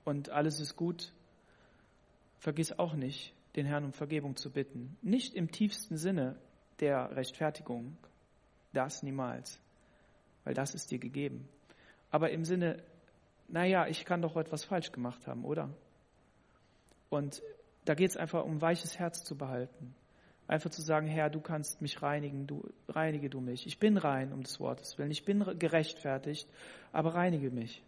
und 0.04 0.30
alles 0.30 0.60
ist 0.60 0.76
gut, 0.76 1.14
vergiss 2.40 2.78
auch 2.78 2.94
nicht, 2.94 3.34
den 3.56 3.66
Herrn 3.66 3.86
um 3.86 3.94
Vergebung 3.94 4.36
zu 4.36 4.52
bitten. 4.52 4.98
Nicht 5.02 5.36
im 5.36 5.52
tiefsten 5.52 5.96
Sinne 5.98 6.36
der 6.80 7.16
Rechtfertigung, 7.16 7.96
das 8.74 9.04
niemals, 9.04 9.62
weil 10.44 10.56
das 10.56 10.74
ist 10.74 10.90
dir 10.90 11.00
gegeben. 11.00 11.48
Aber 12.10 12.32
im 12.32 12.44
Sinne, 12.44 12.84
naja, 13.48 13.88
ich 13.88 14.06
kann 14.06 14.22
doch 14.22 14.36
etwas 14.36 14.64
falsch 14.64 14.92
gemacht 14.92 15.28
haben, 15.28 15.46
oder? 15.46 15.70
Und 17.10 17.44
da 17.86 17.96
geht 17.96 18.12
es 18.12 18.18
einfach 18.18 18.44
um 18.44 18.62
weiches 18.62 19.00
Herz 19.00 19.24
zu 19.24 19.38
behalten. 19.38 19.96
Einfach 20.48 20.70
zu 20.70 20.82
sagen, 20.82 21.08
Herr, 21.08 21.30
du 21.30 21.40
kannst 21.40 21.82
mich 21.82 22.02
reinigen, 22.02 22.46
du, 22.46 22.70
reinige 22.90 23.30
du 23.30 23.40
mich. 23.40 23.66
Ich 23.66 23.80
bin 23.80 23.98
rein 23.98 24.34
um 24.34 24.44
des 24.44 24.60
Wortes 24.60 24.98
willen. 24.98 25.12
Ich 25.12 25.24
bin 25.24 25.46
gerechtfertigt, 25.58 26.48
aber 26.92 27.16
reinige 27.16 27.50
mich. 27.50 27.84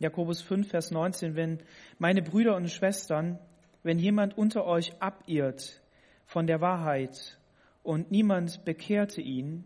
Jakobus 0.00 0.42
5, 0.42 0.68
Vers 0.68 0.90
19, 0.90 1.36
wenn 1.36 1.62
meine 1.98 2.20
Brüder 2.20 2.56
und 2.56 2.68
Schwestern, 2.68 3.38
wenn 3.84 3.98
jemand 3.98 4.36
unter 4.36 4.64
euch 4.66 5.00
abirrt 5.00 5.80
von 6.26 6.46
der 6.46 6.60
Wahrheit 6.60 7.38
und 7.82 8.10
niemand 8.10 8.64
bekehrte 8.64 9.20
ihn, 9.20 9.64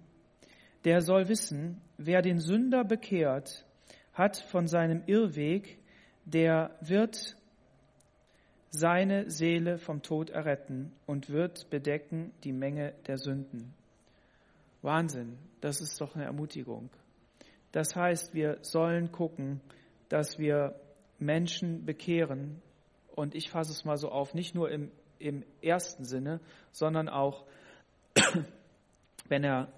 der 0.84 1.00
soll 1.00 1.28
wissen, 1.28 1.80
wer 1.96 2.22
den 2.22 2.40
Sünder 2.40 2.84
bekehrt, 2.84 3.64
hat 4.12 4.36
von 4.36 4.66
seinem 4.66 5.02
Irrweg, 5.06 5.78
der 6.24 6.76
wird 6.80 7.36
seine 8.70 9.30
Seele 9.30 9.78
vom 9.78 10.02
Tod 10.02 10.30
erretten 10.30 10.92
und 11.06 11.30
wird 11.30 11.70
bedecken 11.70 12.32
die 12.44 12.52
Menge 12.52 12.92
der 13.06 13.18
Sünden. 13.18 13.74
Wahnsinn, 14.82 15.38
das 15.60 15.80
ist 15.80 16.00
doch 16.00 16.14
eine 16.14 16.24
Ermutigung. 16.24 16.90
Das 17.72 17.96
heißt, 17.96 18.34
wir 18.34 18.58
sollen 18.62 19.12
gucken, 19.12 19.60
dass 20.08 20.38
wir 20.38 20.74
Menschen 21.18 21.84
bekehren. 21.84 22.62
Und 23.14 23.34
ich 23.34 23.50
fasse 23.50 23.72
es 23.72 23.84
mal 23.84 23.96
so 23.96 24.10
auf, 24.10 24.34
nicht 24.34 24.54
nur 24.54 24.70
im, 24.70 24.90
im 25.18 25.44
ersten 25.60 26.04
Sinne, 26.04 26.40
sondern 26.70 27.08
auch, 27.08 27.44
wenn 29.28 29.44
er 29.44 29.72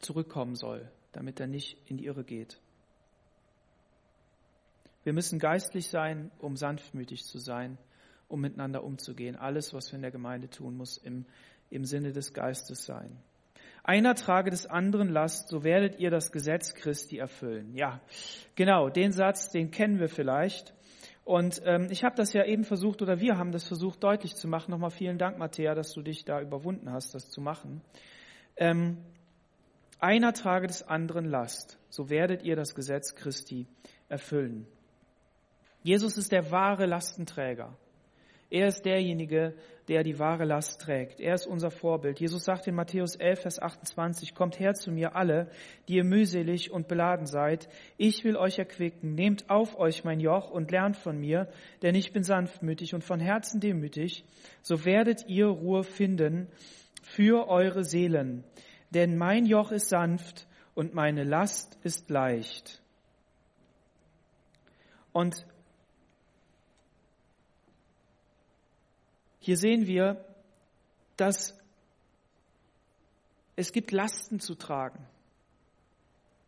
zurückkommen 0.00 0.54
soll, 0.54 0.90
damit 1.12 1.40
er 1.40 1.46
nicht 1.46 1.76
in 1.86 1.96
die 1.96 2.06
Irre 2.06 2.24
geht. 2.24 2.58
Wir 5.04 5.12
müssen 5.12 5.38
geistlich 5.38 5.88
sein, 5.88 6.30
um 6.38 6.56
sanftmütig 6.56 7.24
zu 7.24 7.38
sein, 7.38 7.78
um 8.28 8.40
miteinander 8.40 8.84
umzugehen. 8.84 9.36
Alles, 9.36 9.72
was 9.72 9.90
wir 9.90 9.96
in 9.96 10.02
der 10.02 10.10
Gemeinde 10.10 10.50
tun, 10.50 10.76
muss 10.76 10.98
im, 10.98 11.24
im 11.70 11.84
Sinne 11.84 12.12
des 12.12 12.34
Geistes 12.34 12.84
sein. 12.84 13.16
Einer 13.84 14.14
trage 14.14 14.50
des 14.50 14.66
anderen 14.66 15.08
Last, 15.08 15.48
so 15.48 15.64
werdet 15.64 15.98
ihr 15.98 16.10
das 16.10 16.30
Gesetz 16.30 16.74
Christi 16.74 17.16
erfüllen. 17.16 17.74
Ja, 17.74 18.02
genau, 18.54 18.90
den 18.90 19.12
Satz, 19.12 19.48
den 19.48 19.70
kennen 19.70 19.98
wir 19.98 20.08
vielleicht. 20.08 20.74
Und 21.24 21.62
ähm, 21.64 21.88
ich 21.90 22.04
habe 22.04 22.16
das 22.16 22.32
ja 22.32 22.44
eben 22.44 22.64
versucht, 22.64 23.00
oder 23.00 23.20
wir 23.20 23.38
haben 23.38 23.52
das 23.52 23.66
versucht 23.66 24.02
deutlich 24.02 24.34
zu 24.34 24.48
machen. 24.48 24.72
Nochmal 24.72 24.90
vielen 24.90 25.16
Dank, 25.16 25.38
Matthäa, 25.38 25.74
dass 25.74 25.92
du 25.92 26.02
dich 26.02 26.24
da 26.24 26.40
überwunden 26.40 26.92
hast, 26.92 27.14
das 27.14 27.30
zu 27.30 27.40
machen. 27.40 27.80
Ähm, 28.56 28.98
einer 30.00 30.32
trage 30.32 30.66
des 30.66 30.82
anderen 30.82 31.24
Last, 31.24 31.78
so 31.88 32.10
werdet 32.10 32.42
ihr 32.42 32.56
das 32.56 32.74
Gesetz 32.74 33.14
Christi 33.14 33.66
erfüllen. 34.08 34.66
Jesus 35.82 36.16
ist 36.18 36.32
der 36.32 36.50
wahre 36.50 36.86
Lastenträger. 36.86 37.76
Er 38.50 38.68
ist 38.68 38.86
derjenige, 38.86 39.54
der 39.88 40.02
die 40.02 40.18
wahre 40.18 40.44
Last 40.44 40.80
trägt. 40.80 41.20
Er 41.20 41.34
ist 41.34 41.46
unser 41.46 41.70
Vorbild. 41.70 42.18
Jesus 42.18 42.44
sagt 42.44 42.66
in 42.66 42.74
Matthäus 42.74 43.14
11, 43.14 43.40
Vers 43.40 43.58
28, 43.60 44.34
Kommt 44.34 44.58
her 44.58 44.74
zu 44.74 44.90
mir 44.90 45.16
alle, 45.16 45.50
die 45.86 45.96
ihr 45.96 46.04
mühselig 46.04 46.70
und 46.70 46.88
beladen 46.88 47.26
seid. 47.26 47.68
Ich 47.98 48.24
will 48.24 48.36
euch 48.36 48.58
erquicken. 48.58 49.14
Nehmt 49.14 49.50
auf 49.50 49.78
euch 49.78 50.02
mein 50.04 50.20
Joch 50.20 50.50
und 50.50 50.70
lernt 50.70 50.96
von 50.96 51.18
mir, 51.18 51.48
denn 51.82 51.94
ich 51.94 52.12
bin 52.12 52.22
sanftmütig 52.22 52.94
und 52.94 53.04
von 53.04 53.20
Herzen 53.20 53.60
demütig. 53.60 54.24
So 54.62 54.84
werdet 54.86 55.26
ihr 55.28 55.46
Ruhe 55.46 55.84
finden 55.84 56.48
für 57.02 57.48
eure 57.48 57.84
Seelen. 57.84 58.44
Denn 58.90 59.16
mein 59.16 59.46
Joch 59.46 59.70
ist 59.70 59.88
sanft 59.88 60.46
und 60.74 60.94
meine 60.94 61.24
Last 61.24 61.78
ist 61.82 62.08
leicht. 62.10 62.82
Und 65.12 65.46
Hier 69.48 69.56
sehen 69.56 69.86
wir, 69.86 70.22
dass 71.16 71.58
es 73.56 73.72
gibt 73.72 73.92
Lasten 73.92 74.40
zu 74.40 74.54
tragen. 74.54 75.06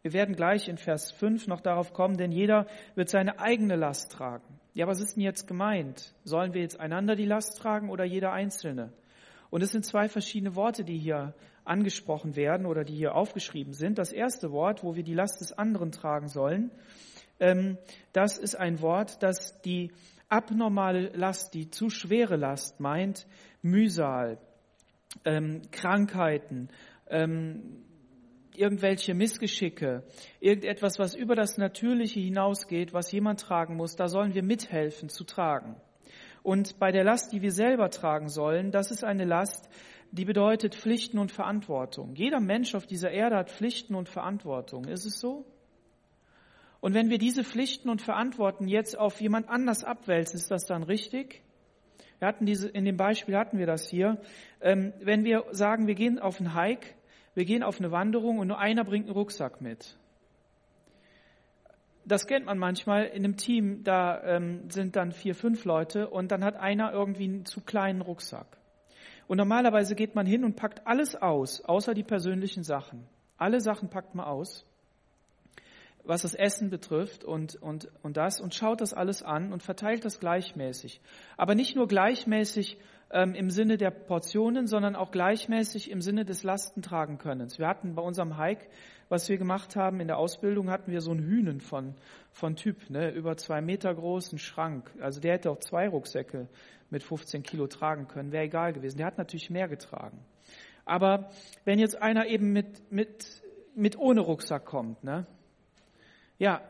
Wir 0.03 0.13
werden 0.13 0.37
gleich 0.37 0.69
in 0.69 0.77
Vers 0.77 1.11
5 1.13 1.47
noch 1.47 1.63
darauf 1.63 1.95
kommen, 1.95 2.19
denn 2.19 2.31
jeder 2.31 2.67
wird 2.97 3.09
seine 3.09 3.39
eigene 3.39 3.77
Last 3.77 4.13
tragen. 4.13 4.61
Ja, 4.75 4.87
was 4.87 5.01
ist 5.01 5.17
denn 5.17 5.23
jetzt 5.23 5.49
gemeint? 5.49 6.15
Sollen 6.25 6.53
wir 6.53 6.61
jetzt 6.61 6.79
einander 6.79 7.17
die 7.17 7.25
Last 7.25 7.57
tragen 7.57 7.89
oder 7.89 8.05
jeder 8.05 8.33
Einzelne? 8.33 8.93
Und 9.49 9.63
es 9.63 9.73
sind 9.73 9.87
zwei 9.87 10.11
verschiedene 10.11 10.55
Worte, 10.55 10.85
die 10.85 10.99
hier 10.99 11.33
angesprochen 11.71 12.37
werden 12.37 12.67
oder 12.67 12.85
die 12.85 12.95
hier 12.95 13.15
aufgeschrieben 13.15 13.73
sind. 13.73 13.99
Das 13.99 14.13
erste 14.13 14.51
Wort, 14.51 14.83
wo 14.83 14.97
wir 14.97 15.05
die 15.05 15.15
Last 15.15 15.41
des 15.41 15.53
anderen 15.53 15.93
tragen 15.93 16.29
sollen, 16.29 16.71
ähm, 17.39 17.79
das 18.13 18.39
ist 18.39 18.57
ein 18.57 18.83
Wort, 18.83 19.23
das 19.23 19.61
die 19.63 19.93
abnormale 20.29 21.09
Last, 21.15 21.55
die 21.55 21.71
zu 21.71 21.89
schwere 21.89 22.37
Last 22.37 22.81
meint 22.81 23.27
Mühsal, 23.63 24.39
ähm, 25.25 25.63
Krankheiten, 25.71 26.69
ähm, 27.09 27.85
irgendwelche 28.55 29.15
Missgeschicke, 29.15 30.03
irgendetwas, 30.41 30.99
was 30.99 31.15
über 31.15 31.35
das 31.35 31.57
Natürliche 31.57 32.21
hinausgeht, 32.21 32.93
was 32.93 33.11
jemand 33.13 33.41
tragen 33.41 33.77
muss, 33.77 33.97
da 33.97 34.09
sollen 34.09 34.35
wir 34.35 34.43
mithelfen 34.43 35.09
zu 35.09 35.25
tragen. 35.25 35.77
Und 36.43 36.79
bei 36.79 36.91
der 36.91 37.05
Last, 37.05 37.33
die 37.33 37.43
wir 37.43 37.53
selber 37.53 37.91
tragen 37.91 38.29
sollen, 38.29 38.71
das 38.71 38.91
ist 38.91 39.05
eine 39.05 39.25
Last, 39.25 39.69
die 40.13 40.25
bedeutet 40.25 40.75
Pflichten 40.75 41.19
und 41.19 41.31
Verantwortung. 41.31 42.15
Jeder 42.15 42.41
Mensch 42.41 42.75
auf 42.75 42.87
dieser 42.87 43.11
Erde 43.11 43.37
hat 43.37 43.51
Pflichten 43.51 43.95
und 43.95 44.09
Verantwortung. 44.09 44.85
Ist 44.87 45.07
es 45.07 45.21
so? 45.21 45.45
Und 46.81 46.95
wenn 46.95 47.11
wir 47.11 47.19
diese 47.19 47.45
Pflichten 47.45 47.91
und 47.91 48.03
Verantworten 48.03 48.67
jetzt 48.67 48.99
auf 48.99 49.21
jemand 49.21 49.49
anders 49.49 49.85
abwälzen, 49.85 50.37
ist 50.37 50.51
das 50.51 50.65
dann 50.67 50.83
richtig? 50.83 51.43
Wir 52.19 52.29
hatten 52.29 52.47
diese, 52.47 52.69
in 52.69 52.85
dem 52.85 52.97
Beispiel 52.97 53.37
hatten 53.37 53.59
wir 53.59 53.67
das 53.67 53.89
hier. 53.89 54.21
Ähm, 54.61 54.93
wenn 55.01 55.25
wir 55.25 55.45
sagen, 55.53 55.87
wir 55.87 55.95
gehen 55.95 56.19
auf 56.19 56.41
einen 56.41 56.55
Hike, 56.55 56.95
wir 57.35 57.45
gehen 57.45 57.63
auf 57.63 57.79
eine 57.79 57.93
Wanderung 57.93 58.39
und 58.39 58.49
nur 58.49 58.59
einer 58.59 58.85
bringt 58.85 59.07
einen 59.07 59.15
Rucksack 59.15 59.61
mit. 59.61 59.97
Das 62.05 62.27
kennt 62.27 62.47
man 62.47 62.59
manchmal 62.59 63.05
in 63.05 63.25
einem 63.25 63.37
Team, 63.37 63.85
da 63.85 64.23
ähm, 64.25 64.71
sind 64.71 64.97
dann 64.97 65.13
vier, 65.13 65.35
fünf 65.35 65.65
Leute 65.65 66.09
und 66.09 66.33
dann 66.33 66.43
hat 66.43 66.57
einer 66.57 66.93
irgendwie 66.93 67.25
einen 67.25 67.45
zu 67.45 67.61
kleinen 67.61 68.01
Rucksack. 68.01 68.60
Und 69.31 69.37
normalerweise 69.37 69.95
geht 69.95 70.17
man 70.17 70.27
hin 70.27 70.43
und 70.43 70.57
packt 70.57 70.89
alles 70.89 71.15
aus, 71.15 71.61
außer 71.61 71.95
die 71.95 72.03
persönlichen 72.03 72.65
Sachen. 72.65 73.07
Alle 73.39 73.61
Sachen 73.61 73.89
packt 73.89 74.17
man 74.17 74.27
aus 74.27 74.67
was 76.03 76.23
das 76.23 76.35
Essen 76.35 76.71
betrifft 76.71 77.25
und, 77.25 77.57
und, 77.57 77.89
und 78.03 78.17
das 78.17 78.41
und 78.41 78.55
schaut 78.55 78.81
das 78.81 78.95
alles 78.95 79.23
an 79.23 79.53
und 79.53 79.63
verteilt 79.63 80.05
das 80.05 80.19
gleichmäßig. 80.19 81.01
Aber 81.37 81.55
nicht 81.55 81.77
nur 81.77 81.87
gleichmäßig 81.87 82.79
ähm, 83.11 83.35
im 83.35 83.51
Sinne 83.51 83.77
der 83.77 83.91
Portionen, 83.91 84.67
sondern 84.67 84.97
auch 84.97 85.11
gleichmäßig 85.11 85.91
im 85.91 86.01
Sinne 86.01 86.25
des 86.25 86.43
Lastentragenkönnens. 86.43 87.59
Wir 87.59 87.67
hatten 87.67 87.95
bei 87.95 88.03
unserem 88.03 88.39
Hike, 88.39 88.67
was 89.09 89.29
wir 89.29 89.39
gemacht 89.39 89.77
haben 89.77 90.01
in 90.01 90.07
der 90.07 90.19
Ausbildung, 90.19 90.71
hatten 90.71 90.93
wir 90.93 91.01
so 91.01 91.11
einen 91.11 91.25
Hühnen 91.25 91.61
von, 91.61 91.95
von 92.31 92.57
Typ, 92.57 92.89
ne, 92.91 93.11
über 93.11 93.37
zwei 93.37 93.61
Meter 93.61 93.95
großen 93.95 94.39
Schrank. 94.39 94.91
Also 95.01 95.21
der 95.21 95.35
hätte 95.35 95.51
auch 95.51 95.59
zwei 95.59 95.89
Rucksäcke 95.89 96.49
mit 96.91 97.03
15 97.03 97.43
Kilo 97.43 97.67
tragen 97.67 98.09
können, 98.09 98.33
wäre 98.33 98.45
egal 98.45 98.73
gewesen. 98.73 98.99
Der 98.99 99.07
hat 99.07 99.19
natürlich 99.19 99.51
mehr 99.51 99.69
getragen. 99.69 100.19
Aber 100.85 101.31
wenn 101.65 101.79
jetzt 101.79 102.01
einer 102.01 102.27
eben 102.27 102.53
mit, 102.53 102.93
mit, 102.93 103.43
mit 103.75 103.99
ohne 103.99 104.21
Rucksack 104.21 104.65
kommt, 104.65 105.03
ne, 105.05 105.27
ja. 106.39 106.63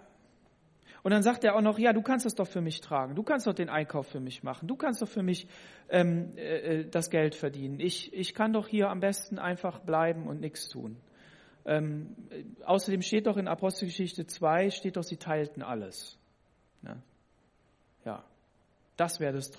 Und 1.02 1.12
dann 1.12 1.22
sagt 1.22 1.44
er 1.44 1.56
auch 1.56 1.62
noch, 1.62 1.78
ja, 1.78 1.92
du 1.92 2.02
kannst 2.02 2.26
das 2.26 2.34
doch 2.34 2.46
für 2.46 2.60
mich 2.60 2.80
tragen, 2.80 3.14
du 3.14 3.22
kannst 3.22 3.46
doch 3.46 3.54
den 3.54 3.68
Einkauf 3.68 4.06
für 4.06 4.20
mich 4.20 4.42
machen, 4.42 4.68
du 4.68 4.76
kannst 4.76 5.00
doch 5.00 5.08
für 5.08 5.22
mich 5.22 5.46
ähm, 5.88 6.36
äh, 6.36 6.84
das 6.84 7.10
Geld 7.10 7.34
verdienen. 7.34 7.80
Ich, 7.80 8.12
ich 8.12 8.34
kann 8.34 8.52
doch 8.52 8.68
hier 8.68 8.90
am 8.90 9.00
besten 9.00 9.38
einfach 9.38 9.80
bleiben 9.80 10.26
und 10.26 10.40
nichts 10.40 10.68
tun. 10.68 10.96
Ähm, 11.64 12.16
außerdem 12.64 13.02
steht 13.02 13.26
doch 13.26 13.36
in 13.36 13.48
Apostelgeschichte 13.48 14.26
2, 14.26 14.70
steht 14.70 14.96
doch, 14.96 15.02
sie 15.02 15.16
teilten 15.16 15.62
alles. 15.62 16.18
Ne? 16.82 17.02
Ja, 18.04 18.24
das 18.96 19.20
wäre 19.20 19.32
das. 19.32 19.52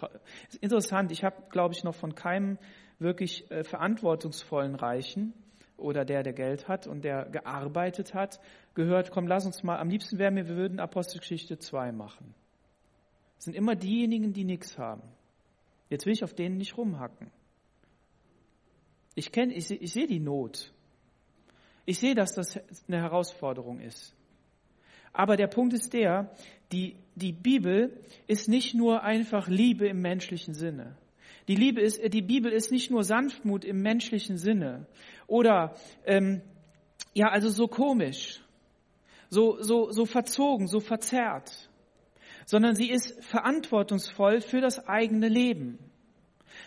Interessant, 0.62 1.12
ich 1.12 1.24
habe, 1.24 1.36
glaube 1.50 1.74
ich, 1.74 1.84
noch 1.84 1.96
von 1.96 2.16
keinem 2.16 2.58
wirklich 3.00 3.50
äh, 3.52 3.64
verantwortungsvollen 3.64 4.76
Reichen 4.76 5.34
oder 5.82 6.06
der, 6.06 6.24
der 6.24 6.34
Geld 6.34 6.68
hat 6.68 6.88
und 6.88 7.04
der 7.04 7.26
gearbeitet 7.26 8.14
hat, 8.14 8.40
gehört, 8.74 9.12
komm, 9.12 9.28
lass 9.28 9.46
uns 9.46 9.64
mal, 9.64 9.80
am 9.80 9.90
liebsten 9.90 10.18
wäre 10.18 10.32
mir, 10.32 10.48
wir 10.48 10.56
würden 10.56 10.80
Apostelgeschichte 10.80 11.58
2 11.58 11.92
machen. 11.92 12.34
Das 13.36 13.46
sind 13.46 13.56
immer 13.56 13.76
diejenigen, 13.76 14.34
die 14.34 14.44
nichts 14.44 14.78
haben. 14.78 15.02
Jetzt 15.90 16.06
will 16.06 16.14
ich 16.14 16.24
auf 16.24 16.34
denen 16.34 16.58
nicht 16.58 16.78
rumhacken. 16.78 17.32
Ich 19.16 19.32
kenne, 19.32 19.54
ich, 19.54 19.70
ich 19.70 19.92
sehe 19.92 20.08
die 20.08 20.20
Not. 20.20 20.74
Ich 21.86 22.00
sehe, 22.00 22.16
dass 22.16 22.34
das 22.34 22.60
eine 22.88 23.02
Herausforderung 23.02 23.80
ist. 23.80 24.16
Aber 25.14 25.36
der 25.36 25.48
Punkt 25.48 25.74
ist 25.74 25.94
der, 25.94 26.34
die, 26.72 26.96
die 27.16 27.34
Bibel 27.34 28.00
ist 28.28 28.48
nicht 28.48 28.74
nur 28.74 29.04
einfach 29.04 29.48
Liebe 29.48 29.88
im 29.88 30.02
menschlichen 30.02 30.54
Sinne. 30.54 30.96
Die, 31.48 31.56
Liebe 31.56 31.82
ist, 31.82 32.02
die 32.14 32.22
Bibel 32.22 32.52
ist 32.52 32.72
nicht 32.72 32.92
nur 32.92 33.04
Sanftmut 33.04 33.66
im 33.66 33.82
menschlichen 33.82 34.38
Sinne 34.38 34.88
oder 35.28 35.76
ähm, 36.06 36.42
ja, 37.14 37.30
also 37.30 37.50
so 37.50 37.68
komisch, 37.68 38.42
so, 39.30 39.62
so, 39.62 39.92
so 39.92 40.06
verzogen, 40.06 40.68
so 40.68 40.80
verzerrt, 40.80 41.70
sondern 42.46 42.76
sie 42.76 42.90
ist 42.90 43.24
verantwortungsvoll 43.24 44.42
für 44.42 44.62
das 44.62 44.88
eigene 44.88 45.28
Leben. 45.28 45.80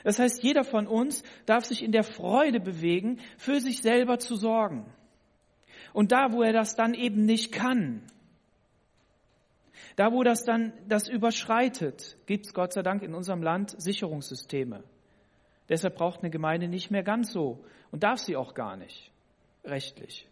Das 0.02 0.18
heißt, 0.18 0.42
jeder 0.42 0.64
von 0.64 0.87
uns 0.87 1.22
darf 1.46 1.64
sich 1.64 1.82
in 1.82 1.92
der 1.92 2.04
Freude 2.04 2.60
bewegen, 2.60 3.20
für 3.37 3.60
sich 3.60 3.82
selber 3.82 4.18
zu 4.18 4.37
sorgen. 4.37 4.87
Und 5.92 6.12
da, 6.12 6.32
wo 6.32 6.42
er 6.42 6.52
das 6.52 6.74
dann 6.74 6.94
eben 6.94 7.24
nicht 7.24 7.52
kann, 7.52 8.02
Da, 9.96 10.12
wo 10.12 10.22
das 10.22 10.44
dann 10.44 10.72
das 10.88 11.09
überschreitet, 11.09 12.16
gibt 12.26 12.46
es 12.46 12.54
Gott 12.54 12.72
sei 12.72 12.83
Dank 12.83 13.02
in 13.02 13.14
unserem 13.14 13.42
Land 13.42 13.80
Sicherungssysteme. 13.80 14.83
Deshalb 15.68 15.96
braucht 15.96 16.20
eine 16.20 16.30
Gemeinde 16.30 16.68
nicht 16.68 16.90
mehr 16.90 17.02
ganz 17.02 17.33
so 17.33 17.64
und 17.90 18.02
darf 18.02 18.18
sie 18.18 18.37
auch 18.37 18.54
gar 18.54 18.76
nicht 18.76 19.11
rechtlich. 19.64 20.28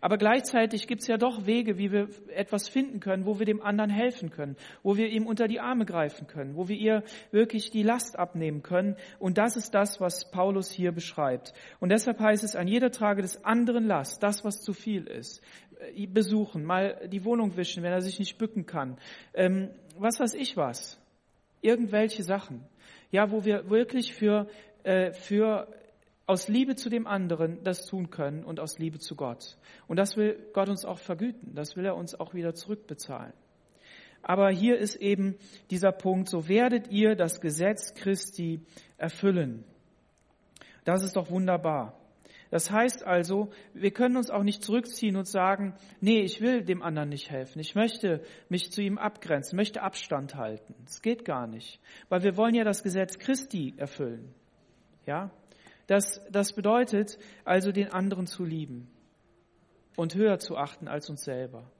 Aber 0.00 0.18
gleichzeitig 0.18 0.86
gibt 0.86 1.02
es 1.02 1.08
ja 1.08 1.16
doch 1.16 1.46
Wege, 1.46 1.78
wie 1.78 1.92
wir 1.92 2.08
etwas 2.34 2.68
finden 2.68 3.00
können, 3.00 3.26
wo 3.26 3.38
wir 3.38 3.46
dem 3.46 3.62
anderen 3.62 3.90
helfen 3.90 4.30
können, 4.30 4.56
wo 4.82 4.96
wir 4.96 5.08
ihm 5.08 5.26
unter 5.26 5.48
die 5.48 5.60
Arme 5.60 5.84
greifen 5.84 6.26
können, 6.26 6.56
wo 6.56 6.68
wir 6.68 6.76
ihr 6.76 7.02
wirklich 7.30 7.70
die 7.70 7.82
Last 7.82 8.18
abnehmen 8.18 8.62
können. 8.62 8.96
Und 9.18 9.38
das 9.38 9.56
ist 9.56 9.74
das, 9.74 10.00
was 10.00 10.30
Paulus 10.30 10.70
hier 10.70 10.92
beschreibt. 10.92 11.52
Und 11.80 11.90
deshalb 11.90 12.20
heißt 12.20 12.44
es, 12.44 12.56
an 12.56 12.68
jeder 12.68 12.90
Trage 12.90 13.22
des 13.22 13.44
anderen 13.44 13.86
Last, 13.86 14.22
das, 14.22 14.44
was 14.44 14.60
zu 14.60 14.72
viel 14.72 15.06
ist, 15.06 15.42
äh, 15.94 16.06
besuchen, 16.06 16.64
mal 16.64 17.08
die 17.08 17.24
Wohnung 17.24 17.56
wischen, 17.56 17.82
wenn 17.82 17.92
er 17.92 18.00
sich 18.00 18.18
nicht 18.18 18.38
bücken 18.38 18.66
kann, 18.66 18.98
ähm, 19.34 19.70
was 19.96 20.20
weiß 20.20 20.34
ich 20.34 20.56
was, 20.56 21.00
irgendwelche 21.60 22.22
Sachen. 22.22 22.64
Ja, 23.10 23.30
wo 23.30 23.44
wir 23.44 23.70
wirklich 23.70 24.12
für, 24.12 24.48
äh, 24.82 25.12
für 25.12 25.66
aus 26.28 26.46
Liebe 26.46 26.76
zu 26.76 26.90
dem 26.90 27.06
anderen 27.06 27.64
das 27.64 27.86
tun 27.86 28.10
können 28.10 28.44
und 28.44 28.60
aus 28.60 28.78
Liebe 28.78 28.98
zu 28.98 29.16
Gott. 29.16 29.56
Und 29.86 29.96
das 29.96 30.18
will 30.18 30.38
Gott 30.52 30.68
uns 30.68 30.84
auch 30.84 30.98
vergüten, 30.98 31.54
das 31.54 31.74
will 31.74 31.86
er 31.86 31.96
uns 31.96 32.14
auch 32.14 32.34
wieder 32.34 32.54
zurückbezahlen. 32.54 33.32
Aber 34.22 34.50
hier 34.50 34.76
ist 34.76 34.96
eben 34.96 35.36
dieser 35.70 35.90
Punkt, 35.90 36.28
so 36.28 36.46
werdet 36.46 36.88
ihr 36.90 37.16
das 37.16 37.40
Gesetz 37.40 37.94
Christi 37.94 38.60
erfüllen. 38.98 39.64
Das 40.84 41.02
ist 41.02 41.16
doch 41.16 41.30
wunderbar. 41.30 41.98
Das 42.50 42.70
heißt 42.70 43.04
also, 43.04 43.50
wir 43.72 43.90
können 43.90 44.18
uns 44.18 44.30
auch 44.30 44.42
nicht 44.42 44.62
zurückziehen 44.62 45.16
und 45.16 45.26
sagen, 45.26 45.74
nee, 46.00 46.20
ich 46.20 46.42
will 46.42 46.62
dem 46.62 46.82
anderen 46.82 47.08
nicht 47.08 47.30
helfen. 47.30 47.58
Ich 47.58 47.74
möchte 47.74 48.22
mich 48.50 48.70
zu 48.70 48.82
ihm 48.82 48.98
abgrenzen, 48.98 49.56
möchte 49.56 49.80
Abstand 49.82 50.34
halten. 50.34 50.74
Das 50.84 51.00
geht 51.00 51.24
gar 51.24 51.46
nicht. 51.46 51.80
Weil 52.10 52.22
wir 52.22 52.36
wollen 52.36 52.54
ja 52.54 52.64
das 52.64 52.82
Gesetz 52.82 53.18
Christi 53.18 53.74
erfüllen. 53.78 54.34
Ja? 55.06 55.30
Das, 55.88 56.20
das 56.30 56.52
bedeutet 56.52 57.18
also, 57.44 57.72
den 57.72 57.88
anderen 57.88 58.26
zu 58.26 58.44
lieben 58.44 58.88
und 59.96 60.14
höher 60.14 60.38
zu 60.38 60.56
achten 60.56 60.86
als 60.86 61.10
uns 61.10 61.24
selber. 61.24 61.70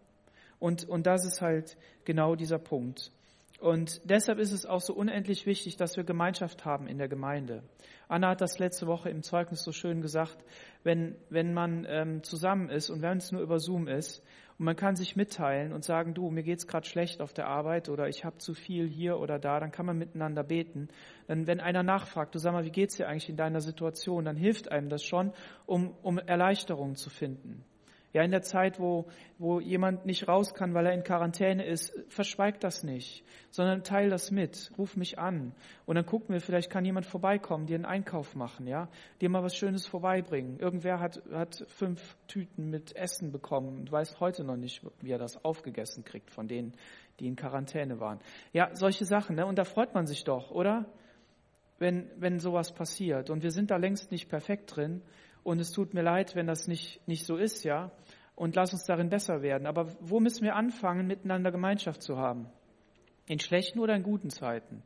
Und, 0.58 0.88
und 0.88 1.06
das 1.06 1.24
ist 1.24 1.40
halt 1.40 1.76
genau 2.04 2.34
dieser 2.34 2.58
Punkt. 2.58 3.12
Und 3.60 4.00
deshalb 4.08 4.38
ist 4.38 4.52
es 4.52 4.66
auch 4.66 4.80
so 4.80 4.94
unendlich 4.94 5.44
wichtig, 5.44 5.76
dass 5.76 5.96
wir 5.96 6.04
Gemeinschaft 6.04 6.64
haben 6.64 6.86
in 6.86 6.96
der 6.98 7.08
Gemeinde. 7.08 7.62
Anna 8.08 8.30
hat 8.30 8.40
das 8.40 8.58
letzte 8.58 8.86
Woche 8.86 9.10
im 9.10 9.22
Zeugnis 9.22 9.62
so 9.62 9.72
schön 9.72 10.00
gesagt, 10.00 10.38
wenn, 10.84 11.16
wenn 11.28 11.52
man 11.52 11.84
ähm, 11.88 12.22
zusammen 12.22 12.70
ist 12.70 12.88
und 12.88 13.02
wenn 13.02 13.18
es 13.18 13.30
nur 13.30 13.42
über 13.42 13.58
Zoom 13.58 13.88
ist 13.88 14.22
und 14.58 14.64
man 14.64 14.76
kann 14.76 14.96
sich 14.96 15.14
mitteilen 15.14 15.72
und 15.72 15.84
sagen, 15.84 16.14
du, 16.14 16.30
mir 16.30 16.42
geht's 16.42 16.66
gerade 16.66 16.86
schlecht 16.86 17.20
auf 17.20 17.32
der 17.32 17.46
Arbeit 17.46 17.88
oder 17.88 18.08
ich 18.08 18.24
habe 18.24 18.38
zu 18.38 18.54
viel 18.54 18.88
hier 18.88 19.18
oder 19.18 19.38
da, 19.38 19.60
dann 19.60 19.70
kann 19.70 19.86
man 19.86 19.96
miteinander 19.96 20.42
beten. 20.42 20.88
Dann, 21.28 21.46
wenn 21.46 21.60
einer 21.60 21.84
nachfragt, 21.84 22.34
du 22.34 22.38
sag 22.38 22.52
mal, 22.52 22.64
wie 22.64 22.70
geht's 22.70 22.96
dir 22.96 23.08
eigentlich 23.08 23.28
in 23.28 23.36
deiner 23.36 23.60
Situation, 23.60 24.24
dann 24.24 24.36
hilft 24.36 24.70
einem 24.72 24.88
das 24.88 25.04
schon, 25.04 25.32
um, 25.66 25.94
um 26.02 26.18
Erleichterung 26.18 26.96
zu 26.96 27.08
finden. 27.08 27.64
Ja, 28.18 28.24
in 28.24 28.32
der 28.32 28.42
Zeit, 28.42 28.80
wo, 28.80 29.06
wo 29.38 29.60
jemand 29.60 30.04
nicht 30.04 30.26
raus 30.26 30.52
kann, 30.52 30.74
weil 30.74 30.86
er 30.86 30.92
in 30.92 31.04
Quarantäne 31.04 31.64
ist, 31.64 31.92
verschweigt 32.08 32.64
das 32.64 32.82
nicht, 32.82 33.24
sondern 33.52 33.84
teil 33.84 34.10
das 34.10 34.32
mit, 34.32 34.72
ruf 34.76 34.96
mich 34.96 35.20
an. 35.20 35.54
Und 35.86 35.94
dann 35.94 36.04
gucken 36.04 36.32
wir, 36.32 36.40
vielleicht 36.40 36.68
kann 36.68 36.84
jemand 36.84 37.06
vorbeikommen, 37.06 37.66
dir 37.66 37.76
einen 37.76 37.84
Einkauf 37.84 38.34
machen, 38.34 38.66
ja, 38.66 38.88
dir 39.20 39.28
mal 39.28 39.44
was 39.44 39.54
Schönes 39.54 39.86
vorbeibringen. 39.86 40.58
Irgendwer 40.58 40.98
hat, 40.98 41.22
hat 41.30 41.64
fünf 41.68 42.16
Tüten 42.26 42.70
mit 42.70 42.96
Essen 42.96 43.30
bekommen 43.30 43.78
und 43.78 43.92
weiß 43.92 44.18
heute 44.18 44.42
noch 44.42 44.56
nicht, 44.56 44.84
wie 45.00 45.12
er 45.12 45.18
das 45.18 45.44
aufgegessen 45.44 46.02
kriegt 46.02 46.32
von 46.32 46.48
denen, 46.48 46.74
die 47.20 47.28
in 47.28 47.36
Quarantäne 47.36 48.00
waren. 48.00 48.18
Ja, 48.52 48.74
solche 48.74 49.04
Sachen, 49.04 49.36
ne? 49.36 49.46
Und 49.46 49.60
da 49.60 49.64
freut 49.64 49.94
man 49.94 50.08
sich 50.08 50.24
doch, 50.24 50.50
oder? 50.50 50.86
Wenn, 51.78 52.10
wenn 52.16 52.40
sowas 52.40 52.74
passiert. 52.74 53.30
Und 53.30 53.44
wir 53.44 53.52
sind 53.52 53.70
da 53.70 53.76
längst 53.76 54.10
nicht 54.10 54.28
perfekt 54.28 54.74
drin. 54.74 55.02
Und 55.44 55.60
es 55.60 55.70
tut 55.70 55.94
mir 55.94 56.02
leid, 56.02 56.34
wenn 56.34 56.46
das 56.46 56.68
nicht, 56.68 57.06
nicht 57.06 57.24
so 57.24 57.36
ist, 57.36 57.64
ja. 57.64 57.90
Und 58.34 58.54
lass 58.54 58.72
uns 58.72 58.84
darin 58.84 59.08
besser 59.08 59.42
werden. 59.42 59.66
Aber 59.66 59.88
wo 60.00 60.20
müssen 60.20 60.44
wir 60.44 60.54
anfangen, 60.54 61.06
miteinander 61.06 61.50
Gemeinschaft 61.50 62.02
zu 62.02 62.18
haben? 62.18 62.46
In 63.26 63.40
schlechten 63.40 63.78
oder 63.78 63.94
in 63.94 64.02
guten 64.02 64.30
Zeiten? 64.30 64.82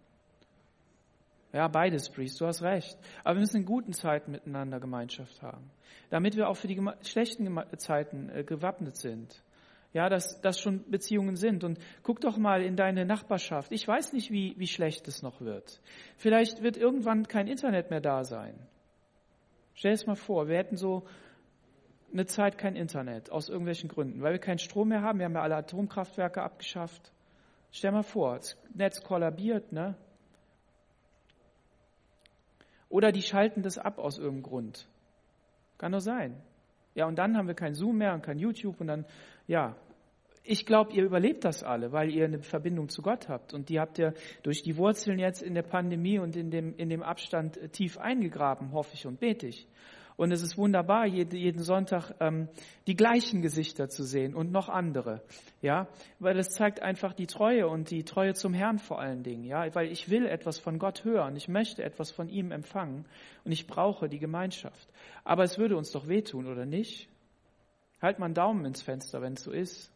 Ja, 1.52 1.68
beides, 1.68 2.08
Priest, 2.08 2.40
du 2.40 2.46
hast 2.46 2.62
recht. 2.62 2.98
Aber 3.24 3.36
wir 3.36 3.40
müssen 3.40 3.58
in 3.58 3.66
guten 3.66 3.92
Zeiten 3.92 4.32
miteinander 4.32 4.80
Gemeinschaft 4.80 5.42
haben, 5.42 5.70
damit 6.08 6.36
wir 6.36 6.48
auch 6.48 6.56
für 6.56 6.66
die 6.66 6.80
schlechten 7.02 7.58
Zeiten 7.76 8.30
äh, 8.30 8.42
gewappnet 8.42 8.96
sind. 8.96 9.42
Ja, 9.92 10.08
dass 10.08 10.40
das 10.40 10.58
schon 10.58 10.90
Beziehungen 10.90 11.36
sind. 11.36 11.64
Und 11.64 11.78
guck 12.02 12.20
doch 12.20 12.38
mal 12.38 12.62
in 12.62 12.76
deine 12.76 13.04
Nachbarschaft. 13.04 13.70
Ich 13.72 13.86
weiß 13.86 14.14
nicht, 14.14 14.30
wie, 14.30 14.54
wie 14.56 14.66
schlecht 14.66 15.06
es 15.06 15.20
noch 15.20 15.42
wird. 15.42 15.82
Vielleicht 16.16 16.62
wird 16.62 16.78
irgendwann 16.78 17.28
kein 17.28 17.46
Internet 17.46 17.90
mehr 17.90 18.00
da 18.00 18.24
sein. 18.24 18.54
Stell 19.74 19.92
es 19.92 20.06
mal 20.06 20.16
vor, 20.16 20.48
wir 20.48 20.56
hätten 20.56 20.76
so 20.76 21.06
eine 22.12 22.26
Zeit 22.26 22.58
kein 22.58 22.76
Internet 22.76 23.30
aus 23.30 23.48
irgendwelchen 23.48 23.88
Gründen, 23.88 24.22
weil 24.22 24.32
wir 24.32 24.38
keinen 24.38 24.58
Strom 24.58 24.88
mehr 24.88 25.02
haben. 25.02 25.18
Wir 25.18 25.24
haben 25.24 25.34
ja 25.34 25.42
alle 25.42 25.56
Atomkraftwerke 25.56 26.42
abgeschafft. 26.42 27.12
Stell 27.70 27.92
mal 27.92 28.02
vor, 28.02 28.36
das 28.36 28.58
Netz 28.74 29.02
kollabiert, 29.02 29.72
ne? 29.72 29.96
Oder 32.90 33.10
die 33.10 33.22
schalten 33.22 33.62
das 33.62 33.78
ab 33.78 33.98
aus 33.98 34.18
irgendeinem 34.18 34.42
Grund. 34.42 34.88
Kann 35.78 35.92
nur 35.92 36.02
sein. 36.02 36.36
Ja, 36.94 37.06
und 37.06 37.16
dann 37.16 37.38
haben 37.38 37.48
wir 37.48 37.54
kein 37.54 37.74
Zoom 37.74 37.96
mehr 37.96 38.12
und 38.12 38.22
kein 38.22 38.38
YouTube 38.38 38.78
und 38.80 38.88
dann, 38.88 39.06
ja, 39.46 39.76
ich 40.44 40.66
glaube, 40.66 40.92
ihr 40.92 41.04
überlebt 41.04 41.44
das 41.44 41.62
alle, 41.62 41.92
weil 41.92 42.10
ihr 42.10 42.24
eine 42.24 42.40
Verbindung 42.40 42.88
zu 42.88 43.02
Gott 43.02 43.28
habt. 43.28 43.54
Und 43.54 43.68
die 43.68 43.78
habt 43.78 43.98
ihr 43.98 44.14
durch 44.42 44.62
die 44.62 44.76
Wurzeln 44.76 45.18
jetzt 45.18 45.42
in 45.42 45.54
der 45.54 45.62
Pandemie 45.62 46.18
und 46.18 46.36
in 46.36 46.50
dem, 46.50 46.74
in 46.76 46.88
dem 46.88 47.02
Abstand 47.02 47.56
äh, 47.56 47.68
tief 47.68 47.98
eingegraben, 47.98 48.72
hoffe 48.72 48.94
ich 48.94 49.06
und 49.06 49.20
bete 49.20 49.46
ich. 49.46 49.68
Und 50.16 50.30
es 50.30 50.42
ist 50.42 50.58
wunderbar, 50.58 51.06
jeden 51.06 51.62
Sonntag 51.62 52.14
ähm, 52.20 52.48
die 52.86 52.96
gleichen 52.96 53.40
Gesichter 53.40 53.88
zu 53.88 54.04
sehen 54.04 54.34
und 54.34 54.52
noch 54.52 54.68
andere, 54.68 55.22
ja, 55.62 55.88
weil 56.18 56.38
es 56.38 56.50
zeigt 56.50 56.82
einfach 56.82 57.14
die 57.14 57.26
Treue 57.26 57.66
und 57.66 57.90
die 57.90 58.04
Treue 58.04 58.34
zum 58.34 58.52
Herrn 58.52 58.78
vor 58.78 59.00
allen 59.00 59.22
Dingen, 59.22 59.44
ja, 59.44 59.74
weil 59.74 59.90
ich 59.90 60.10
will 60.10 60.26
etwas 60.26 60.58
von 60.58 60.78
Gott 60.78 61.04
hören, 61.04 61.34
ich 61.34 61.48
möchte 61.48 61.82
etwas 61.82 62.10
von 62.10 62.28
ihm 62.28 62.52
empfangen 62.52 63.06
und 63.44 63.52
ich 63.52 63.66
brauche 63.66 64.10
die 64.10 64.18
Gemeinschaft. 64.18 64.86
Aber 65.24 65.44
es 65.44 65.56
würde 65.58 65.78
uns 65.78 65.92
doch 65.92 66.06
wehtun, 66.06 66.46
oder 66.46 66.66
nicht? 66.66 67.08
Halt 68.02 68.18
mal 68.18 68.26
einen 68.26 68.34
Daumen 68.34 68.66
ins 68.66 68.82
Fenster, 68.82 69.22
wenn 69.22 69.32
es 69.32 69.42
so 69.42 69.50
ist 69.50 69.91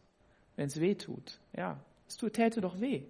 wenn 0.57 0.67
es 0.67 0.81
weh 0.81 0.95
tut. 0.95 1.39
Ja, 1.55 1.79
es 2.07 2.17
täte 2.17 2.59
doch 2.59 2.81
weh. 2.81 3.03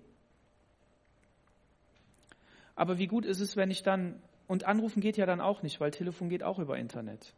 Aber 2.75 2.99
wie 2.99 3.07
gut 3.07 3.25
ist 3.25 3.39
es, 3.39 3.55
wenn 3.55 3.71
ich 3.71 3.81
dann, 3.81 4.21
und 4.47 4.65
anrufen 4.65 5.01
geht 5.01 5.17
ja 5.17 5.25
dann 5.25 5.41
auch 5.41 5.63
nicht, 5.63 5.81
weil 5.81 5.89
Telefon 5.89 6.29
geht 6.29 6.43
auch 6.43 6.59
über 6.59 6.77
Internet. 6.77 7.33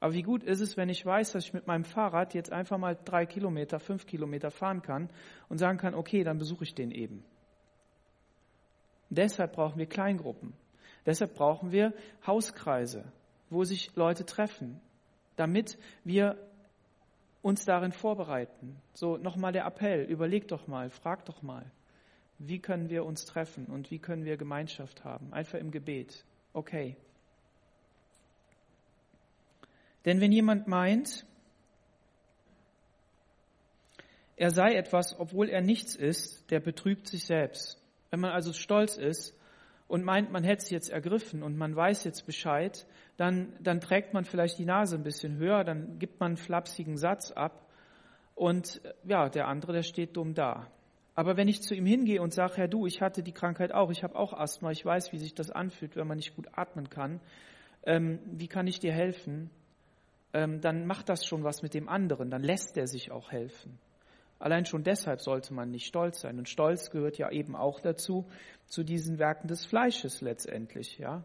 Aber 0.00 0.14
wie 0.14 0.22
gut 0.22 0.42
ist 0.44 0.60
es, 0.60 0.76
wenn 0.76 0.88
ich 0.88 1.04
weiß, 1.04 1.32
dass 1.32 1.44
ich 1.44 1.52
mit 1.52 1.66
meinem 1.66 1.84
Fahrrad 1.84 2.32
jetzt 2.32 2.52
einfach 2.52 2.78
mal 2.78 2.96
drei 3.04 3.26
Kilometer, 3.26 3.80
fünf 3.80 4.06
Kilometer 4.06 4.50
fahren 4.50 4.80
kann 4.80 5.10
und 5.48 5.58
sagen 5.58 5.76
kann, 5.76 5.94
okay, 5.94 6.24
dann 6.24 6.38
besuche 6.38 6.64
ich 6.64 6.74
den 6.74 6.92
eben. 6.92 7.24
Deshalb 9.10 9.54
brauchen 9.54 9.78
wir 9.78 9.86
Kleingruppen. 9.86 10.54
Deshalb 11.04 11.34
brauchen 11.34 11.72
wir 11.72 11.92
Hauskreise, 12.26 13.04
wo 13.50 13.64
sich 13.64 13.94
Leute 13.96 14.24
treffen, 14.24 14.80
damit 15.36 15.78
wir 16.04 16.36
uns 17.42 17.64
darin 17.64 17.92
vorbereiten. 17.92 18.76
So 18.94 19.16
nochmal 19.16 19.52
der 19.52 19.64
Appell, 19.64 20.04
überleg 20.04 20.48
doch 20.48 20.66
mal, 20.66 20.90
frag 20.90 21.24
doch 21.24 21.42
mal, 21.42 21.70
wie 22.38 22.58
können 22.58 22.88
wir 22.88 23.04
uns 23.04 23.24
treffen 23.24 23.66
und 23.66 23.90
wie 23.90 23.98
können 23.98 24.24
wir 24.24 24.36
Gemeinschaft 24.36 25.04
haben? 25.04 25.32
Einfach 25.32 25.58
im 25.58 25.70
Gebet. 25.70 26.24
Okay. 26.52 26.96
Denn 30.04 30.20
wenn 30.20 30.32
jemand 30.32 30.68
meint, 30.68 31.26
er 34.36 34.50
sei 34.50 34.74
etwas, 34.74 35.18
obwohl 35.18 35.48
er 35.48 35.60
nichts 35.60 35.96
ist, 35.96 36.50
der 36.50 36.60
betrügt 36.60 37.08
sich 37.08 37.24
selbst. 37.24 37.82
Wenn 38.10 38.20
man 38.20 38.30
also 38.30 38.52
stolz 38.52 38.96
ist 38.96 39.37
und 39.88 40.04
meint, 40.04 40.30
man 40.30 40.44
hätte 40.44 40.62
es 40.62 40.70
jetzt 40.70 40.90
ergriffen 40.90 41.42
und 41.42 41.56
man 41.56 41.74
weiß 41.74 42.04
jetzt 42.04 42.26
Bescheid, 42.26 42.86
dann, 43.16 43.54
dann 43.60 43.80
trägt 43.80 44.14
man 44.14 44.24
vielleicht 44.24 44.58
die 44.58 44.66
Nase 44.66 44.96
ein 44.96 45.02
bisschen 45.02 45.38
höher, 45.38 45.64
dann 45.64 45.98
gibt 45.98 46.20
man 46.20 46.28
einen 46.28 46.36
flapsigen 46.36 46.96
Satz 46.96 47.32
ab 47.32 47.66
und 48.34 48.80
ja, 49.04 49.28
der 49.28 49.48
andere, 49.48 49.72
der 49.72 49.82
steht 49.82 50.16
dumm 50.16 50.34
da. 50.34 50.68
Aber 51.14 51.36
wenn 51.36 51.48
ich 51.48 51.62
zu 51.62 51.74
ihm 51.74 51.86
hingehe 51.86 52.22
und 52.22 52.32
sage, 52.32 52.58
Herr 52.58 52.68
du, 52.68 52.86
ich 52.86 53.00
hatte 53.00 53.24
die 53.24 53.32
Krankheit 53.32 53.72
auch, 53.72 53.90
ich 53.90 54.04
habe 54.04 54.14
auch 54.14 54.32
Asthma, 54.32 54.70
ich 54.70 54.84
weiß, 54.84 55.12
wie 55.12 55.18
sich 55.18 55.34
das 55.34 55.50
anfühlt, 55.50 55.96
wenn 55.96 56.06
man 56.06 56.18
nicht 56.18 56.36
gut 56.36 56.46
atmen 56.52 56.90
kann, 56.90 57.20
ähm, 57.84 58.20
wie 58.24 58.46
kann 58.46 58.68
ich 58.68 58.78
dir 58.78 58.92
helfen? 58.92 59.50
Ähm, 60.32 60.60
dann 60.60 60.86
macht 60.86 61.08
das 61.08 61.26
schon 61.26 61.42
was 61.42 61.62
mit 61.62 61.74
dem 61.74 61.88
anderen, 61.88 62.30
dann 62.30 62.42
lässt 62.42 62.76
er 62.76 62.86
sich 62.86 63.10
auch 63.10 63.32
helfen. 63.32 63.78
Allein 64.38 64.66
schon 64.66 64.84
deshalb 64.84 65.20
sollte 65.20 65.52
man 65.52 65.70
nicht 65.70 65.86
stolz 65.86 66.20
sein. 66.20 66.38
Und 66.38 66.48
Stolz 66.48 66.90
gehört 66.90 67.18
ja 67.18 67.30
eben 67.30 67.56
auch 67.56 67.80
dazu, 67.80 68.26
zu 68.66 68.84
diesen 68.84 69.18
Werken 69.18 69.48
des 69.48 69.64
Fleisches 69.66 70.20
letztendlich, 70.20 70.98
ja. 70.98 71.24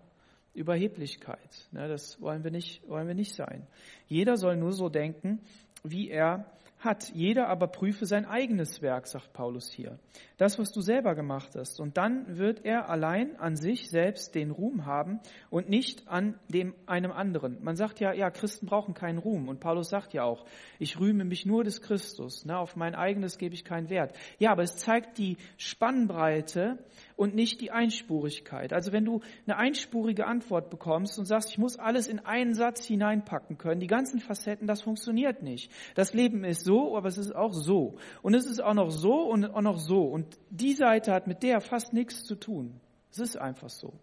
Überheblichkeit. 0.53 1.67
Ne, 1.71 1.87
das 1.87 2.21
wollen 2.21 2.43
wir 2.43 2.51
nicht, 2.51 2.87
wollen 2.87 3.07
wir 3.07 3.15
nicht 3.15 3.33
sein. 3.33 3.65
Jeder 4.07 4.37
soll 4.37 4.55
nur 4.55 4.71
so 4.71 4.87
denken, 4.87 5.39
wie 5.83 6.09
er 6.09 6.45
hat. 6.83 7.11
Jeder 7.13 7.47
aber 7.47 7.67
prüfe 7.67 8.05
sein 8.05 8.25
eigenes 8.25 8.81
Werk, 8.81 9.07
sagt 9.07 9.33
Paulus 9.33 9.71
hier. 9.71 9.99
Das, 10.37 10.59
was 10.59 10.71
du 10.71 10.81
selber 10.81 11.15
gemacht 11.15 11.55
hast. 11.55 11.79
Und 11.79 11.97
dann 11.97 12.37
wird 12.37 12.65
er 12.65 12.89
allein 12.89 13.35
an 13.39 13.55
sich 13.55 13.89
selbst 13.89 14.35
den 14.35 14.51
Ruhm 14.51 14.85
haben 14.85 15.19
und 15.49 15.69
nicht 15.69 16.07
an 16.07 16.39
dem 16.49 16.73
einem 16.85 17.11
anderen. 17.11 17.63
Man 17.63 17.75
sagt 17.75 17.99
ja, 17.99 18.13
ja, 18.13 18.29
Christen 18.29 18.65
brauchen 18.65 18.93
keinen 18.93 19.17
Ruhm. 19.17 19.47
Und 19.47 19.59
Paulus 19.59 19.89
sagt 19.89 20.13
ja 20.13 20.23
auch, 20.23 20.45
ich 20.79 20.99
rühme 20.99 21.25
mich 21.25 21.45
nur 21.45 21.63
des 21.63 21.81
Christus. 21.81 22.45
Ne, 22.45 22.57
auf 22.57 22.75
mein 22.75 22.95
eigenes 22.95 23.37
gebe 23.37 23.55
ich 23.55 23.63
keinen 23.63 23.89
Wert. 23.89 24.13
Ja, 24.39 24.51
aber 24.51 24.63
es 24.63 24.77
zeigt 24.77 25.17
die 25.17 25.37
Spannbreite 25.57 26.77
und 27.15 27.35
nicht 27.35 27.61
die 27.61 27.71
Einspurigkeit. 27.71 28.73
Also 28.73 28.91
wenn 28.91 29.05
du 29.05 29.21
eine 29.45 29.57
einspurige 29.57 30.25
Antwort 30.25 30.69
bekommst 30.69 31.17
und 31.19 31.25
sagst, 31.25 31.49
ich 31.49 31.57
muss 31.57 31.77
alles 31.77 32.07
in 32.07 32.19
einen 32.19 32.53
Satz 32.53 32.85
hineinpacken 32.85 33.57
können, 33.57 33.79
die 33.79 33.87
ganzen 33.87 34.19
Facetten, 34.19 34.67
das 34.67 34.81
funktioniert 34.81 35.43
nicht. 35.43 35.71
Das 35.95 36.13
Leben 36.13 36.43
ist 36.43 36.63
so, 36.63 36.97
aber 36.97 37.07
es 37.07 37.17
ist 37.17 37.35
auch 37.35 37.53
so. 37.53 37.97
Und 38.21 38.33
es 38.33 38.45
ist 38.45 38.61
auch 38.61 38.73
noch 38.73 38.89
so 38.89 39.21
und 39.29 39.45
auch 39.45 39.61
noch 39.61 39.77
so. 39.77 40.03
Und 40.03 40.37
die 40.49 40.73
Seite 40.73 41.13
hat 41.13 41.27
mit 41.27 41.43
der 41.43 41.61
fast 41.61 41.93
nichts 41.93 42.23
zu 42.23 42.35
tun. 42.35 42.79
Es 43.11 43.19
ist 43.19 43.37
einfach 43.37 43.69
so. 43.69 43.93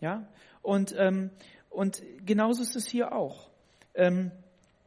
Ja? 0.00 0.26
Und, 0.62 0.94
ähm, 0.98 1.30
und 1.70 2.02
genauso 2.24 2.62
ist 2.62 2.76
es 2.76 2.86
hier 2.86 3.12
auch. 3.12 3.50
Ähm, 3.94 4.30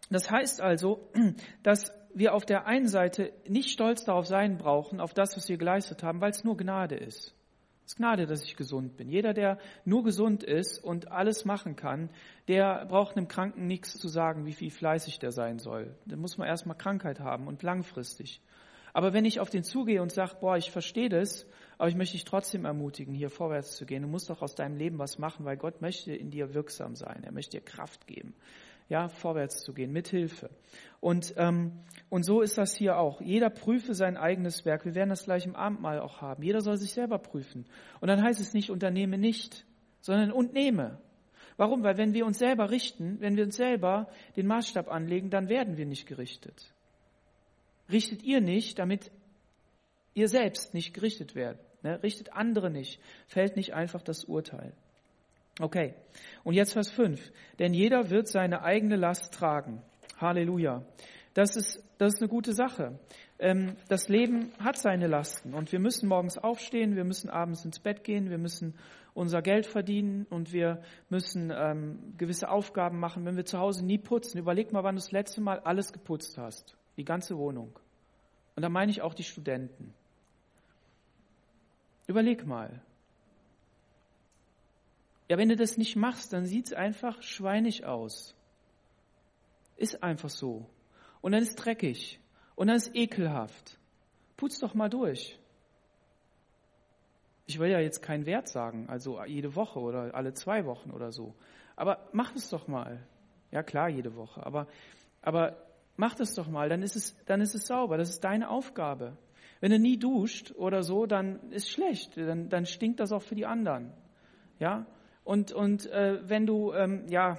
das 0.10 0.30
heißt 0.30 0.62
also, 0.62 1.08
dass 1.63 1.91
wir 2.19 2.34
auf 2.34 2.45
der 2.45 2.67
einen 2.67 2.88
Seite 2.88 3.32
nicht 3.47 3.69
stolz 3.69 4.03
darauf 4.03 4.27
sein 4.27 4.58
brauchen, 4.58 4.99
auf 4.99 5.13
das, 5.13 5.38
was 5.38 5.47
wir 5.47 5.58
geleistet 5.58 6.03
haben, 6.03 6.19
weil 6.19 6.32
es 6.32 6.43
nur 6.43 6.58
Gnade 6.58 6.95
ist. 6.95 7.34
Es 7.86 7.93
ist 7.93 7.97
Gnade, 7.97 8.27
dass 8.27 8.43
ich 8.43 8.58
gesund 8.58 8.97
bin. 8.97 9.10
Jeder, 9.10 9.34
der 9.34 9.58
nur 9.86 10.03
gesund 10.03 10.43
ist 10.43 10.84
und 10.84 11.12
alles 11.12 11.45
machen 11.45 11.77
kann, 11.77 12.10
der 12.49 12.86
braucht 12.88 13.15
einem 13.15 13.29
Kranken 13.29 13.67
nichts 13.67 13.97
zu 13.97 14.10
sagen, 14.10 14.45
wie 14.45 14.53
viel 14.53 14.69
fleißig 14.69 15.19
der 15.19 15.32
sein 15.32 15.60
soll. 15.60 15.95
Da 16.05 16.17
muss 16.17 16.38
man 16.38 16.47
erstmal 16.47 16.77
Krankheit 16.77 17.21
haben 17.21 17.47
und 17.47 17.63
langfristig. 17.63 18.41
Aber 18.91 19.13
wenn 19.13 19.23
ich 19.23 19.39
auf 19.39 19.49
den 19.49 19.63
zugehe 19.63 20.01
und 20.01 20.12
sage, 20.12 20.36
boah, 20.41 20.58
ich 20.58 20.71
verstehe 20.71 21.10
das, 21.10 21.47
aber 21.77 21.88
ich 21.88 21.95
möchte 21.95 22.13
dich 22.13 22.25
trotzdem 22.25 22.65
ermutigen, 22.65 23.13
hier 23.13 23.29
vorwärts 23.29 23.77
zu 23.77 23.86
gehen. 23.86 24.01
Du 24.01 24.10
musst 24.10 24.29
doch 24.29 24.41
aus 24.41 24.55
deinem 24.55 24.75
Leben 24.75 24.99
was 24.99 25.19
machen, 25.19 25.45
weil 25.45 25.55
Gott 25.55 25.82
möchte 25.82 26.13
in 26.13 26.32
dir 26.32 26.53
wirksam 26.53 26.95
sein. 26.95 27.23
Er 27.23 27.32
möchte 27.32 27.58
dir 27.58 27.63
Kraft 27.63 28.08
geben 28.08 28.34
ja, 28.89 29.08
vorwärts 29.08 29.62
zu 29.62 29.73
gehen, 29.73 29.91
mit 29.91 30.08
Hilfe. 30.08 30.49
Und, 30.99 31.36
ähm, 31.38 31.71
und 32.10 32.23
so 32.23 32.41
ist 32.41 32.58
das 32.58 32.75
hier 32.75 32.97
auch. 32.97 33.21
Jeder 33.21 33.49
prüfe 33.49 33.93
sein 33.93 34.17
eigenes 34.17 34.65
Werk. 34.65 34.84
Wir 34.84 34.95
werden 34.95 35.10
das 35.10 35.23
gleich 35.23 35.45
im 35.45 35.56
Abendmahl 35.56 35.99
auch 35.99 36.21
haben. 36.21 36.43
Jeder 36.43 36.62
soll 36.62 36.78
sich 36.78 36.91
selber 36.91 37.19
prüfen. 37.19 37.65
Und 38.02 38.08
dann 38.08 38.21
heißt 38.21 38.39
es 38.39 38.54
nicht 38.54 38.71
unternehme 38.71 39.17
nicht, 39.17 39.65
sondern 40.02 40.32
und 40.32 40.54
nehme. 40.54 40.99
Warum? 41.56 41.84
Weil 41.84 41.97
wenn 41.97 42.13
wir 42.13 42.25
uns 42.25 42.39
selber 42.39 42.71
richten, 42.71 43.17
wenn 43.19 43.38
wir 43.38 43.43
uns 43.43 43.56
selber 43.56 44.10
den 44.36 44.47
Maßstab 44.47 44.89
anlegen, 44.89 45.30
dann 45.30 45.49
werden 45.49 45.78
wir 45.78 45.86
nicht 45.86 46.08
gerichtet. 46.08 46.73
Richtet 47.91 48.23
ihr 48.23 48.41
nicht, 48.41 48.80
damit 48.80 49.12
ihr 50.13 50.28
selbst 50.28 50.73
nicht 50.73 50.93
gerichtet 50.93 51.36
werdet. 51.36 51.62
Ne? 51.84 52.02
Richtet 52.02 52.34
andere 52.34 52.69
nicht. 52.69 52.99
Fällt 53.28 53.56
nicht 53.56 53.73
einfach 53.73 54.02
das 54.02 54.25
Urteil. 54.25 54.73
Okay, 55.59 55.93
und 56.45 56.53
jetzt 56.53 56.73
Vers 56.73 56.89
5. 56.89 57.31
Denn 57.59 57.73
jeder 57.73 58.09
wird 58.09 58.27
seine 58.27 58.63
eigene 58.63 58.95
Last 58.95 59.33
tragen. 59.33 59.81
Halleluja. 60.17 60.83
Das 61.33 61.55
ist, 61.55 61.83
das 61.97 62.13
ist 62.13 62.21
eine 62.21 62.29
gute 62.29 62.53
Sache. 62.53 62.97
Ähm, 63.39 63.75
das 63.87 64.07
Leben 64.09 64.51
hat 64.59 64.77
seine 64.77 65.07
Lasten 65.07 65.53
und 65.53 65.71
wir 65.71 65.79
müssen 65.79 66.09
morgens 66.09 66.37
aufstehen, 66.37 66.95
wir 66.95 67.03
müssen 67.03 67.29
abends 67.29 67.63
ins 67.63 67.79
Bett 67.79 68.03
gehen, 68.03 68.29
wir 68.29 68.37
müssen 68.37 68.75
unser 69.13 69.41
Geld 69.41 69.65
verdienen 69.65 70.25
und 70.29 70.53
wir 70.53 70.81
müssen 71.09 71.51
ähm, 71.53 72.13
gewisse 72.17 72.49
Aufgaben 72.49 72.99
machen. 72.99 73.25
Wenn 73.25 73.35
wir 73.35 73.45
zu 73.45 73.59
Hause 73.59 73.85
nie 73.85 73.97
putzen, 73.97 74.39
überleg 74.39 74.71
mal, 74.71 74.83
wann 74.83 74.95
du 74.95 75.01
das 75.01 75.11
letzte 75.11 75.41
Mal 75.41 75.59
alles 75.59 75.93
geputzt 75.93 76.37
hast. 76.37 76.77
Die 76.97 77.05
ganze 77.05 77.37
Wohnung. 77.37 77.77
Und 78.55 78.63
da 78.63 78.69
meine 78.69 78.91
ich 78.91 79.01
auch 79.01 79.13
die 79.13 79.23
Studenten. 79.23 79.93
Überleg 82.07 82.45
mal. 82.45 82.81
Ja, 85.29 85.37
wenn 85.37 85.47
du 85.47 85.55
das 85.55 85.77
nicht 85.77 85.95
machst, 85.95 86.33
dann 86.33 86.45
sieht 86.45 86.67
es 86.67 86.73
einfach 86.73 87.21
schweinig 87.21 87.85
aus. 87.85 88.35
Ist 89.77 90.03
einfach 90.03 90.29
so. 90.29 90.65
Und 91.21 91.33
dann 91.33 91.43
ist 91.43 91.55
dreckig. 91.55 92.19
Und 92.55 92.67
dann 92.67 92.75
ist 92.75 92.95
ekelhaft. 92.95 93.79
Putz 94.35 94.59
doch 94.59 94.73
mal 94.73 94.89
durch. 94.89 95.39
Ich 97.45 97.59
will 97.59 97.69
ja 97.69 97.79
jetzt 97.79 98.01
keinen 98.01 98.25
Wert 98.25 98.47
sagen, 98.47 98.89
also 98.89 99.23
jede 99.23 99.55
Woche 99.55 99.79
oder 99.79 100.13
alle 100.15 100.33
zwei 100.33 100.65
Wochen 100.65 100.91
oder 100.91 101.11
so. 101.11 101.35
Aber 101.75 102.09
mach 102.11 102.35
es 102.35 102.49
doch 102.49 102.67
mal. 102.67 103.05
Ja 103.51 103.63
klar, 103.63 103.87
jede 103.89 104.15
Woche. 104.15 104.45
Aber, 104.45 104.67
aber 105.21 105.57
mach 105.95 106.15
das 106.15 106.33
doch 106.33 106.47
mal, 106.47 106.69
dann 106.69 106.81
ist 106.81 106.95
es, 106.95 107.15
dann 107.25 107.41
ist 107.41 107.53
es 107.53 107.67
sauber. 107.67 107.97
Das 107.97 108.09
ist 108.09 108.23
deine 108.23 108.49
Aufgabe. 108.49 109.17
Wenn 109.61 109.71
du 109.71 109.79
nie 109.79 109.97
duscht 109.97 110.53
oder 110.55 110.83
so, 110.83 111.05
dann 111.05 111.51
ist 111.51 111.69
schlecht. 111.69 112.17
Dann, 112.17 112.49
dann 112.49 112.65
stinkt 112.65 112.99
das 112.99 113.11
auch 113.11 113.21
für 113.21 113.35
die 113.35 113.45
anderen. 113.45 113.93
Ja? 114.59 114.85
Und, 115.29 115.51
und 115.51 115.85
äh, 115.85 116.27
wenn 116.27 116.47
du, 116.47 116.73
ähm, 116.73 117.07
ja, 117.07 117.37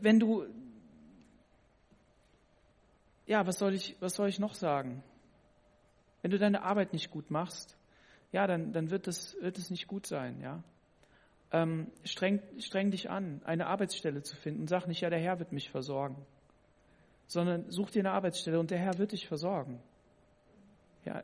wenn 0.00 0.18
du, 0.18 0.46
ja, 3.26 3.46
was 3.46 3.58
soll 3.58 3.74
ich, 3.74 3.94
was 4.00 4.14
soll 4.14 4.30
ich 4.30 4.38
noch 4.38 4.54
sagen? 4.54 5.04
Wenn 6.22 6.30
du 6.30 6.38
deine 6.38 6.62
Arbeit 6.62 6.94
nicht 6.94 7.10
gut 7.10 7.30
machst, 7.30 7.76
ja, 8.32 8.46
dann, 8.46 8.72
dann 8.72 8.90
wird 8.90 9.06
es 9.06 9.36
wird 9.42 9.58
nicht 9.70 9.86
gut 9.86 10.06
sein, 10.06 10.40
ja. 10.40 10.64
Ähm, 11.52 11.92
streng, 12.04 12.40
streng 12.58 12.90
dich 12.90 13.10
an, 13.10 13.42
eine 13.44 13.66
Arbeitsstelle 13.66 14.22
zu 14.22 14.34
finden. 14.36 14.66
Sag 14.66 14.86
nicht, 14.86 15.02
ja, 15.02 15.10
der 15.10 15.20
Herr 15.20 15.40
wird 15.40 15.52
mich 15.52 15.68
versorgen. 15.68 16.24
Sondern 17.26 17.70
such 17.70 17.90
dir 17.90 18.00
eine 18.00 18.12
Arbeitsstelle 18.12 18.58
und 18.58 18.70
der 18.70 18.78
Herr 18.78 18.96
wird 18.96 19.12
dich 19.12 19.28
versorgen. 19.28 19.78
Ja, 21.04 21.22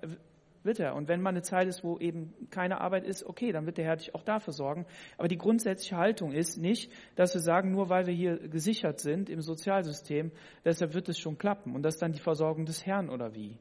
wird 0.69 0.79
er. 0.79 0.95
Und 0.95 1.09
wenn 1.09 1.23
mal 1.23 1.31
eine 1.31 1.43
Zeit 1.43 1.67
ist, 1.67 1.83
wo 1.83 1.99
eben 1.99 2.35
keine 2.51 2.81
Arbeit 2.81 3.05
ist, 3.05 3.25
okay, 3.25 3.51
dann 3.51 3.65
wird 3.65 3.79
der 3.79 3.87
Herr 3.87 3.97
dich 3.97 4.15
auch 4.15 4.23
dafür 4.23 4.53
sorgen. 4.53 4.85
Aber 5.17 5.27
die 5.27 5.39
grundsätzliche 5.39 5.97
Haltung 5.97 6.31
ist 6.31 6.59
nicht, 6.59 6.93
dass 7.17 7.35
wir 7.35 7.41
sagen, 7.41 7.73
nur 7.73 7.89
weil 7.89 8.07
wir 8.07 8.15
hier 8.15 8.37
gesichert 8.37 9.01
sind 9.01 9.31
im 9.31 9.41
Sozialsystem, 9.41 10.31
deshalb 10.65 10.95
wird 10.95 11.09
es 11.09 11.19
schon 11.19 11.39
klappen. 11.39 11.75
Und 11.75 11.83
das 11.83 11.95
ist 11.95 12.03
dann 12.03 12.13
die 12.13 12.21
Versorgung 12.21 12.67
des 12.67 12.85
Herrn 12.85 13.09
oder 13.09 13.35
wie? 13.35 13.57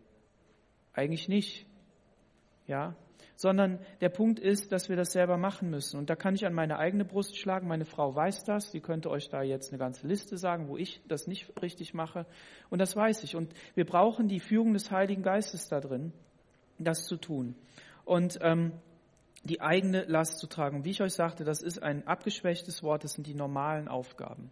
Eigentlich 0.93 1.29
nicht. 1.29 1.65
Ja? 2.67 2.93
Sondern 3.37 3.79
der 4.01 4.09
Punkt 4.09 4.39
ist, 4.39 4.73
dass 4.73 4.89
wir 4.89 4.97
das 4.97 5.13
selber 5.13 5.37
machen 5.37 5.69
müssen. 5.69 5.97
Und 5.97 6.09
da 6.09 6.15
kann 6.15 6.35
ich 6.35 6.45
an 6.45 6.53
meine 6.53 6.77
eigene 6.77 7.05
Brust 7.05 7.37
schlagen. 7.37 7.69
Meine 7.69 7.85
Frau 7.85 8.13
weiß 8.13 8.43
das. 8.43 8.71
Die 8.71 8.81
könnte 8.81 9.09
euch 9.09 9.29
da 9.29 9.43
jetzt 9.43 9.71
eine 9.71 9.79
ganze 9.79 10.07
Liste 10.07 10.37
sagen, 10.37 10.67
wo 10.67 10.75
ich 10.75 11.01
das 11.07 11.25
nicht 11.25 11.61
richtig 11.61 11.93
mache. 11.93 12.25
Und 12.69 12.79
das 12.79 12.97
weiß 12.97 13.23
ich. 13.23 13.37
Und 13.37 13.53
wir 13.75 13.85
brauchen 13.85 14.27
die 14.27 14.41
Führung 14.41 14.73
des 14.73 14.91
Heiligen 14.91 15.23
Geistes 15.23 15.69
da 15.69 15.79
drin 15.79 16.11
das 16.79 17.05
zu 17.05 17.17
tun 17.17 17.55
und 18.05 18.39
ähm, 18.41 18.73
die 19.43 19.61
eigene 19.61 20.03
Last 20.05 20.39
zu 20.39 20.47
tragen. 20.47 20.85
Wie 20.85 20.91
ich 20.91 21.01
euch 21.01 21.13
sagte, 21.13 21.43
das 21.43 21.61
ist 21.61 21.81
ein 21.81 22.07
abgeschwächtes 22.07 22.83
Wort, 22.83 23.03
das 23.03 23.13
sind 23.13 23.27
die 23.27 23.33
normalen 23.33 23.87
Aufgaben. 23.87 24.51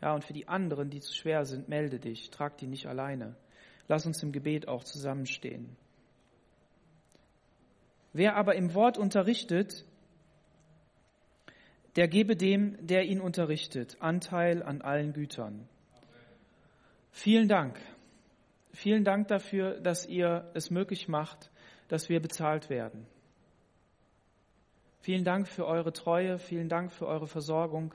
Ja, 0.00 0.14
und 0.14 0.24
für 0.24 0.32
die 0.32 0.48
anderen, 0.48 0.90
die 0.90 1.00
zu 1.00 1.14
schwer 1.14 1.44
sind, 1.44 1.68
melde 1.68 1.98
dich, 1.98 2.30
trag 2.30 2.58
die 2.58 2.66
nicht 2.66 2.86
alleine. 2.86 3.36
Lass 3.88 4.06
uns 4.06 4.22
im 4.22 4.32
Gebet 4.32 4.68
auch 4.68 4.84
zusammenstehen. 4.84 5.76
Wer 8.12 8.36
aber 8.36 8.54
im 8.54 8.74
Wort 8.74 8.96
unterrichtet, 8.96 9.84
der 11.96 12.08
gebe 12.08 12.36
dem, 12.36 12.76
der 12.86 13.04
ihn 13.04 13.20
unterrichtet, 13.20 13.96
Anteil 14.00 14.62
an 14.62 14.82
allen 14.82 15.12
Gütern. 15.12 15.68
Vielen 17.10 17.48
Dank. 17.48 17.80
Vielen 18.72 19.04
Dank 19.04 19.28
dafür, 19.28 19.80
dass 19.80 20.06
ihr 20.06 20.50
es 20.54 20.70
möglich 20.70 21.06
macht, 21.08 21.50
dass 21.94 22.08
wir 22.08 22.18
bezahlt 22.18 22.70
werden. 22.70 23.06
Vielen 24.98 25.22
Dank 25.22 25.46
für 25.46 25.64
eure 25.64 25.92
Treue, 25.92 26.40
vielen 26.40 26.68
Dank 26.68 26.92
für 26.92 27.06
eure 27.06 27.28
Versorgung 27.28 27.94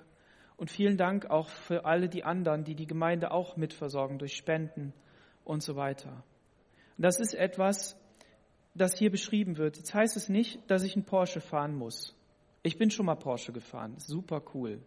und 0.56 0.72
vielen 0.72 0.96
Dank 0.96 1.26
auch 1.30 1.50
für 1.50 1.84
alle 1.84 2.08
die 2.08 2.24
anderen, 2.24 2.64
die 2.64 2.76
die 2.76 2.88
Gemeinde 2.88 3.32
auch 3.32 3.58
mitversorgen 3.58 4.18
durch 4.18 4.38
Spenden 4.38 4.94
und 5.44 5.62
so 5.64 5.76
weiter. 5.76 6.24
Und 6.96 7.04
das 7.04 7.20
ist 7.20 7.34
etwas, 7.34 8.00
das 8.74 8.98
hier 8.98 9.12
beschrieben 9.12 9.58
wird. 9.58 9.76
Jetzt 9.76 9.94
heißt 9.94 10.16
es 10.16 10.30
nicht, 10.30 10.62
dass 10.72 10.84
ich 10.84 10.96
einen 10.96 11.04
Porsche 11.04 11.42
fahren 11.42 11.76
muss. 11.76 12.16
Ich 12.64 12.78
bin 12.78 12.92
schon 12.92 13.06
mal 13.06 13.16
Porsche 13.16 13.52
gefahren, 13.52 13.96
super 13.98 14.42
cool. 14.54 14.82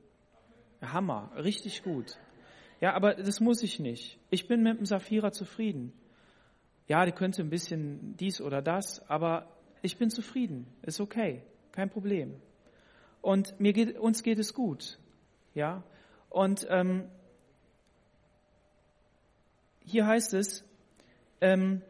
Hammer, 0.81 1.33
richtig 1.37 1.83
gut. 1.83 2.17
Ja, 2.81 2.95
aber 2.95 3.13
das 3.13 3.41
muss 3.41 3.63
ich 3.63 3.79
nicht. 3.79 4.19
Ich 4.31 4.49
bin 4.49 4.63
mit 4.63 4.79
dem 4.79 4.87
Saphira 4.87 5.33
zufrieden 5.33 5.93
ja, 6.89 7.05
die 7.05 7.13
könnte 7.13 7.43
ein 7.43 7.51
bisschen 7.51 8.17
dies 8.17 8.41
oder 8.41 8.63
das, 8.63 9.09
aber 9.09 9.49
ich 9.83 9.99
bin 9.99 10.11
zufrieden, 10.11 10.67
ist 10.83 11.01
okay, 11.01 11.43
kein 11.73 11.91
Problem. 11.91 12.35
Und 13.21 13.59
mir 13.61 13.73
geht, 13.73 13.99
uns 13.99 14.23
geht 14.23 14.39
es 14.39 14.53
gut, 14.55 14.99
ja. 15.55 15.83
Und 16.29 16.67
ähm, 16.71 17.09
hier 19.85 20.07
heißt 20.07 20.35
es, 20.35 20.65
ähm, 21.41 21.83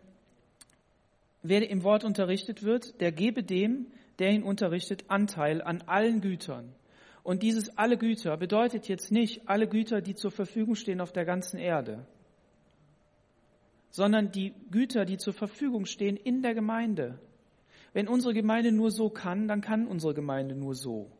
wer 1.43 1.69
im 1.69 1.83
Wort 1.83 2.05
unterrichtet 2.05 2.63
wird, 2.63 3.01
der 3.01 3.13
gebe 3.13 3.43
dem, 3.43 3.87
der 4.19 4.31
ihn 4.31 4.43
unterrichtet, 4.43 5.05
Anteil 5.09 5.63
an 5.63 5.83
allen 5.83 6.21
Gütern. 6.21 6.75
Und 7.23 7.43
dieses 7.43 7.77
alle 7.79 7.97
Güter 7.97 8.37
bedeutet 8.37 8.89
jetzt 8.89 9.13
nicht 9.13 9.49
alle 9.49 9.69
Güter, 9.69 10.01
die 10.01 10.15
zur 10.15 10.31
Verfügung 10.31 10.75
stehen 10.75 11.01
auf 11.01 11.13
der 11.13 11.25
ganzen 11.25 11.59
Erde. 11.59 12.07
Sondern 13.93 14.33
die 14.33 14.55
Güter, 14.71 15.05
die 15.05 15.19
zur 15.19 15.35
Verfügung 15.35 15.85
stehen 15.85 16.17
in 16.17 16.43
der 16.43 16.55
Gemeinde. 16.55 17.21
Wenn 17.93 18.09
unsere 18.09 18.35
Gemeinde 18.35 18.73
nur 18.73 18.91
so 18.91 19.11
kann, 19.11 19.47
dann 19.47 19.61
kann 19.61 19.87
unsere 19.87 20.15
Gemeinde 20.15 20.57
nur 20.57 20.75
so. 20.75 21.13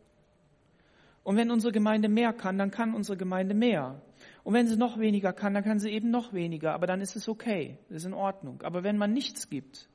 Und 1.23 1.37
wenn 1.37 1.51
unsere 1.51 1.73
Gemeinde 1.73 2.09
mehr 2.09 2.33
kann, 2.33 2.59
dann 2.59 2.71
kann 2.71 2.95
unsere 2.95 3.17
Gemeinde 3.17 3.55
mehr. 3.55 4.03
Und 4.43 4.55
wenn 4.55 4.67
sie 4.67 4.77
noch 4.77 4.99
weniger 4.99 5.33
kann, 5.33 5.55
dann 5.55 5.63
kann 5.63 5.79
sie 5.79 5.91
eben 5.91 6.11
noch 6.11 6.33
weniger. 6.33 6.73
Aber 6.73 6.87
dann 6.87 7.01
ist 7.01 7.15
es 7.15 7.29
okay, 7.29 7.79
ist 7.91 8.07
in 8.07 8.15
Ordnung. 8.15 8.63
Aber 8.63 8.83
wenn 8.83 8.97
man 8.97 9.13
nichts 9.13 9.49
gibt, 9.49 9.89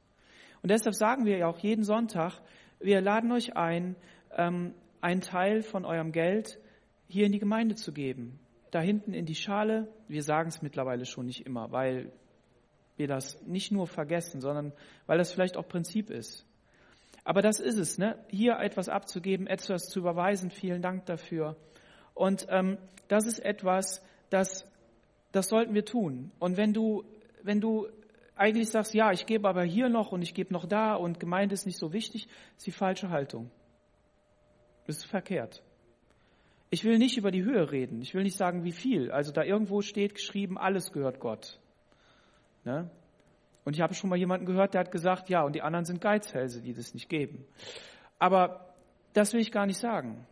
und 0.61 0.71
deshalb 0.71 0.95
sagen 0.95 1.25
wir 1.25 1.37
ja 1.37 1.47
auch 1.47 1.59
jeden 1.59 1.83
Sonntag, 1.83 2.39
wir 2.79 3.01
laden 3.01 3.31
euch 3.31 3.57
ein, 3.57 3.95
ähm, 4.35 4.73
einen 5.01 5.21
Teil 5.21 5.63
von 5.63 5.83
eurem 5.83 6.11
Geld 6.11 6.59
hier 7.07 7.25
in 7.25 7.31
die 7.31 7.39
Gemeinde 7.39 7.75
zu 7.75 7.91
geben. 7.91 8.39
Da 8.71 8.81
hinten 8.81 9.13
in 9.13 9.25
die 9.25 9.35
Schale. 9.35 9.87
Wir 10.07 10.23
sagen 10.23 10.49
es 10.49 10.61
mittlerweile 10.61 11.05
schon 11.05 11.25
nicht 11.25 11.45
immer, 11.45 11.71
weil 11.71 12.11
wir 12.97 13.07
das 13.07 13.41
nicht 13.43 13.71
nur 13.71 13.87
vergessen, 13.87 14.41
sondern 14.41 14.73
weil 15.05 15.17
das 15.17 15.31
vielleicht 15.31 15.57
auch 15.57 15.67
Prinzip 15.67 16.09
ist. 16.09 16.45
Aber 17.23 17.41
das 17.41 17.59
ist 17.59 17.77
es, 17.77 17.97
ne? 17.97 18.17
hier 18.29 18.57
etwas 18.59 18.89
abzugeben, 18.89 19.47
etwas 19.47 19.89
zu 19.89 19.99
überweisen. 19.99 20.49
Vielen 20.49 20.81
Dank 20.81 21.05
dafür. 21.05 21.57
Und 22.13 22.47
ähm, 22.49 22.77
das 23.07 23.27
ist 23.27 23.39
etwas, 23.39 24.01
das, 24.29 24.65
das 25.31 25.49
sollten 25.49 25.73
wir 25.73 25.85
tun. 25.85 26.31
Und 26.39 26.57
wenn 26.57 26.73
du, 26.73 27.03
wenn 27.43 27.59
du 27.59 27.87
eigentlich 28.35 28.69
sagst, 28.69 28.93
ja, 28.93 29.11
ich 29.11 29.25
gebe 29.25 29.47
aber 29.47 29.63
hier 29.63 29.89
noch 29.89 30.11
und 30.11 30.21
ich 30.21 30.33
gebe 30.33 30.53
noch 30.53 30.65
da 30.65 30.95
und 30.95 31.19
Gemeinde 31.19 31.53
ist 31.53 31.65
nicht 31.65 31.79
so 31.79 31.91
wichtig, 31.91 32.27
ist 32.55 32.65
die 32.65 32.71
falsche 32.71 33.09
Haltung. 33.09 33.51
Das 34.85 34.97
ist 34.97 35.05
verkehrt. 35.05 35.61
Ich 36.69 36.83
will 36.83 36.97
nicht 36.97 37.17
über 37.17 37.31
die 37.31 37.43
Höhe 37.43 37.71
reden. 37.71 38.01
Ich 38.01 38.13
will 38.13 38.23
nicht 38.23 38.37
sagen, 38.37 38.63
wie 38.63 38.71
viel. 38.71 39.11
Also 39.11 39.31
da 39.31 39.43
irgendwo 39.43 39.81
steht 39.81 40.15
geschrieben, 40.15 40.57
alles 40.57 40.91
gehört 40.91 41.19
Gott. 41.19 41.59
Ne? 42.67 42.89
Und 43.63 43.77
ich 43.77 43.81
habe 43.81 43.93
schon 43.93 44.09
mal 44.09 44.17
jemanden 44.17 44.45
gehört, 44.45 44.73
der 44.73 44.81
hat 44.81 44.91
gesagt, 44.91 45.29
ja, 45.29 45.41
und 45.43 45.55
die 45.55 45.61
anderen 45.61 45.85
sind 45.85 46.01
Geizhälse, 46.01 46.61
die 46.61 46.73
das 46.73 46.93
nicht 46.93 47.07
geben. 47.07 47.45
Aber 48.19 48.73
das 49.13 49.31
will 49.33 49.39
ich 49.39 49.53
gar 49.53 49.65
nicht 49.65 49.79
sagen. 49.79 50.27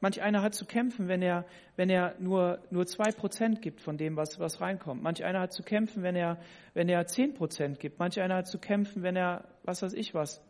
Manch 0.00 0.22
einer 0.22 0.40
hat 0.42 0.54
zu 0.54 0.66
kämpfen, 0.66 1.08
wenn 1.08 1.20
er, 1.20 1.44
wenn 1.74 1.90
er 1.90 2.14
nur, 2.20 2.60
nur 2.70 2.86
zwei 2.86 3.10
Prozent 3.10 3.60
gibt 3.60 3.80
von 3.80 3.98
dem, 3.98 4.16
was, 4.16 4.38
was 4.38 4.60
reinkommt. 4.60 5.02
Manch 5.02 5.24
einer 5.24 5.40
hat 5.40 5.52
zu 5.52 5.64
kämpfen, 5.64 6.04
wenn 6.04 6.14
er, 6.14 6.38
wenn 6.74 6.88
er 6.88 7.06
zehn 7.06 7.34
Prozent 7.34 7.80
gibt. 7.80 7.98
Manch 7.98 8.20
einer 8.20 8.36
hat 8.36 8.46
zu 8.46 8.60
kämpfen, 8.60 9.02
wenn 9.02 9.16
er, 9.16 9.48
was 9.64 9.82
weiß 9.82 9.94
ich 9.94 10.14
was. 10.14 10.40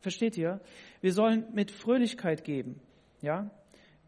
Versteht 0.00 0.36
ihr? 0.36 0.60
Wir 1.00 1.12
sollen 1.12 1.44
mit 1.52 1.70
Fröhlichkeit 1.70 2.42
geben. 2.42 2.80
Ja? 3.20 3.50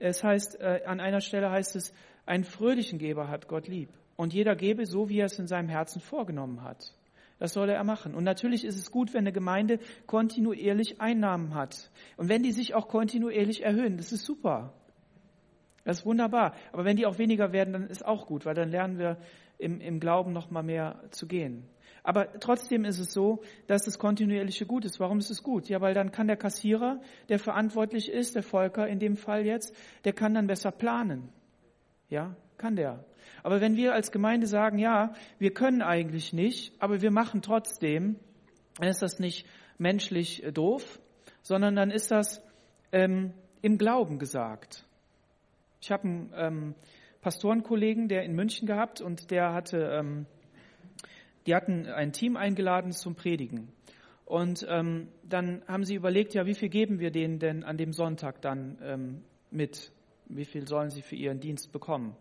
Es 0.01 0.25
heißt, 0.25 0.61
äh, 0.61 0.83
an 0.87 0.99
einer 0.99 1.21
Stelle 1.21 1.53
heißt 1.53 1.77
es, 1.77 1.95
einen 2.27 2.43
fröhlichen 2.43 2.99
Geber 2.99 3.29
hat 3.29 3.47
Gott 3.47 3.69
lieb. 3.69 3.91
Und 4.17 4.33
jeder 4.35 4.55
gebe 4.57 4.87
so, 4.87 5.09
wie 5.09 5.19
er 5.19 5.27
es 5.27 5.39
in 5.39 5.47
seinem 5.47 5.69
Herzen 5.69 6.01
vorgenommen 6.01 6.63
hat. 6.63 6.95
Das 7.39 7.55
soll 7.55 7.69
er 7.71 7.83
machen. 7.83 8.15
Und 8.15 8.23
natürlich 8.23 8.65
ist 8.65 8.79
es 8.79 8.93
gut, 8.93 9.15
wenn 9.15 9.21
eine 9.21 9.33
Gemeinde 9.33 9.81
kontinuierlich 10.07 11.01
Einnahmen 11.01 11.55
hat. 11.55 11.91
Und 12.17 12.29
wenn 12.29 12.43
die 12.43 12.53
sich 12.53 12.75
auch 12.75 12.87
kontinuierlich 12.87 13.65
erhöhen, 13.65 13.97
das 13.97 14.13
ist 14.13 14.25
super. 14.25 14.75
Das 15.85 15.99
ist 15.99 16.07
wunderbar. 16.07 16.55
Aber 16.71 16.85
wenn 16.85 16.97
die 16.97 17.07
auch 17.07 17.19
weniger 17.19 17.53
werden, 17.53 17.73
dann 17.73 17.87
ist 17.89 18.05
auch 18.05 18.27
gut, 18.27 18.47
weil 18.47 18.55
dann 18.55 18.71
lernen 18.71 18.99
wir 18.99 19.19
im, 19.59 19.81
im 19.81 19.99
Glauben 19.99 20.33
noch 20.33 20.51
mal 20.51 20.63
mehr 20.63 21.03
zu 21.11 21.27
gehen. 21.27 21.65
Aber 22.05 22.39
trotzdem 22.41 22.85
ist 22.85 22.99
es 22.99 23.13
so, 23.13 23.43
dass 23.67 23.85
das 23.85 23.99
kontinuierliche 23.99 24.67
gut 24.67 24.85
ist. 24.85 24.99
Warum 24.99 25.19
ist 25.19 25.31
es 25.31 25.43
gut? 25.43 25.69
Ja, 25.69 25.81
weil 25.81 25.95
dann 25.95 26.11
kann 26.11 26.27
der 26.27 26.37
Kassierer, 26.37 27.01
der 27.29 27.39
verantwortlich 27.39 28.11
ist, 28.11 28.35
der 28.35 28.43
Volker 28.43 28.89
in 28.89 28.99
dem 28.99 29.17
Fall 29.17 29.47
jetzt, 29.47 29.75
der 30.05 30.13
kann 30.13 30.35
dann 30.35 30.49
besser 30.49 30.73
planen. 30.73 31.29
Ja, 32.09 32.37
kann 32.63 32.77
der. 32.77 33.05
Aber 33.43 33.61
wenn 33.61 33.77
wir 33.77 33.93
als 33.93 34.13
Gemeinde 34.13 34.47
sagen, 34.47 34.79
ja, 34.79 35.15
wir 35.41 35.53
können 35.53 35.83
eigentlich 35.83 36.33
nicht, 36.33 36.81
aber 36.81 37.03
wir 37.03 37.11
machen 37.11 37.43
trotzdem, 37.43 38.21
dann 38.79 38.89
ist 38.89 39.03
das 39.03 39.19
nicht 39.19 39.47
menschlich 39.79 40.45
äh, 40.45 40.53
doof, 40.53 41.01
sondern 41.43 41.75
dann 41.75 41.91
ist 41.91 42.13
das 42.13 42.41
ähm, 42.93 43.35
im 43.63 43.79
Glauben 43.79 44.21
gesagt. 44.21 44.85
Ich 45.81 45.91
habe 45.91 46.05
einen 46.05 46.33
ähm, 46.37 46.75
Pastorenkollegen, 47.21 48.07
der 48.07 48.23
in 48.23 48.35
München 48.35 48.69
gehabt 48.69 49.01
und 49.01 49.33
der 49.33 49.53
hatte, 49.53 49.79
ähm, 49.79 50.27
die 51.47 51.57
hatten 51.57 51.87
ein 51.87 52.13
Team 52.13 52.37
eingeladen 52.37 52.93
zum 52.93 53.17
Predigen. 53.17 53.73
Und 54.25 54.65
ähm, 54.71 55.09
dann 55.25 55.63
haben 55.67 55.85
sie 55.85 55.97
überlegt, 55.97 56.33
ja, 56.35 56.47
wie 56.47 56.55
viel 56.55 56.69
geben 56.69 57.01
wir 57.01 57.11
denen 57.11 57.41
denn 57.41 57.65
an 57.65 57.77
dem 57.77 57.93
Sonntag 57.93 58.41
dann 58.41 58.79
ähm, 58.83 59.25
mit? 59.51 59.91
Wie 60.27 60.45
viel 60.45 60.69
sollen 60.69 60.91
sie 60.91 61.03
für 61.03 61.17
ihren 61.17 61.41
Dienst 61.41 61.73
bekommen? 61.73 62.17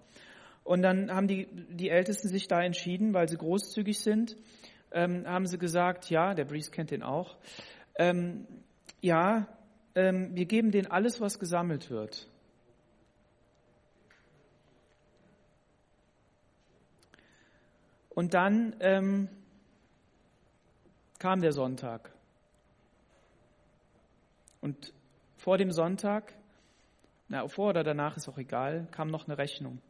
Und 0.64 0.82
dann 0.84 1.12
haben 1.12 1.28
die, 1.28 1.48
die 1.52 1.90
Ältesten 1.90 2.28
sich 2.28 2.48
da 2.48 2.62
entschieden, 2.62 3.14
weil 3.14 3.28
sie 3.28 3.38
großzügig 3.38 4.00
sind, 4.00 4.38
ähm, 4.92 5.26
haben 5.26 5.48
sie 5.48 5.58
gesagt, 5.58 6.10
ja, 6.10 6.34
der 6.34 6.46
Breeze 6.46 6.72
kennt 6.72 6.92
den 6.92 7.04
auch, 7.04 7.38
ähm, 7.96 8.48
ja, 9.02 9.48
ähm, 9.96 10.36
wir 10.36 10.46
geben 10.46 10.72
denen 10.72 10.88
alles, 10.88 11.20
was 11.20 11.40
gesammelt 11.40 11.90
wird. 11.90 12.28
Und 18.10 18.34
dann 18.34 18.76
ähm, 18.80 19.30
kam 21.18 21.42
der 21.42 21.54
Sonntag. 21.54 22.12
Und 24.60 24.94
vor 25.38 25.58
dem 25.58 25.72
Sonntag, 25.72 26.34
na, 27.30 27.48
vor 27.48 27.70
oder 27.70 27.84
danach 27.84 28.18
ist 28.18 28.28
auch 28.28 28.38
egal, 28.38 28.88
kam 28.92 29.08
noch 29.08 29.28
eine 29.28 29.38
Rechnung. 29.38 29.82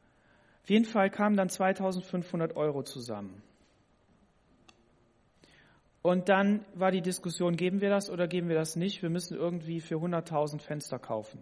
Auf 0.64 0.70
jeden 0.70 0.86
Fall 0.86 1.10
kamen 1.10 1.36
dann 1.36 1.50
2500 1.50 2.56
Euro 2.56 2.84
zusammen. 2.84 3.42
Und 6.04 6.30
dann 6.30 6.66
war 6.74 6.92
die 6.92 7.02
Diskussion, 7.02 7.56
geben 7.56 7.82
wir 7.82 7.90
das 7.90 8.10
oder 8.10 8.28
geben 8.28 8.50
wir 8.50 8.56
das 8.56 8.76
nicht? 8.76 9.02
Wir 9.02 9.10
müssen 9.10 9.38
irgendwie 9.38 9.82
für 9.82 9.96
100.000 9.96 10.60
Fenster 10.60 10.98
kaufen, 10.98 11.40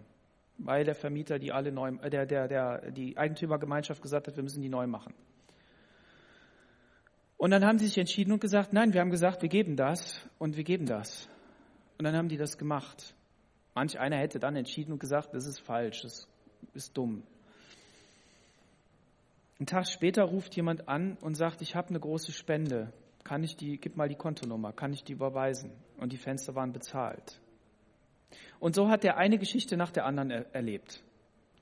weil 0.57 0.83
der 0.83 0.95
Vermieter 0.95 1.39
die 1.39 1.53
alle 1.53 1.71
neu, 1.71 1.91
äh, 2.01 2.09
der, 2.09 2.25
der, 2.25 2.47
der, 2.47 2.91
die 2.91 3.17
Eigentümergemeinschaft 3.17 4.01
gesagt 4.01 4.27
hat, 4.27 4.35
wir 4.35 4.43
müssen 4.43 4.61
die 4.61 4.69
neu 4.69 4.87
machen. 4.87 5.13
Und 7.37 7.51
dann 7.51 7.65
haben 7.65 7.79
sie 7.79 7.87
sich 7.87 7.97
entschieden 7.97 8.33
und 8.33 8.41
gesagt, 8.41 8.73
nein, 8.73 8.93
wir 8.93 8.99
haben 8.99 9.11
gesagt, 9.11 9.41
wir 9.41 9.47
geben 9.47 9.77
das 9.77 10.27
und 10.39 10.57
wir 10.57 10.65
geben 10.65 10.85
das. 10.85 11.29
Und 11.97 12.03
dann 12.03 12.15
haben 12.15 12.27
die 12.27 12.35
das 12.35 12.57
gemacht. 12.57 13.15
Manch 13.75 13.97
einer 13.97 14.17
hätte 14.17 14.39
dann 14.39 14.57
entschieden 14.57 14.91
und 14.91 14.99
gesagt, 14.99 15.33
das 15.33 15.45
ist 15.45 15.59
falsch, 15.59 16.01
das 16.01 16.27
ist 16.73 16.97
dumm. 16.97 17.23
Einen 19.59 19.65
Tag 19.67 19.87
später 19.87 20.23
ruft 20.23 20.55
jemand 20.55 20.87
an 20.87 21.17
und 21.19 21.35
sagt, 21.35 21.61
ich 21.61 21.75
habe 21.75 21.89
eine 21.89 21.99
große 21.99 22.31
Spende. 22.31 22.93
Kann 23.25 23.43
ich 23.43 23.57
die, 23.57 23.77
gib 23.77 23.97
mal 23.97 24.07
die 24.07 24.15
Kontonummer, 24.15 24.71
kann 24.71 24.93
ich 24.93 25.03
die 25.03 25.11
überweisen? 25.11 25.71
Und 25.97 26.13
die 26.13 26.17
Fenster 26.17 26.55
waren 26.55 26.71
bezahlt. 26.71 27.41
Und 28.61 28.73
so 28.73 28.89
hat 28.89 29.03
er 29.03 29.17
eine 29.17 29.37
Geschichte 29.37 29.75
nach 29.75 29.91
der 29.91 30.05
anderen 30.05 30.31
er 30.31 30.55
erlebt, 30.55 31.03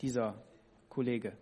dieser 0.01 0.41
Kollege. 0.89 1.33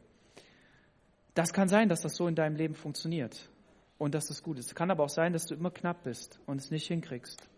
Das 1.34 1.52
kann 1.52 1.68
sein, 1.68 1.90
dass 1.90 2.02
das 2.02 2.16
so 2.16 2.26
in 2.28 2.36
deinem 2.36 2.56
Leben 2.56 2.76
funktioniert 2.76 3.50
und 3.98 4.16
dass 4.16 4.28
das 4.28 4.42
gut 4.42 4.58
ist. 4.58 4.68
Es 4.68 4.76
kann 4.76 4.92
aber 4.92 5.04
auch 5.04 5.10
sein, 5.10 5.34
dass 5.34 5.46
du 5.46 5.56
immer 5.56 5.72
knapp 5.72 6.04
bist 6.04 6.40
und 6.46 6.62
es 6.62 6.72
nicht 6.72 6.88
hinkriegst. 6.88 7.50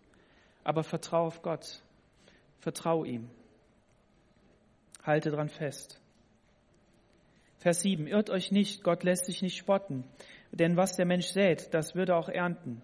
Aber 0.63 0.83
vertrau 0.83 1.27
auf 1.27 1.43
Gott. 1.43 1.83
Vertrau 2.59 3.03
ihm. 3.03 3.29
Halte 5.03 5.29
dran 5.29 5.49
fest. 5.49 6.01
Vers 7.67 7.81
7. 7.81 8.07
Irrt 8.07 8.29
euch 8.29 8.49
nicht, 8.53 8.81
Gott 8.81 9.03
lässt 9.03 9.25
sich 9.25 9.41
nicht 9.41 9.57
spotten. 9.57 10.05
Denn 10.53 10.77
was 10.77 10.95
der 10.95 11.05
Mensch 11.05 11.25
sät, 11.25 11.73
das 11.73 11.95
wird 11.95 12.07
er 12.07 12.17
auch 12.17 12.29
ernten. 12.29 12.81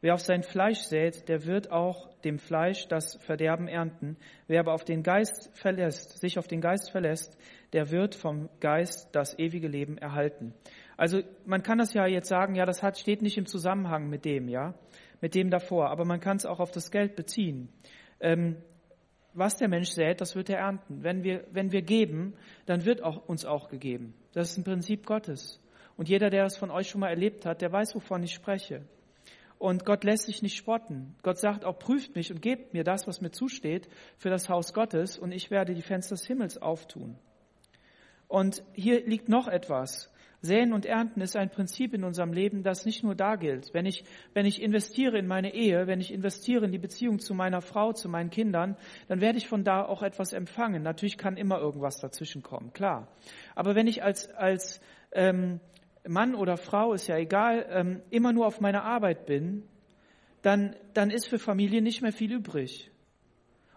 Wer 0.00 0.14
auf 0.14 0.20
sein 0.20 0.42
Fleisch 0.42 0.80
sät, 0.80 1.28
der 1.28 1.46
wird 1.46 1.70
auch 1.70 2.12
dem 2.22 2.40
Fleisch 2.40 2.88
das 2.88 3.22
Verderben 3.22 3.68
ernten. 3.68 4.16
Wer 4.48 4.58
aber 4.58 4.74
auf 4.74 4.84
den 4.84 5.04
Geist 5.04 5.52
verlässt, 5.54 6.18
sich 6.18 6.40
auf 6.40 6.48
den 6.48 6.60
Geist 6.60 6.90
verlässt, 6.90 7.38
der 7.72 7.92
wird 7.92 8.16
vom 8.16 8.48
Geist 8.58 9.10
das 9.12 9.38
ewige 9.38 9.68
Leben 9.68 9.96
erhalten. 9.96 10.54
Also 10.96 11.20
man 11.44 11.62
kann 11.62 11.78
das 11.78 11.94
ja 11.94 12.08
jetzt 12.08 12.28
sagen, 12.28 12.56
ja, 12.56 12.66
das 12.66 12.82
hat, 12.82 12.98
steht 12.98 13.22
nicht 13.22 13.38
im 13.38 13.46
Zusammenhang 13.46 14.08
mit 14.10 14.24
dem, 14.24 14.48
ja, 14.48 14.74
mit 15.20 15.36
dem 15.36 15.50
davor, 15.50 15.90
aber 15.90 16.04
man 16.04 16.18
kann 16.18 16.36
es 16.36 16.46
auch 16.46 16.58
auf 16.58 16.72
das 16.72 16.90
Geld 16.90 17.14
beziehen. 17.14 17.68
Ähm, 18.18 18.56
was 19.36 19.56
der 19.56 19.68
Mensch 19.68 19.90
sät, 19.90 20.20
das 20.20 20.34
wird 20.34 20.50
er 20.50 20.58
ernten. 20.58 21.02
Wenn 21.02 21.22
wir, 21.22 21.46
wenn 21.52 21.72
wir 21.72 21.82
geben, 21.82 22.34
dann 22.66 22.84
wird 22.84 23.02
auch, 23.02 23.28
uns 23.28 23.44
auch 23.44 23.68
gegeben. 23.68 24.14
Das 24.32 24.50
ist 24.50 24.58
ein 24.58 24.64
Prinzip 24.64 25.06
Gottes. 25.06 25.60
Und 25.96 26.08
jeder, 26.08 26.30
der 26.30 26.44
das 26.44 26.56
von 26.56 26.70
euch 26.70 26.88
schon 26.88 27.00
mal 27.00 27.08
erlebt 27.08 27.46
hat, 27.46 27.62
der 27.62 27.72
weiß, 27.72 27.94
wovon 27.94 28.22
ich 28.22 28.34
spreche. 28.34 28.82
Und 29.58 29.86
Gott 29.86 30.04
lässt 30.04 30.26
sich 30.26 30.42
nicht 30.42 30.56
spotten. 30.56 31.14
Gott 31.22 31.38
sagt 31.38 31.64
auch, 31.64 31.78
prüft 31.78 32.14
mich 32.14 32.30
und 32.30 32.42
gebt 32.42 32.74
mir 32.74 32.84
das, 32.84 33.06
was 33.06 33.20
mir 33.20 33.30
zusteht, 33.30 33.88
für 34.18 34.28
das 34.28 34.48
Haus 34.48 34.74
Gottes, 34.74 35.18
und 35.18 35.32
ich 35.32 35.50
werde 35.50 35.74
die 35.74 35.82
Fenster 35.82 36.14
des 36.14 36.26
Himmels 36.26 36.58
auftun. 36.60 37.16
Und 38.28 38.62
hier 38.74 39.06
liegt 39.06 39.28
noch 39.28 39.48
etwas. 39.48 40.12
Säen 40.42 40.72
und 40.72 40.86
Ernten 40.86 41.20
ist 41.20 41.36
ein 41.36 41.50
Prinzip 41.50 41.94
in 41.94 42.04
unserem 42.04 42.32
Leben, 42.32 42.62
das 42.62 42.84
nicht 42.84 43.02
nur 43.02 43.14
da 43.14 43.36
gilt. 43.36 43.72
Wenn 43.72 43.86
ich, 43.86 44.04
wenn 44.34 44.46
ich 44.46 44.62
investiere 44.62 45.18
in 45.18 45.26
meine 45.26 45.54
Ehe, 45.54 45.86
wenn 45.86 46.00
ich 46.00 46.12
investiere 46.12 46.66
in 46.66 46.72
die 46.72 46.78
Beziehung 46.78 47.18
zu 47.18 47.34
meiner 47.34 47.62
Frau, 47.62 47.92
zu 47.92 48.08
meinen 48.08 48.30
Kindern, 48.30 48.76
dann 49.08 49.20
werde 49.20 49.38
ich 49.38 49.48
von 49.48 49.64
da 49.64 49.84
auch 49.84 50.02
etwas 50.02 50.32
empfangen. 50.32 50.82
Natürlich 50.82 51.18
kann 51.18 51.36
immer 51.36 51.58
irgendwas 51.58 51.98
dazwischen 51.98 52.42
kommen, 52.42 52.72
klar. 52.72 53.08
Aber 53.54 53.74
wenn 53.74 53.86
ich 53.86 54.02
als, 54.02 54.30
als 54.34 54.80
ähm, 55.12 55.60
Mann 56.06 56.34
oder 56.34 56.56
Frau, 56.56 56.92
ist 56.92 57.06
ja 57.06 57.16
egal, 57.16 57.66
ähm, 57.70 58.02
immer 58.10 58.32
nur 58.32 58.46
auf 58.46 58.60
meiner 58.60 58.84
Arbeit 58.84 59.26
bin, 59.26 59.64
dann, 60.42 60.76
dann 60.94 61.10
ist 61.10 61.26
für 61.26 61.38
Familie 61.38 61.82
nicht 61.82 62.02
mehr 62.02 62.12
viel 62.12 62.32
übrig. 62.32 62.90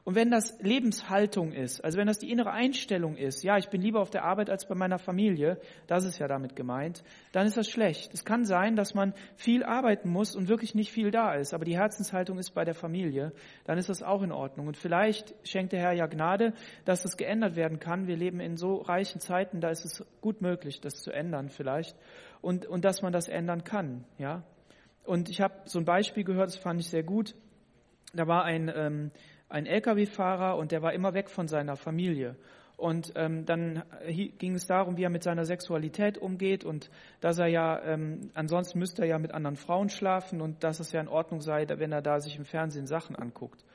Und 0.09 0.15
wenn 0.15 0.31
das 0.31 0.59
Lebenshaltung 0.59 1.51
ist, 1.51 1.85
also 1.85 1.99
wenn 1.99 2.07
das 2.07 2.17
die 2.17 2.31
innere 2.31 2.49
Einstellung 2.49 3.15
ist, 3.15 3.43
ja, 3.43 3.59
ich 3.59 3.69
bin 3.69 3.79
lieber 3.79 4.01
auf 4.01 4.09
der 4.09 4.23
Arbeit 4.23 4.49
als 4.49 4.67
bei 4.67 4.73
meiner 4.73 4.97
Familie, 4.97 5.61
das 5.85 6.03
ist 6.03 6.17
ja 6.17 6.27
damit 6.27 6.55
gemeint, 6.55 7.03
dann 7.31 7.45
ist 7.45 7.57
das 7.57 7.69
schlecht. 7.69 8.11
Es 8.11 8.25
kann 8.25 8.43
sein, 8.43 8.75
dass 8.75 8.95
man 8.95 9.13
viel 9.35 9.63
arbeiten 9.63 10.09
muss 10.09 10.35
und 10.35 10.47
wirklich 10.47 10.73
nicht 10.73 10.91
viel 10.91 11.11
da 11.11 11.35
ist, 11.35 11.53
aber 11.53 11.63
die 11.63 11.77
Herzenshaltung 11.77 12.39
ist 12.39 12.55
bei 12.55 12.65
der 12.65 12.73
Familie, 12.73 13.33
dann 13.65 13.77
ist 13.77 13.87
das 13.87 14.01
auch 14.01 14.23
in 14.23 14.31
Ordnung. 14.31 14.65
Und 14.65 14.77
vielleicht 14.77 15.35
schenkt 15.43 15.73
der 15.73 15.79
Herr 15.81 15.93
ja 15.93 16.07
Gnade, 16.07 16.53
dass 16.85 17.03
das 17.03 17.15
geändert 17.15 17.55
werden 17.55 17.77
kann. 17.77 18.07
Wir 18.07 18.17
leben 18.17 18.39
in 18.39 18.57
so 18.57 18.77
reichen 18.77 19.21
Zeiten, 19.21 19.61
da 19.61 19.69
ist 19.69 19.85
es 19.85 20.03
gut 20.21 20.41
möglich, 20.41 20.81
das 20.81 21.03
zu 21.03 21.11
ändern 21.11 21.49
vielleicht 21.49 21.95
und, 22.41 22.65
und 22.65 22.83
dass 22.83 23.03
man 23.03 23.13
das 23.13 23.27
ändern 23.27 23.63
kann, 23.63 24.05
ja. 24.17 24.41
Und 25.05 25.29
ich 25.29 25.39
habe 25.39 25.53
so 25.65 25.77
ein 25.77 25.85
Beispiel 25.85 26.23
gehört, 26.23 26.47
das 26.47 26.57
fand 26.57 26.79
ich 26.79 26.89
sehr 26.89 27.03
gut. 27.03 27.35
Da 28.15 28.25
war 28.25 28.43
ein, 28.43 28.71
ähm, 28.75 29.11
ein 29.49 29.65
Lkw-Fahrer 29.65 30.57
und 30.57 30.71
der 30.71 30.81
war 30.81 30.93
immer 30.93 31.13
weg 31.13 31.29
von 31.29 31.47
seiner 31.47 31.75
Familie. 31.75 32.35
Und 32.77 33.11
ähm, 33.15 33.45
dann 33.45 33.83
ging 34.07 34.55
es 34.55 34.65
darum, 34.65 34.95
wie 34.95 35.03
er 35.03 35.09
mit 35.09 35.23
seiner 35.23 35.43
Sexualität 35.43 36.17
umgeht 36.17 36.63
und 36.63 36.89
dass 37.19 37.37
er 37.37 37.47
ja, 37.47 37.83
ähm, 37.83 38.31
ansonsten 38.35 38.79
müsste 38.79 39.01
er 39.01 39.09
ja 39.09 39.19
mit 39.19 39.33
anderen 39.33 39.57
Frauen 39.57 39.89
schlafen 39.89 40.39
und 40.39 40.63
dass 40.63 40.79
es 40.79 40.93
ja 40.93 41.01
in 41.01 41.09
Ordnung 41.09 41.41
sei, 41.41 41.67
wenn 41.67 41.91
er 41.91 42.01
da 42.01 42.21
sich 42.21 42.37
im 42.37 42.45
Fernsehen 42.45 42.87
Sachen 42.87 43.17
anguckt. 43.17 43.65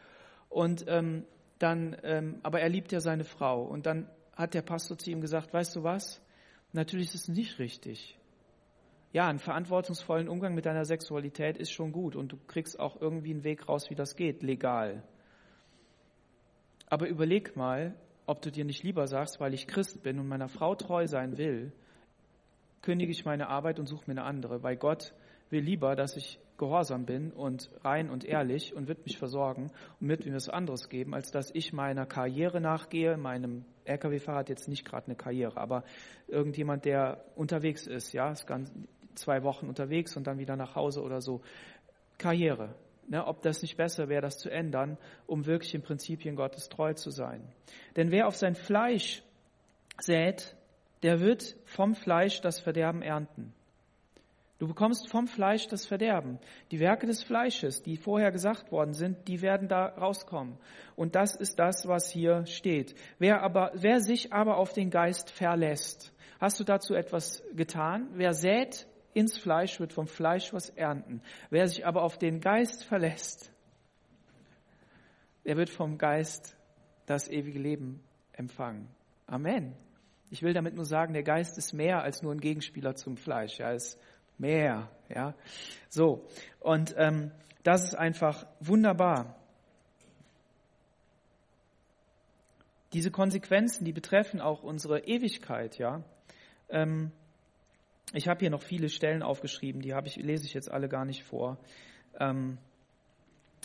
Und 0.48 0.86
ähm, 0.88 1.24
dann, 1.58 1.96
ähm, 2.02 2.40
aber 2.42 2.60
er 2.60 2.70
liebt 2.70 2.92
ja 2.92 3.00
seine 3.00 3.24
Frau. 3.24 3.62
Und 3.62 3.84
dann 3.84 4.08
hat 4.34 4.54
der 4.54 4.62
Pastor 4.62 4.96
zu 4.96 5.10
ihm 5.10 5.20
gesagt, 5.20 5.52
weißt 5.52 5.76
du 5.76 5.82
was? 5.82 6.22
Natürlich 6.72 7.08
ist 7.08 7.28
es 7.28 7.28
nicht 7.28 7.58
richtig. 7.58 8.18
Ja, 9.12 9.28
einen 9.28 9.38
verantwortungsvollen 9.38 10.28
Umgang 10.28 10.54
mit 10.54 10.64
deiner 10.64 10.86
Sexualität 10.86 11.58
ist 11.58 11.72
schon 11.72 11.92
gut 11.92 12.16
und 12.16 12.32
du 12.32 12.38
kriegst 12.48 12.80
auch 12.80 13.00
irgendwie 13.00 13.30
einen 13.30 13.44
Weg 13.44 13.68
raus, 13.68 13.90
wie 13.90 13.94
das 13.94 14.16
geht, 14.16 14.42
legal. 14.42 15.04
Aber 16.94 17.08
überleg 17.08 17.56
mal, 17.56 17.92
ob 18.24 18.40
du 18.40 18.52
dir 18.52 18.64
nicht 18.64 18.84
lieber 18.84 19.08
sagst, 19.08 19.40
weil 19.40 19.52
ich 19.52 19.66
Christ 19.66 20.04
bin 20.04 20.20
und 20.20 20.28
meiner 20.28 20.48
Frau 20.48 20.76
treu 20.76 21.08
sein 21.08 21.38
will, 21.38 21.72
kündige 22.82 23.10
ich 23.10 23.24
meine 23.24 23.48
Arbeit 23.48 23.80
und 23.80 23.88
suche 23.88 24.04
mir 24.06 24.12
eine 24.12 24.22
andere, 24.22 24.62
weil 24.62 24.76
Gott 24.76 25.12
will 25.50 25.64
lieber, 25.64 25.96
dass 25.96 26.16
ich 26.16 26.38
gehorsam 26.56 27.04
bin 27.04 27.32
und 27.32 27.68
rein 27.82 28.10
und 28.10 28.24
ehrlich 28.24 28.76
und 28.76 28.86
wird 28.86 29.04
mich 29.06 29.18
versorgen 29.18 29.72
und 29.98 30.08
wird 30.08 30.24
mir 30.24 30.34
was 30.34 30.48
anderes 30.48 30.88
geben, 30.88 31.14
als 31.14 31.32
dass 31.32 31.52
ich 31.52 31.72
meiner 31.72 32.06
Karriere 32.06 32.60
nachgehe. 32.60 33.16
Meinem 33.16 33.64
LKW-Fahrer 33.86 34.38
hat 34.38 34.48
jetzt 34.48 34.68
nicht 34.68 34.84
gerade 34.84 35.06
eine 35.06 35.16
Karriere, 35.16 35.56
aber 35.56 35.82
irgendjemand, 36.28 36.84
der 36.84 37.24
unterwegs 37.34 37.88
ist, 37.88 38.12
ja, 38.12 38.30
ist 38.30 38.46
ganz 38.46 38.72
zwei 39.16 39.42
Wochen 39.42 39.66
unterwegs 39.66 40.16
und 40.16 40.28
dann 40.28 40.38
wieder 40.38 40.54
nach 40.54 40.76
Hause 40.76 41.02
oder 41.02 41.20
so. 41.20 41.40
Karriere 42.18 42.76
ne, 43.08 43.26
ob 43.26 43.42
das 43.42 43.62
nicht 43.62 43.76
besser 43.76 44.08
wäre, 44.08 44.22
das 44.22 44.38
zu 44.38 44.50
ändern, 44.50 44.98
um 45.26 45.46
wirklich 45.46 45.72
den 45.72 45.82
Prinzipien 45.82 46.36
Gottes 46.36 46.68
treu 46.68 46.94
zu 46.94 47.10
sein. 47.10 47.42
Denn 47.96 48.10
wer 48.10 48.26
auf 48.26 48.36
sein 48.36 48.54
Fleisch 48.54 49.22
sät, 50.00 50.56
der 51.02 51.20
wird 51.20 51.56
vom 51.64 51.94
Fleisch 51.94 52.40
das 52.40 52.60
Verderben 52.60 53.02
ernten. 53.02 53.52
Du 54.58 54.68
bekommst 54.68 55.10
vom 55.10 55.26
Fleisch 55.26 55.66
das 55.66 55.84
Verderben. 55.84 56.38
Die 56.70 56.78
Werke 56.78 57.06
des 57.06 57.22
Fleisches, 57.22 57.82
die 57.82 57.96
vorher 57.96 58.30
gesagt 58.30 58.70
worden 58.70 58.94
sind, 58.94 59.26
die 59.26 59.42
werden 59.42 59.68
da 59.68 59.86
rauskommen. 59.86 60.56
Und 60.96 61.16
das 61.16 61.34
ist 61.34 61.58
das, 61.58 61.86
was 61.88 62.08
hier 62.08 62.46
steht. 62.46 62.94
Wer 63.18 63.42
aber, 63.42 63.72
wer 63.74 64.00
sich 64.00 64.32
aber 64.32 64.56
auf 64.56 64.72
den 64.72 64.90
Geist 64.90 65.30
verlässt, 65.30 66.14
hast 66.40 66.60
du 66.60 66.64
dazu 66.64 66.94
etwas 66.94 67.42
getan? 67.54 68.08
Wer 68.14 68.32
sät, 68.32 68.86
ins 69.14 69.38
Fleisch, 69.38 69.80
wird 69.80 69.92
vom 69.92 70.06
Fleisch 70.06 70.52
was 70.52 70.70
ernten. 70.70 71.22
Wer 71.50 71.66
sich 71.68 71.86
aber 71.86 72.02
auf 72.02 72.18
den 72.18 72.40
Geist 72.40 72.84
verlässt, 72.84 73.50
der 75.44 75.56
wird 75.56 75.70
vom 75.70 75.98
Geist 75.98 76.56
das 77.06 77.28
ewige 77.28 77.58
Leben 77.58 78.02
empfangen. 78.32 78.88
Amen. 79.26 79.74
Ich 80.30 80.42
will 80.42 80.52
damit 80.52 80.74
nur 80.74 80.84
sagen, 80.84 81.12
der 81.12 81.22
Geist 81.22 81.58
ist 81.58 81.72
mehr 81.72 82.02
als 82.02 82.22
nur 82.22 82.32
ein 82.32 82.40
Gegenspieler 82.40 82.94
zum 82.96 83.16
Fleisch. 83.16 83.58
Ja, 83.58 83.70
ist 83.70 83.98
mehr. 84.38 84.90
Ja, 85.08 85.34
so. 85.88 86.26
Und 86.60 86.94
ähm, 86.96 87.30
das 87.62 87.84
ist 87.84 87.94
einfach 87.94 88.46
wunderbar. 88.60 89.36
Diese 92.92 93.10
Konsequenzen, 93.10 93.84
die 93.84 93.92
betreffen 93.92 94.40
auch 94.40 94.62
unsere 94.62 95.00
Ewigkeit. 95.00 95.78
Ja. 95.78 96.02
Ähm, 96.68 97.12
ich 98.12 98.28
habe 98.28 98.40
hier 98.40 98.50
noch 98.50 98.62
viele 98.62 98.88
Stellen 98.88 99.22
aufgeschrieben, 99.22 99.80
die 99.80 99.94
ich, 100.04 100.16
lese 100.16 100.46
ich 100.46 100.54
jetzt 100.54 100.70
alle 100.70 100.88
gar 100.88 101.04
nicht 101.04 101.24
vor. 101.24 101.58
Ähm, 102.18 102.58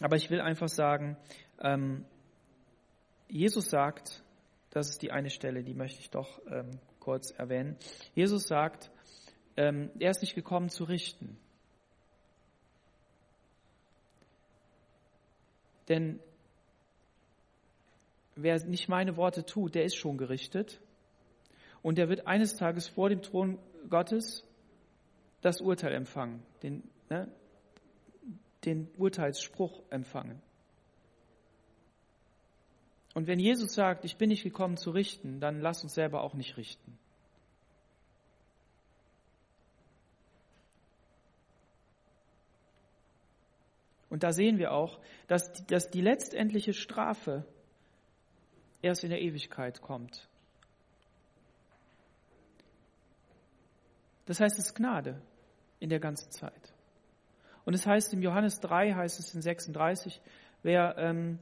aber 0.01 0.15
ich 0.15 0.29
will 0.29 0.41
einfach 0.41 0.69
sagen, 0.69 1.17
ähm, 1.59 2.05
Jesus 3.27 3.69
sagt, 3.69 4.23
das 4.71 4.89
ist 4.89 5.01
die 5.01 5.11
eine 5.11 5.29
Stelle, 5.29 5.63
die 5.63 5.73
möchte 5.73 5.99
ich 5.99 6.09
doch 6.09 6.39
ähm, 6.49 6.79
kurz 6.99 7.31
erwähnen. 7.31 7.77
Jesus 8.15 8.47
sagt, 8.47 8.91
ähm, 9.57 9.91
er 9.99 10.11
ist 10.11 10.21
nicht 10.21 10.35
gekommen 10.35 10.69
zu 10.69 10.83
richten. 10.83 11.37
Denn 15.89 16.19
wer 18.35 18.63
nicht 18.65 18.87
meine 18.89 19.17
Worte 19.17 19.45
tut, 19.45 19.75
der 19.75 19.83
ist 19.83 19.95
schon 19.95 20.17
gerichtet. 20.17 20.79
Und 21.81 21.97
der 21.97 22.09
wird 22.09 22.27
eines 22.27 22.55
Tages 22.55 22.87
vor 22.87 23.09
dem 23.09 23.21
Thron 23.21 23.57
Gottes 23.89 24.45
das 25.41 25.61
Urteil 25.61 25.93
empfangen, 25.93 26.43
den, 26.63 26.83
ne, 27.09 27.31
den 28.65 28.89
Urteilsspruch 28.97 29.81
empfangen. 29.89 30.41
Und 33.13 33.27
wenn 33.27 33.39
Jesus 33.39 33.73
sagt, 33.73 34.05
ich 34.05 34.17
bin 34.17 34.29
nicht 34.29 34.43
gekommen 34.43 34.77
zu 34.77 34.91
richten, 34.91 35.39
dann 35.39 35.61
lass 35.61 35.83
uns 35.83 35.93
selber 35.93 36.21
auch 36.21 36.35
nicht 36.35 36.57
richten. 36.57 36.97
Und 44.09 44.23
da 44.23 44.31
sehen 44.31 44.57
wir 44.57 44.71
auch, 44.71 44.99
dass, 45.27 45.65
dass 45.67 45.89
die 45.89 46.01
letztendliche 46.01 46.73
Strafe 46.73 47.45
erst 48.81 49.03
in 49.03 49.09
der 49.09 49.21
Ewigkeit 49.21 49.81
kommt. 49.81 50.28
Das 54.29 54.39
heißt, 54.39 54.59
es 54.59 54.67
ist 54.67 54.75
Gnade 54.75 55.19
in 55.79 55.89
der 55.89 55.99
ganzen 55.99 56.29
Zeit. 56.29 56.71
Und 57.65 57.73
es 57.73 57.87
heißt 57.87 58.13
im 58.13 58.21
Johannes 58.21 58.59
3, 58.59 58.93
heißt 58.93 59.19
es 59.19 59.33
in 59.33 59.41
36, 59.41 60.21
wer, 60.61 60.95
ähm, 60.99 61.39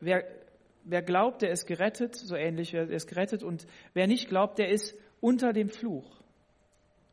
wer, 0.00 0.24
wer 0.82 1.00
glaubt, 1.00 1.42
der 1.42 1.52
ist 1.52 1.66
gerettet, 1.66 2.16
so 2.16 2.34
ähnlich, 2.34 2.72
wer 2.72 2.90
ist 2.90 3.06
gerettet, 3.06 3.44
und 3.44 3.68
wer 3.94 4.08
nicht 4.08 4.28
glaubt, 4.28 4.58
der 4.58 4.70
ist 4.70 4.96
unter 5.20 5.52
dem 5.52 5.68
Fluch. 5.68 6.20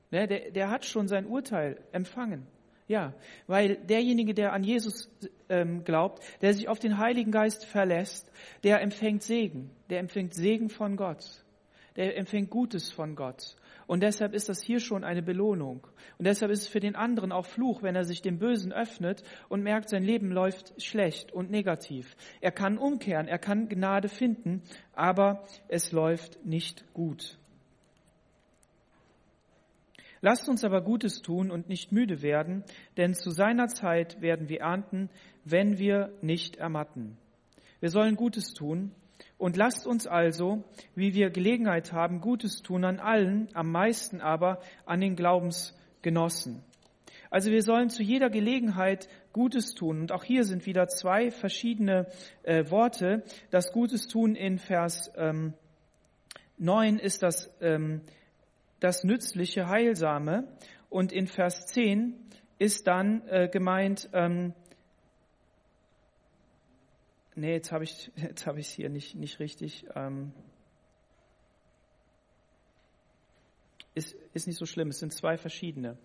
Ne, 0.09 0.27
der, 0.27 0.49
der 0.49 0.71
hat 0.71 0.85
schon 0.85 1.07
sein 1.07 1.27
Urteil 1.27 1.79
empfangen. 1.91 2.47
Ja, 2.87 3.13
weil 3.45 3.75
derjenige, 3.75 4.33
der 4.33 4.53
an 4.53 4.63
Jesus 4.63 5.07
ähm, 5.49 5.83
glaubt, 5.83 6.23
der 6.41 6.55
sich 6.55 6.67
auf 6.67 6.79
den 6.79 6.97
Heiligen 6.97 7.31
Geist 7.31 7.63
verlässt, 7.63 8.31
der 8.63 8.81
empfängt 8.81 9.21
Segen, 9.21 9.69
der 9.91 9.99
empfängt 9.99 10.33
Segen 10.33 10.69
von 10.69 10.95
Gott, 10.95 11.45
der 11.95 12.17
empfängt 12.17 12.49
Gutes 12.49 12.91
von 12.91 13.15
Gott. 13.15 13.55
Und 13.87 14.01
deshalb 14.01 14.33
ist 14.33 14.49
das 14.49 14.61
hier 14.61 14.79
schon 14.79 15.03
eine 15.03 15.21
Belohnung. 15.21 15.85
Und 16.17 16.25
deshalb 16.25 16.51
ist 16.51 16.61
es 16.61 16.67
für 16.67 16.79
den 16.79 16.95
anderen 16.95 17.31
auch 17.31 17.45
Fluch, 17.45 17.83
wenn 17.83 17.95
er 17.95 18.03
sich 18.03 18.21
dem 18.21 18.39
Bösen 18.39 18.73
öffnet 18.73 19.23
und 19.47 19.61
merkt, 19.61 19.89
sein 19.89 20.03
Leben 20.03 20.31
läuft 20.31 20.81
schlecht 20.81 21.31
und 21.31 21.51
negativ. 21.51 22.15
Er 22.41 22.51
kann 22.51 22.77
umkehren, 22.77 23.27
er 23.27 23.37
kann 23.37 23.69
Gnade 23.69 24.09
finden, 24.09 24.63
aber 24.93 25.45
es 25.67 25.91
läuft 25.91 26.43
nicht 26.45 26.85
gut. 26.93 27.37
Lasst 30.21 30.49
uns 30.49 30.63
aber 30.63 30.81
Gutes 30.81 31.21
tun 31.21 31.51
und 31.51 31.69
nicht 31.69 31.91
müde 31.91 32.23
werden, 32.23 32.63
denn 32.97 33.13
zu 33.13 33.29
seiner 33.29 33.67
Zeit 33.67 34.21
werden 34.21 34.49
wir 34.49 34.61
ernten, 34.61 35.09
wenn 35.43 35.77
wir 35.77 36.11
nicht 36.21 36.55
ermatten. 36.55 37.17
Wir 37.79 37.91
sollen 37.91 38.15
Gutes 38.15 38.53
tun 38.53 38.91
und 39.37 39.57
lasst 39.57 39.85
uns 39.85 40.07
also, 40.07 40.63
wie 40.95 41.13
wir 41.13 41.29
Gelegenheit 41.29 41.91
haben, 41.91 42.21
Gutes 42.21 42.61
tun 42.61 42.85
an 42.85 42.99
allen, 42.99 43.49
am 43.53 43.71
meisten 43.71 44.21
aber 44.21 44.61
an 44.85 45.01
den 45.01 45.15
Glaubensgenossen. 45.15 46.63
Also 47.29 47.51
wir 47.51 47.63
sollen 47.63 47.89
zu 47.89 48.01
jeder 48.01 48.29
Gelegenheit 48.29 49.09
Gutes 49.33 49.73
tun. 49.73 49.99
Und 49.99 50.13
auch 50.13 50.23
hier 50.23 50.45
sind 50.45 50.65
wieder 50.65 50.87
zwei 50.87 51.31
verschiedene 51.31 52.07
äh, 52.43 52.69
Worte. 52.71 53.23
Das 53.51 53.73
Gutes 53.73 54.07
tun 54.07 54.35
in 54.35 54.57
Vers 54.57 55.11
ähm, 55.17 55.53
9 56.57 56.97
ist 56.97 57.23
das, 57.23 57.53
ähm, 57.59 58.01
das 58.79 59.03
nützliche, 59.03 59.67
heilsame. 59.67 60.47
Und 60.89 61.11
in 61.11 61.27
Vers 61.27 61.65
10 61.65 62.13
ist 62.57 62.87
dann 62.87 63.27
äh, 63.27 63.49
gemeint, 63.49 64.09
ähm, 64.13 64.53
nee, 67.35 67.53
jetzt 67.53 67.71
habe 67.71 67.83
ich 67.83 68.11
jetzt 68.15 68.47
habe 68.47 68.59
es 68.59 68.69
hier 68.69 68.89
nicht 68.89 69.15
nicht 69.15 69.39
richtig. 69.39 69.85
Ähm, 69.95 70.33
ist, 73.95 74.15
ist 74.33 74.45
nicht 74.45 74.57
so 74.57 74.65
schlimm. 74.65 74.89
Es 74.89 74.99
sind 74.99 75.13
zwei 75.13 75.37
verschiedene. 75.37 75.97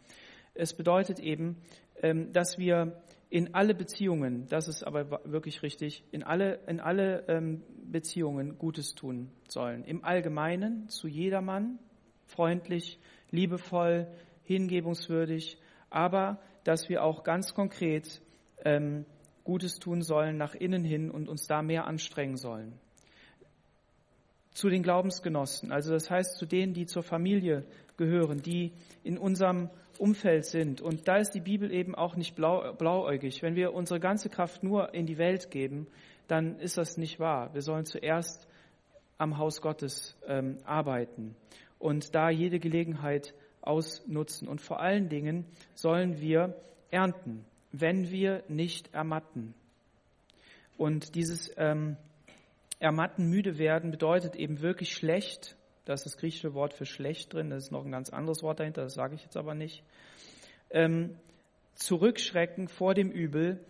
Es 0.54 0.74
bedeutet 0.74 1.18
eben, 1.18 1.56
ähm, 2.02 2.32
dass 2.32 2.58
wir 2.58 3.02
in 3.28 3.54
alle 3.54 3.74
Beziehungen, 3.74 4.46
das 4.48 4.66
ist 4.66 4.82
aber 4.82 5.20
wirklich 5.24 5.62
richtig, 5.62 6.02
in 6.10 6.24
alle, 6.24 6.60
in 6.66 6.80
alle 6.80 7.24
ähm, 7.28 7.62
Beziehungen 7.84 8.58
Gutes 8.58 8.94
tun 8.94 9.30
sollen. 9.48 9.84
Im 9.84 10.04
Allgemeinen, 10.04 10.88
zu 10.88 11.06
jedermann, 11.06 11.78
freundlich, 12.26 12.98
liebevoll, 13.30 14.08
hingebungswürdig, 14.44 15.58
aber 15.90 16.40
dass 16.64 16.88
wir 16.88 17.04
auch 17.04 17.22
ganz 17.22 17.54
konkret 17.54 18.20
ähm, 18.64 19.04
Gutes 19.44 19.78
tun 19.78 20.02
sollen 20.02 20.36
nach 20.36 20.54
innen 20.54 20.84
hin 20.84 21.10
und 21.10 21.28
uns 21.28 21.46
da 21.46 21.62
mehr 21.62 21.86
anstrengen 21.86 22.36
sollen. 22.36 22.72
Zu 24.52 24.68
den 24.68 24.82
Glaubensgenossen, 24.82 25.72
also 25.72 25.92
das 25.92 26.10
heißt 26.10 26.36
zu 26.36 26.46
denen, 26.46 26.74
die 26.74 26.86
zur 26.86 27.02
Familie 27.02 27.64
gehören, 27.96 28.42
die 28.42 28.72
in 29.04 29.16
unserem 29.16 29.70
Umfeld 29.98 30.46
sind. 30.46 30.80
Und 30.80 31.06
da 31.06 31.18
ist 31.18 31.32
die 31.32 31.40
Bibel 31.40 31.70
eben 31.72 31.94
auch 31.94 32.16
nicht 32.16 32.34
blau, 32.34 32.72
blauäugig. 32.72 33.42
Wenn 33.42 33.54
wir 33.54 33.74
unsere 33.74 34.00
ganze 34.00 34.28
Kraft 34.28 34.62
nur 34.62 34.94
in 34.94 35.06
die 35.06 35.18
Welt 35.18 35.50
geben, 35.50 35.86
dann 36.26 36.58
ist 36.58 36.78
das 36.78 36.96
nicht 36.96 37.20
wahr. 37.20 37.52
Wir 37.54 37.62
sollen 37.62 37.84
zuerst 37.84 38.48
am 39.18 39.36
Haus 39.36 39.60
Gottes 39.60 40.16
ähm, 40.26 40.56
arbeiten 40.64 41.36
und 41.78 42.14
da 42.14 42.30
jede 42.30 42.58
Gelegenheit 42.58 43.34
ausnutzen. 43.60 44.48
Und 44.48 44.60
vor 44.60 44.80
allen 44.80 45.08
Dingen 45.08 45.44
sollen 45.74 46.20
wir 46.20 46.54
ernten, 46.90 47.44
wenn 47.72 48.10
wir 48.10 48.42
nicht 48.48 48.92
ermatten. 48.94 49.54
Und 50.76 51.14
dieses 51.14 51.52
ähm, 51.56 51.96
Ermatten, 52.78 53.28
müde 53.28 53.58
werden, 53.58 53.90
bedeutet 53.90 54.34
eben 54.36 54.60
wirklich 54.60 54.94
schlecht. 54.94 55.56
Da 55.84 55.92
ist 55.92 56.06
das 56.06 56.16
griechische 56.16 56.54
Wort 56.54 56.72
für 56.72 56.86
schlecht 56.86 57.32
drin. 57.34 57.50
Das 57.50 57.64
ist 57.64 57.72
noch 57.72 57.84
ein 57.84 57.92
ganz 57.92 58.10
anderes 58.10 58.42
Wort 58.42 58.60
dahinter, 58.60 58.82
das 58.82 58.94
sage 58.94 59.14
ich 59.14 59.22
jetzt 59.22 59.36
aber 59.36 59.54
nicht. 59.54 59.82
Ähm, 60.70 61.16
zurückschrecken 61.74 62.68
vor 62.68 62.94
dem 62.94 63.10
Übel, 63.10 63.60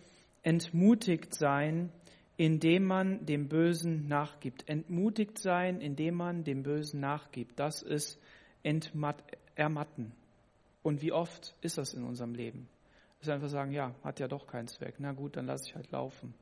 entmutigt 0.43 1.35
sein, 1.35 1.91
indem 2.37 2.85
man 2.85 3.27
dem 3.27 3.49
Bösen 3.49 4.09
nachgibt. 4.09 4.69
Entmutigt 4.69 5.39
sein, 5.39 5.81
indem 5.81 6.15
man 6.15 6.45
dem 6.45 6.63
Bösen 6.63 7.01
nachgibt. 7.01 7.59
Das 7.59 7.83
ist 7.83 8.19
entmatt, 8.63 9.23
ermatten. 9.57 10.13
Und 10.83 11.03
wie 11.03 11.13
oft 11.13 11.55
ist 11.61 11.79
das 11.79 11.93
in 11.95 12.05
unserem 12.05 12.35
Leben? 12.35 12.69
Dass 13.21 13.29
wir 13.29 13.35
einfach 13.35 13.49
sagen, 13.49 13.73
ja, 13.73 13.95
hat 14.03 14.19
ja 14.19 14.29
doch 14.29 14.47
keinen 14.47 14.69
Zweck. 14.69 14.97
Na 14.99 15.13
gut, 15.13 15.37
dann 15.37 15.47
lasse 15.47 15.69
ich 15.69 15.75
halt 15.75 15.91
laufen. 15.91 16.35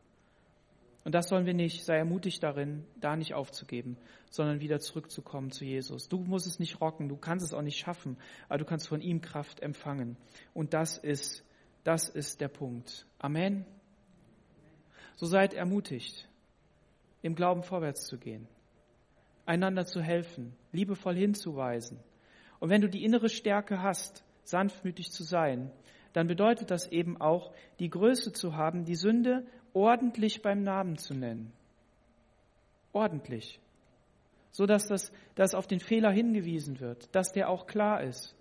Und 1.04 1.14
das 1.14 1.28
sollen 1.28 1.46
wir 1.46 1.54
nicht. 1.54 1.84
Sei 1.84 1.96
ermutigt 1.96 2.42
darin, 2.42 2.84
da 3.00 3.16
nicht 3.16 3.34
aufzugeben, 3.34 3.96
sondern 4.30 4.60
wieder 4.60 4.78
zurückzukommen 4.78 5.50
zu 5.50 5.64
Jesus. 5.64 6.08
Du 6.08 6.18
musst 6.18 6.46
es 6.46 6.58
nicht 6.58 6.80
rocken, 6.80 7.08
du 7.08 7.16
kannst 7.16 7.44
es 7.44 7.52
auch 7.52 7.62
nicht 7.62 7.78
schaffen, 7.78 8.16
aber 8.48 8.58
du 8.58 8.64
kannst 8.64 8.88
von 8.88 9.00
ihm 9.00 9.20
Kraft 9.20 9.60
empfangen. 9.60 10.16
Und 10.54 10.74
das 10.74 10.98
ist, 10.98 11.44
das 11.84 12.08
ist 12.08 12.40
der 12.40 12.48
Punkt. 12.48 13.06
Amen. 13.18 13.64
So 15.16 15.26
seid 15.26 15.54
ermutigt, 15.54 16.28
im 17.22 17.34
Glauben 17.34 17.62
vorwärts 17.62 18.06
zu 18.06 18.18
gehen, 18.18 18.46
einander 19.46 19.84
zu 19.84 20.00
helfen, 20.00 20.54
liebevoll 20.70 21.16
hinzuweisen, 21.16 21.98
und 22.60 22.70
wenn 22.70 22.80
du 22.80 22.88
die 22.88 23.04
innere 23.04 23.28
Stärke 23.28 23.82
hast, 23.82 24.24
sanftmütig 24.44 25.12
zu 25.12 25.22
sein, 25.22 25.70
dann 26.12 26.26
bedeutet 26.26 26.70
das 26.70 26.86
eben 26.88 27.20
auch, 27.20 27.52
die 27.78 27.90
Größe 27.90 28.32
zu 28.32 28.56
haben, 28.56 28.84
die 28.84 28.94
Sünde 28.94 29.46
ordentlich 29.72 30.42
beim 30.42 30.62
Namen 30.62 30.96
zu 30.96 31.14
nennen. 31.14 31.52
Ordentlich. 32.92 33.60
So 34.50 34.66
dass 34.66 34.86
das, 34.88 35.12
dass 35.34 35.54
auf 35.54 35.66
den 35.66 35.80
Fehler 35.80 36.10
hingewiesen 36.10 36.80
wird, 36.80 37.14
dass 37.14 37.32
der 37.32 37.48
auch 37.48 37.66
klar 37.66 38.02
ist. 38.02 38.34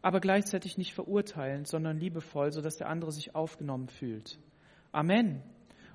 Aber 0.00 0.20
gleichzeitig 0.20 0.78
nicht 0.78 0.94
verurteilen, 0.94 1.64
sondern 1.64 1.98
liebevoll, 1.98 2.52
so 2.52 2.60
dass 2.60 2.76
der 2.76 2.88
andere 2.88 3.12
sich 3.12 3.34
aufgenommen 3.34 3.88
fühlt. 3.88 4.38
Amen. 4.90 5.42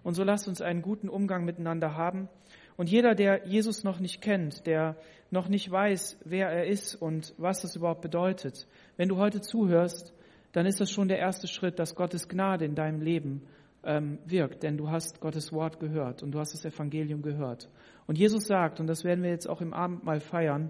Und 0.04 0.14
so 0.14 0.24
lasst 0.24 0.48
uns 0.48 0.62
einen 0.62 0.82
guten 0.82 1.10
Umgang 1.10 1.44
miteinander 1.44 1.96
haben 1.96 2.30
und 2.78 2.90
jeder, 2.90 3.16
der 3.16 3.48
Jesus 3.48 3.84
noch 3.84 4.00
nicht 4.00 4.22
kennt, 4.22 4.68
der 4.68 4.96
noch 5.32 5.50
nicht 5.50 5.70
weiß, 5.70 6.20
wer 6.24 6.50
er 6.50 6.68
ist 6.68 6.96
und 6.96 7.34
was 7.38 7.64
das 7.64 7.76
überhaupt 7.76 8.02
bedeutet, 8.02 8.68
wenn 8.96 9.10
du 9.10 9.18
heute 9.18 9.42
zuhörst, 9.42 10.14
dann 10.52 10.66
ist 10.66 10.80
das 10.80 10.92
schon 10.92 11.08
der 11.08 11.20
erste 11.20 11.48
Schritt, 11.48 11.80
dass 11.80 11.96
Gottes 11.96 12.28
Gnade 12.28 12.66
in 12.66 12.76
deinem 12.76 13.02
Leben 13.02 13.44
ähm, 13.84 14.20
wirkt, 14.26 14.64
denn 14.64 14.78
du 14.78 14.90
hast 14.90 15.22
Gottes 15.22 15.52
Wort 15.54 15.80
gehört 15.80 16.24
und 16.24 16.32
du 16.32 16.40
hast 16.40 16.54
das 16.54 16.66
Evangelium 16.66 17.22
gehört. 17.22 17.70
Und 18.06 18.18
Jesus 18.18 18.46
sagt, 18.46 18.80
und 18.80 18.88
das 18.88 19.04
werden 19.04 19.24
wir 19.24 19.30
jetzt 19.30 19.48
auch 19.48 19.62
im 19.62 19.74
Abend 19.74 20.04
mal 20.04 20.20
feiern, 20.20 20.70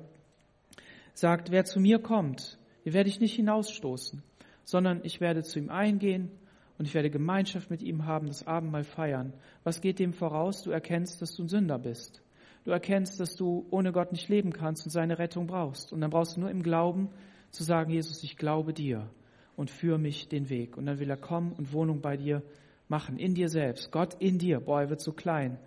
sagt, 1.14 1.52
wer 1.52 1.66
zu 1.66 1.80
mir 1.80 2.00
kommt, 2.00 2.60
den 2.86 2.94
werde 2.94 3.10
ich 3.10 3.20
nicht 3.20 3.36
hinausstoßen, 3.36 4.24
sondern 4.64 5.02
ich 5.04 5.20
werde 5.20 5.44
zu 5.44 5.60
ihm 5.60 5.70
eingehen 5.70 6.32
und 6.78 6.86
ich 6.86 6.94
werde 6.94 7.10
Gemeinschaft 7.10 7.70
mit 7.70 7.82
ihm 7.82 8.06
haben, 8.06 8.28
das 8.28 8.46
Abendmahl 8.46 8.84
feiern. 8.84 9.34
Was 9.64 9.82
geht 9.82 10.00
dem 10.00 10.14
voraus? 10.14 10.62
Du 10.62 10.72
erkennst, 10.72 11.22
dass 11.22 11.34
du 11.34 11.44
ein 11.44 11.48
Sünder 11.50 11.80
bist. 11.80 12.22
Du 12.66 12.72
erkennst, 12.72 13.20
dass 13.20 13.36
du 13.36 13.66
ohne 13.72 13.92
Gott 13.92 14.12
nicht 14.12 14.30
leben 14.30 14.52
kannst 14.52 14.86
und 14.86 14.92
seine 14.92 15.18
Rettung 15.18 15.48
brauchst. 15.48 15.92
Und 15.92 16.02
dann 16.02 16.12
brauchst 16.12 16.36
du 16.36 16.42
nur 16.42 16.52
im 16.52 16.62
Glauben 16.62 17.10
zu 17.50 17.64
sagen, 17.64 17.92
Jesus, 17.92 18.24
ich 18.24 18.38
glaube 18.38 18.74
dir 18.74 19.10
und 19.58 19.70
führe 19.70 19.98
mich 19.98 20.30
den 20.30 20.50
Weg. 20.50 20.78
Und 20.78 20.86
dann 20.86 21.00
will 21.00 21.10
er 21.10 21.18
kommen 21.18 21.52
und 21.52 21.74
Wohnung 21.74 22.00
bei 22.00 22.16
dir 22.16 22.42
machen, 22.88 23.18
in 23.18 23.34
dir 23.34 23.50
selbst. 23.50 23.92
Gott 23.92 24.14
in 24.20 24.38
dir. 24.38 24.62
Boah, 24.62 24.82
er 24.82 24.90
wird 24.90 25.02
so 25.02 25.12
klein, 25.12 25.58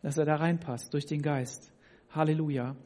dass 0.00 0.16
er 0.16 0.24
da 0.24 0.36
reinpasst 0.36 0.94
durch 0.94 1.04
den 1.04 1.20
Geist. 1.20 1.70
Halleluja. 2.12 2.76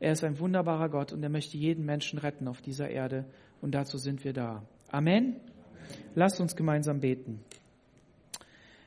Er 0.00 0.12
ist 0.12 0.24
ein 0.24 0.38
wunderbarer 0.38 0.88
Gott 0.88 1.12
und 1.12 1.22
er 1.22 1.28
möchte 1.28 1.58
jeden 1.58 1.84
Menschen 1.84 2.18
retten 2.18 2.48
auf 2.48 2.62
dieser 2.62 2.88
Erde. 2.88 3.26
Und 3.60 3.74
dazu 3.74 3.98
sind 3.98 4.24
wir 4.24 4.32
da. 4.32 4.62
Amen. 4.90 5.36
Lasst 6.14 6.40
uns 6.40 6.56
gemeinsam 6.56 7.00
beten. 7.00 7.40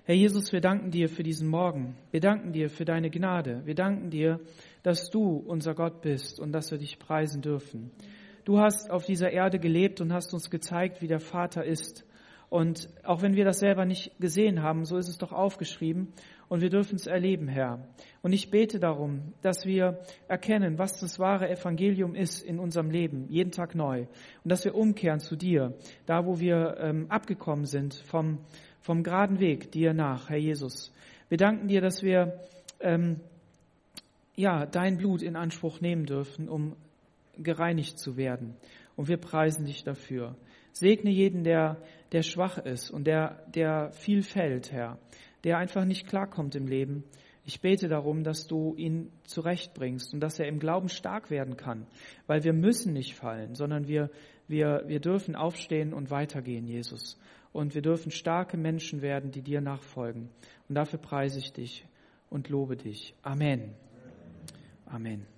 Herr 0.05 0.15
Jesus, 0.15 0.53
wir 0.53 0.61
danken 0.61 0.91
dir 0.91 1.09
für 1.09 1.23
diesen 1.23 1.47
Morgen. 1.47 1.95
Wir 2.11 2.21
danken 2.21 2.53
dir 2.53 2.69
für 2.69 2.85
deine 2.85 3.09
Gnade. 3.09 3.61
Wir 3.65 3.75
danken 3.75 4.09
dir, 4.09 4.39
dass 4.83 5.09
du 5.09 5.43
unser 5.45 5.73
Gott 5.73 6.01
bist 6.01 6.39
und 6.39 6.53
dass 6.53 6.71
wir 6.71 6.77
dich 6.77 6.99
preisen 6.99 7.41
dürfen. 7.41 7.91
Du 8.45 8.59
hast 8.59 8.91
auf 8.91 9.05
dieser 9.05 9.31
Erde 9.31 9.57
gelebt 9.57 10.01
und 10.01 10.13
hast 10.13 10.31
uns 10.31 10.51
gezeigt, 10.51 11.01
wie 11.01 11.07
der 11.07 11.19
Vater 11.19 11.65
ist. 11.65 12.05
Und 12.47 12.89
auch 13.03 13.23
wenn 13.23 13.35
wir 13.35 13.43
das 13.43 13.57
selber 13.57 13.85
nicht 13.85 14.19
gesehen 14.19 14.61
haben, 14.61 14.85
so 14.85 14.97
ist 14.97 15.09
es 15.09 15.17
doch 15.17 15.31
aufgeschrieben 15.31 16.13
und 16.47 16.61
wir 16.61 16.69
dürfen 16.69 16.95
es 16.95 17.07
erleben, 17.07 17.47
Herr. 17.47 17.87
Und 18.21 18.33
ich 18.33 18.51
bete 18.51 18.79
darum, 18.79 19.33
dass 19.41 19.65
wir 19.65 19.99
erkennen, 20.27 20.77
was 20.77 20.99
das 20.99 21.17
wahre 21.17 21.49
Evangelium 21.49 22.13
ist 22.13 22.43
in 22.43 22.59
unserem 22.59 22.91
Leben, 22.91 23.25
jeden 23.29 23.49
Tag 23.49 23.73
neu. 23.73 24.01
Und 24.01 24.51
dass 24.51 24.63
wir 24.63 24.75
umkehren 24.75 25.19
zu 25.19 25.35
dir, 25.35 25.73
da 26.05 26.27
wo 26.27 26.39
wir 26.39 26.77
ähm, 26.79 27.07
abgekommen 27.09 27.65
sind 27.65 27.95
vom, 27.95 28.37
vom 28.79 29.01
geraden 29.01 29.39
Weg 29.39 29.71
dir 29.71 29.95
nach, 29.95 30.29
Herr 30.29 30.37
Jesus. 30.37 30.93
Wir 31.29 31.39
danken 31.39 31.67
dir, 31.67 31.81
dass 31.81 32.03
wir 32.03 32.39
ähm, 32.79 33.21
ja, 34.35 34.67
dein 34.67 34.97
Blut 34.97 35.23
in 35.23 35.35
Anspruch 35.35 35.81
nehmen 35.81 36.05
dürfen, 36.05 36.47
um 36.47 36.75
gereinigt 37.37 37.99
zu 37.99 38.17
werden. 38.17 38.55
Und 38.95 39.07
wir 39.07 39.17
preisen 39.17 39.65
dich 39.65 39.83
dafür. 39.83 40.35
Segne 40.71 41.09
jeden, 41.09 41.43
der, 41.43 41.77
der 42.11 42.21
schwach 42.21 42.57
ist 42.57 42.91
und 42.91 43.05
der, 43.07 43.45
der 43.47 43.91
viel 43.91 44.23
fällt, 44.23 44.71
Herr, 44.71 44.99
der 45.43 45.57
einfach 45.57 45.85
nicht 45.85 46.07
klarkommt 46.07 46.55
im 46.55 46.67
Leben. 46.67 47.03
Ich 47.45 47.61
bete 47.61 47.87
darum, 47.87 48.23
dass 48.23 48.47
du 48.47 48.73
ihn 48.75 49.11
zurechtbringst 49.23 50.13
und 50.13 50.19
dass 50.19 50.39
er 50.39 50.47
im 50.47 50.59
Glauben 50.59 50.89
stark 50.89 51.29
werden 51.29 51.57
kann, 51.57 51.85
weil 52.25 52.43
wir 52.43 52.53
müssen 52.53 52.93
nicht 52.93 53.15
fallen, 53.15 53.55
sondern 53.55 53.87
wir, 53.87 54.09
wir, 54.47 54.83
wir 54.87 54.99
dürfen 54.99 55.35
aufstehen 55.35 55.93
und 55.93 56.09
weitergehen, 56.09 56.65
Jesus. 56.65 57.19
Und 57.53 57.73
wir 57.73 57.81
dürfen 57.81 58.11
starke 58.11 58.57
Menschen 58.57 59.01
werden, 59.01 59.31
die 59.31 59.41
dir 59.41 59.61
nachfolgen. 59.61 60.29
Und 60.67 60.75
dafür 60.75 60.99
preise 60.99 61.39
ich 61.39 61.53
dich 61.53 61.85
und 62.29 62.49
lobe 62.49 62.75
dich. 62.75 63.15
Amen. 63.21 63.75
Amen. 64.85 65.34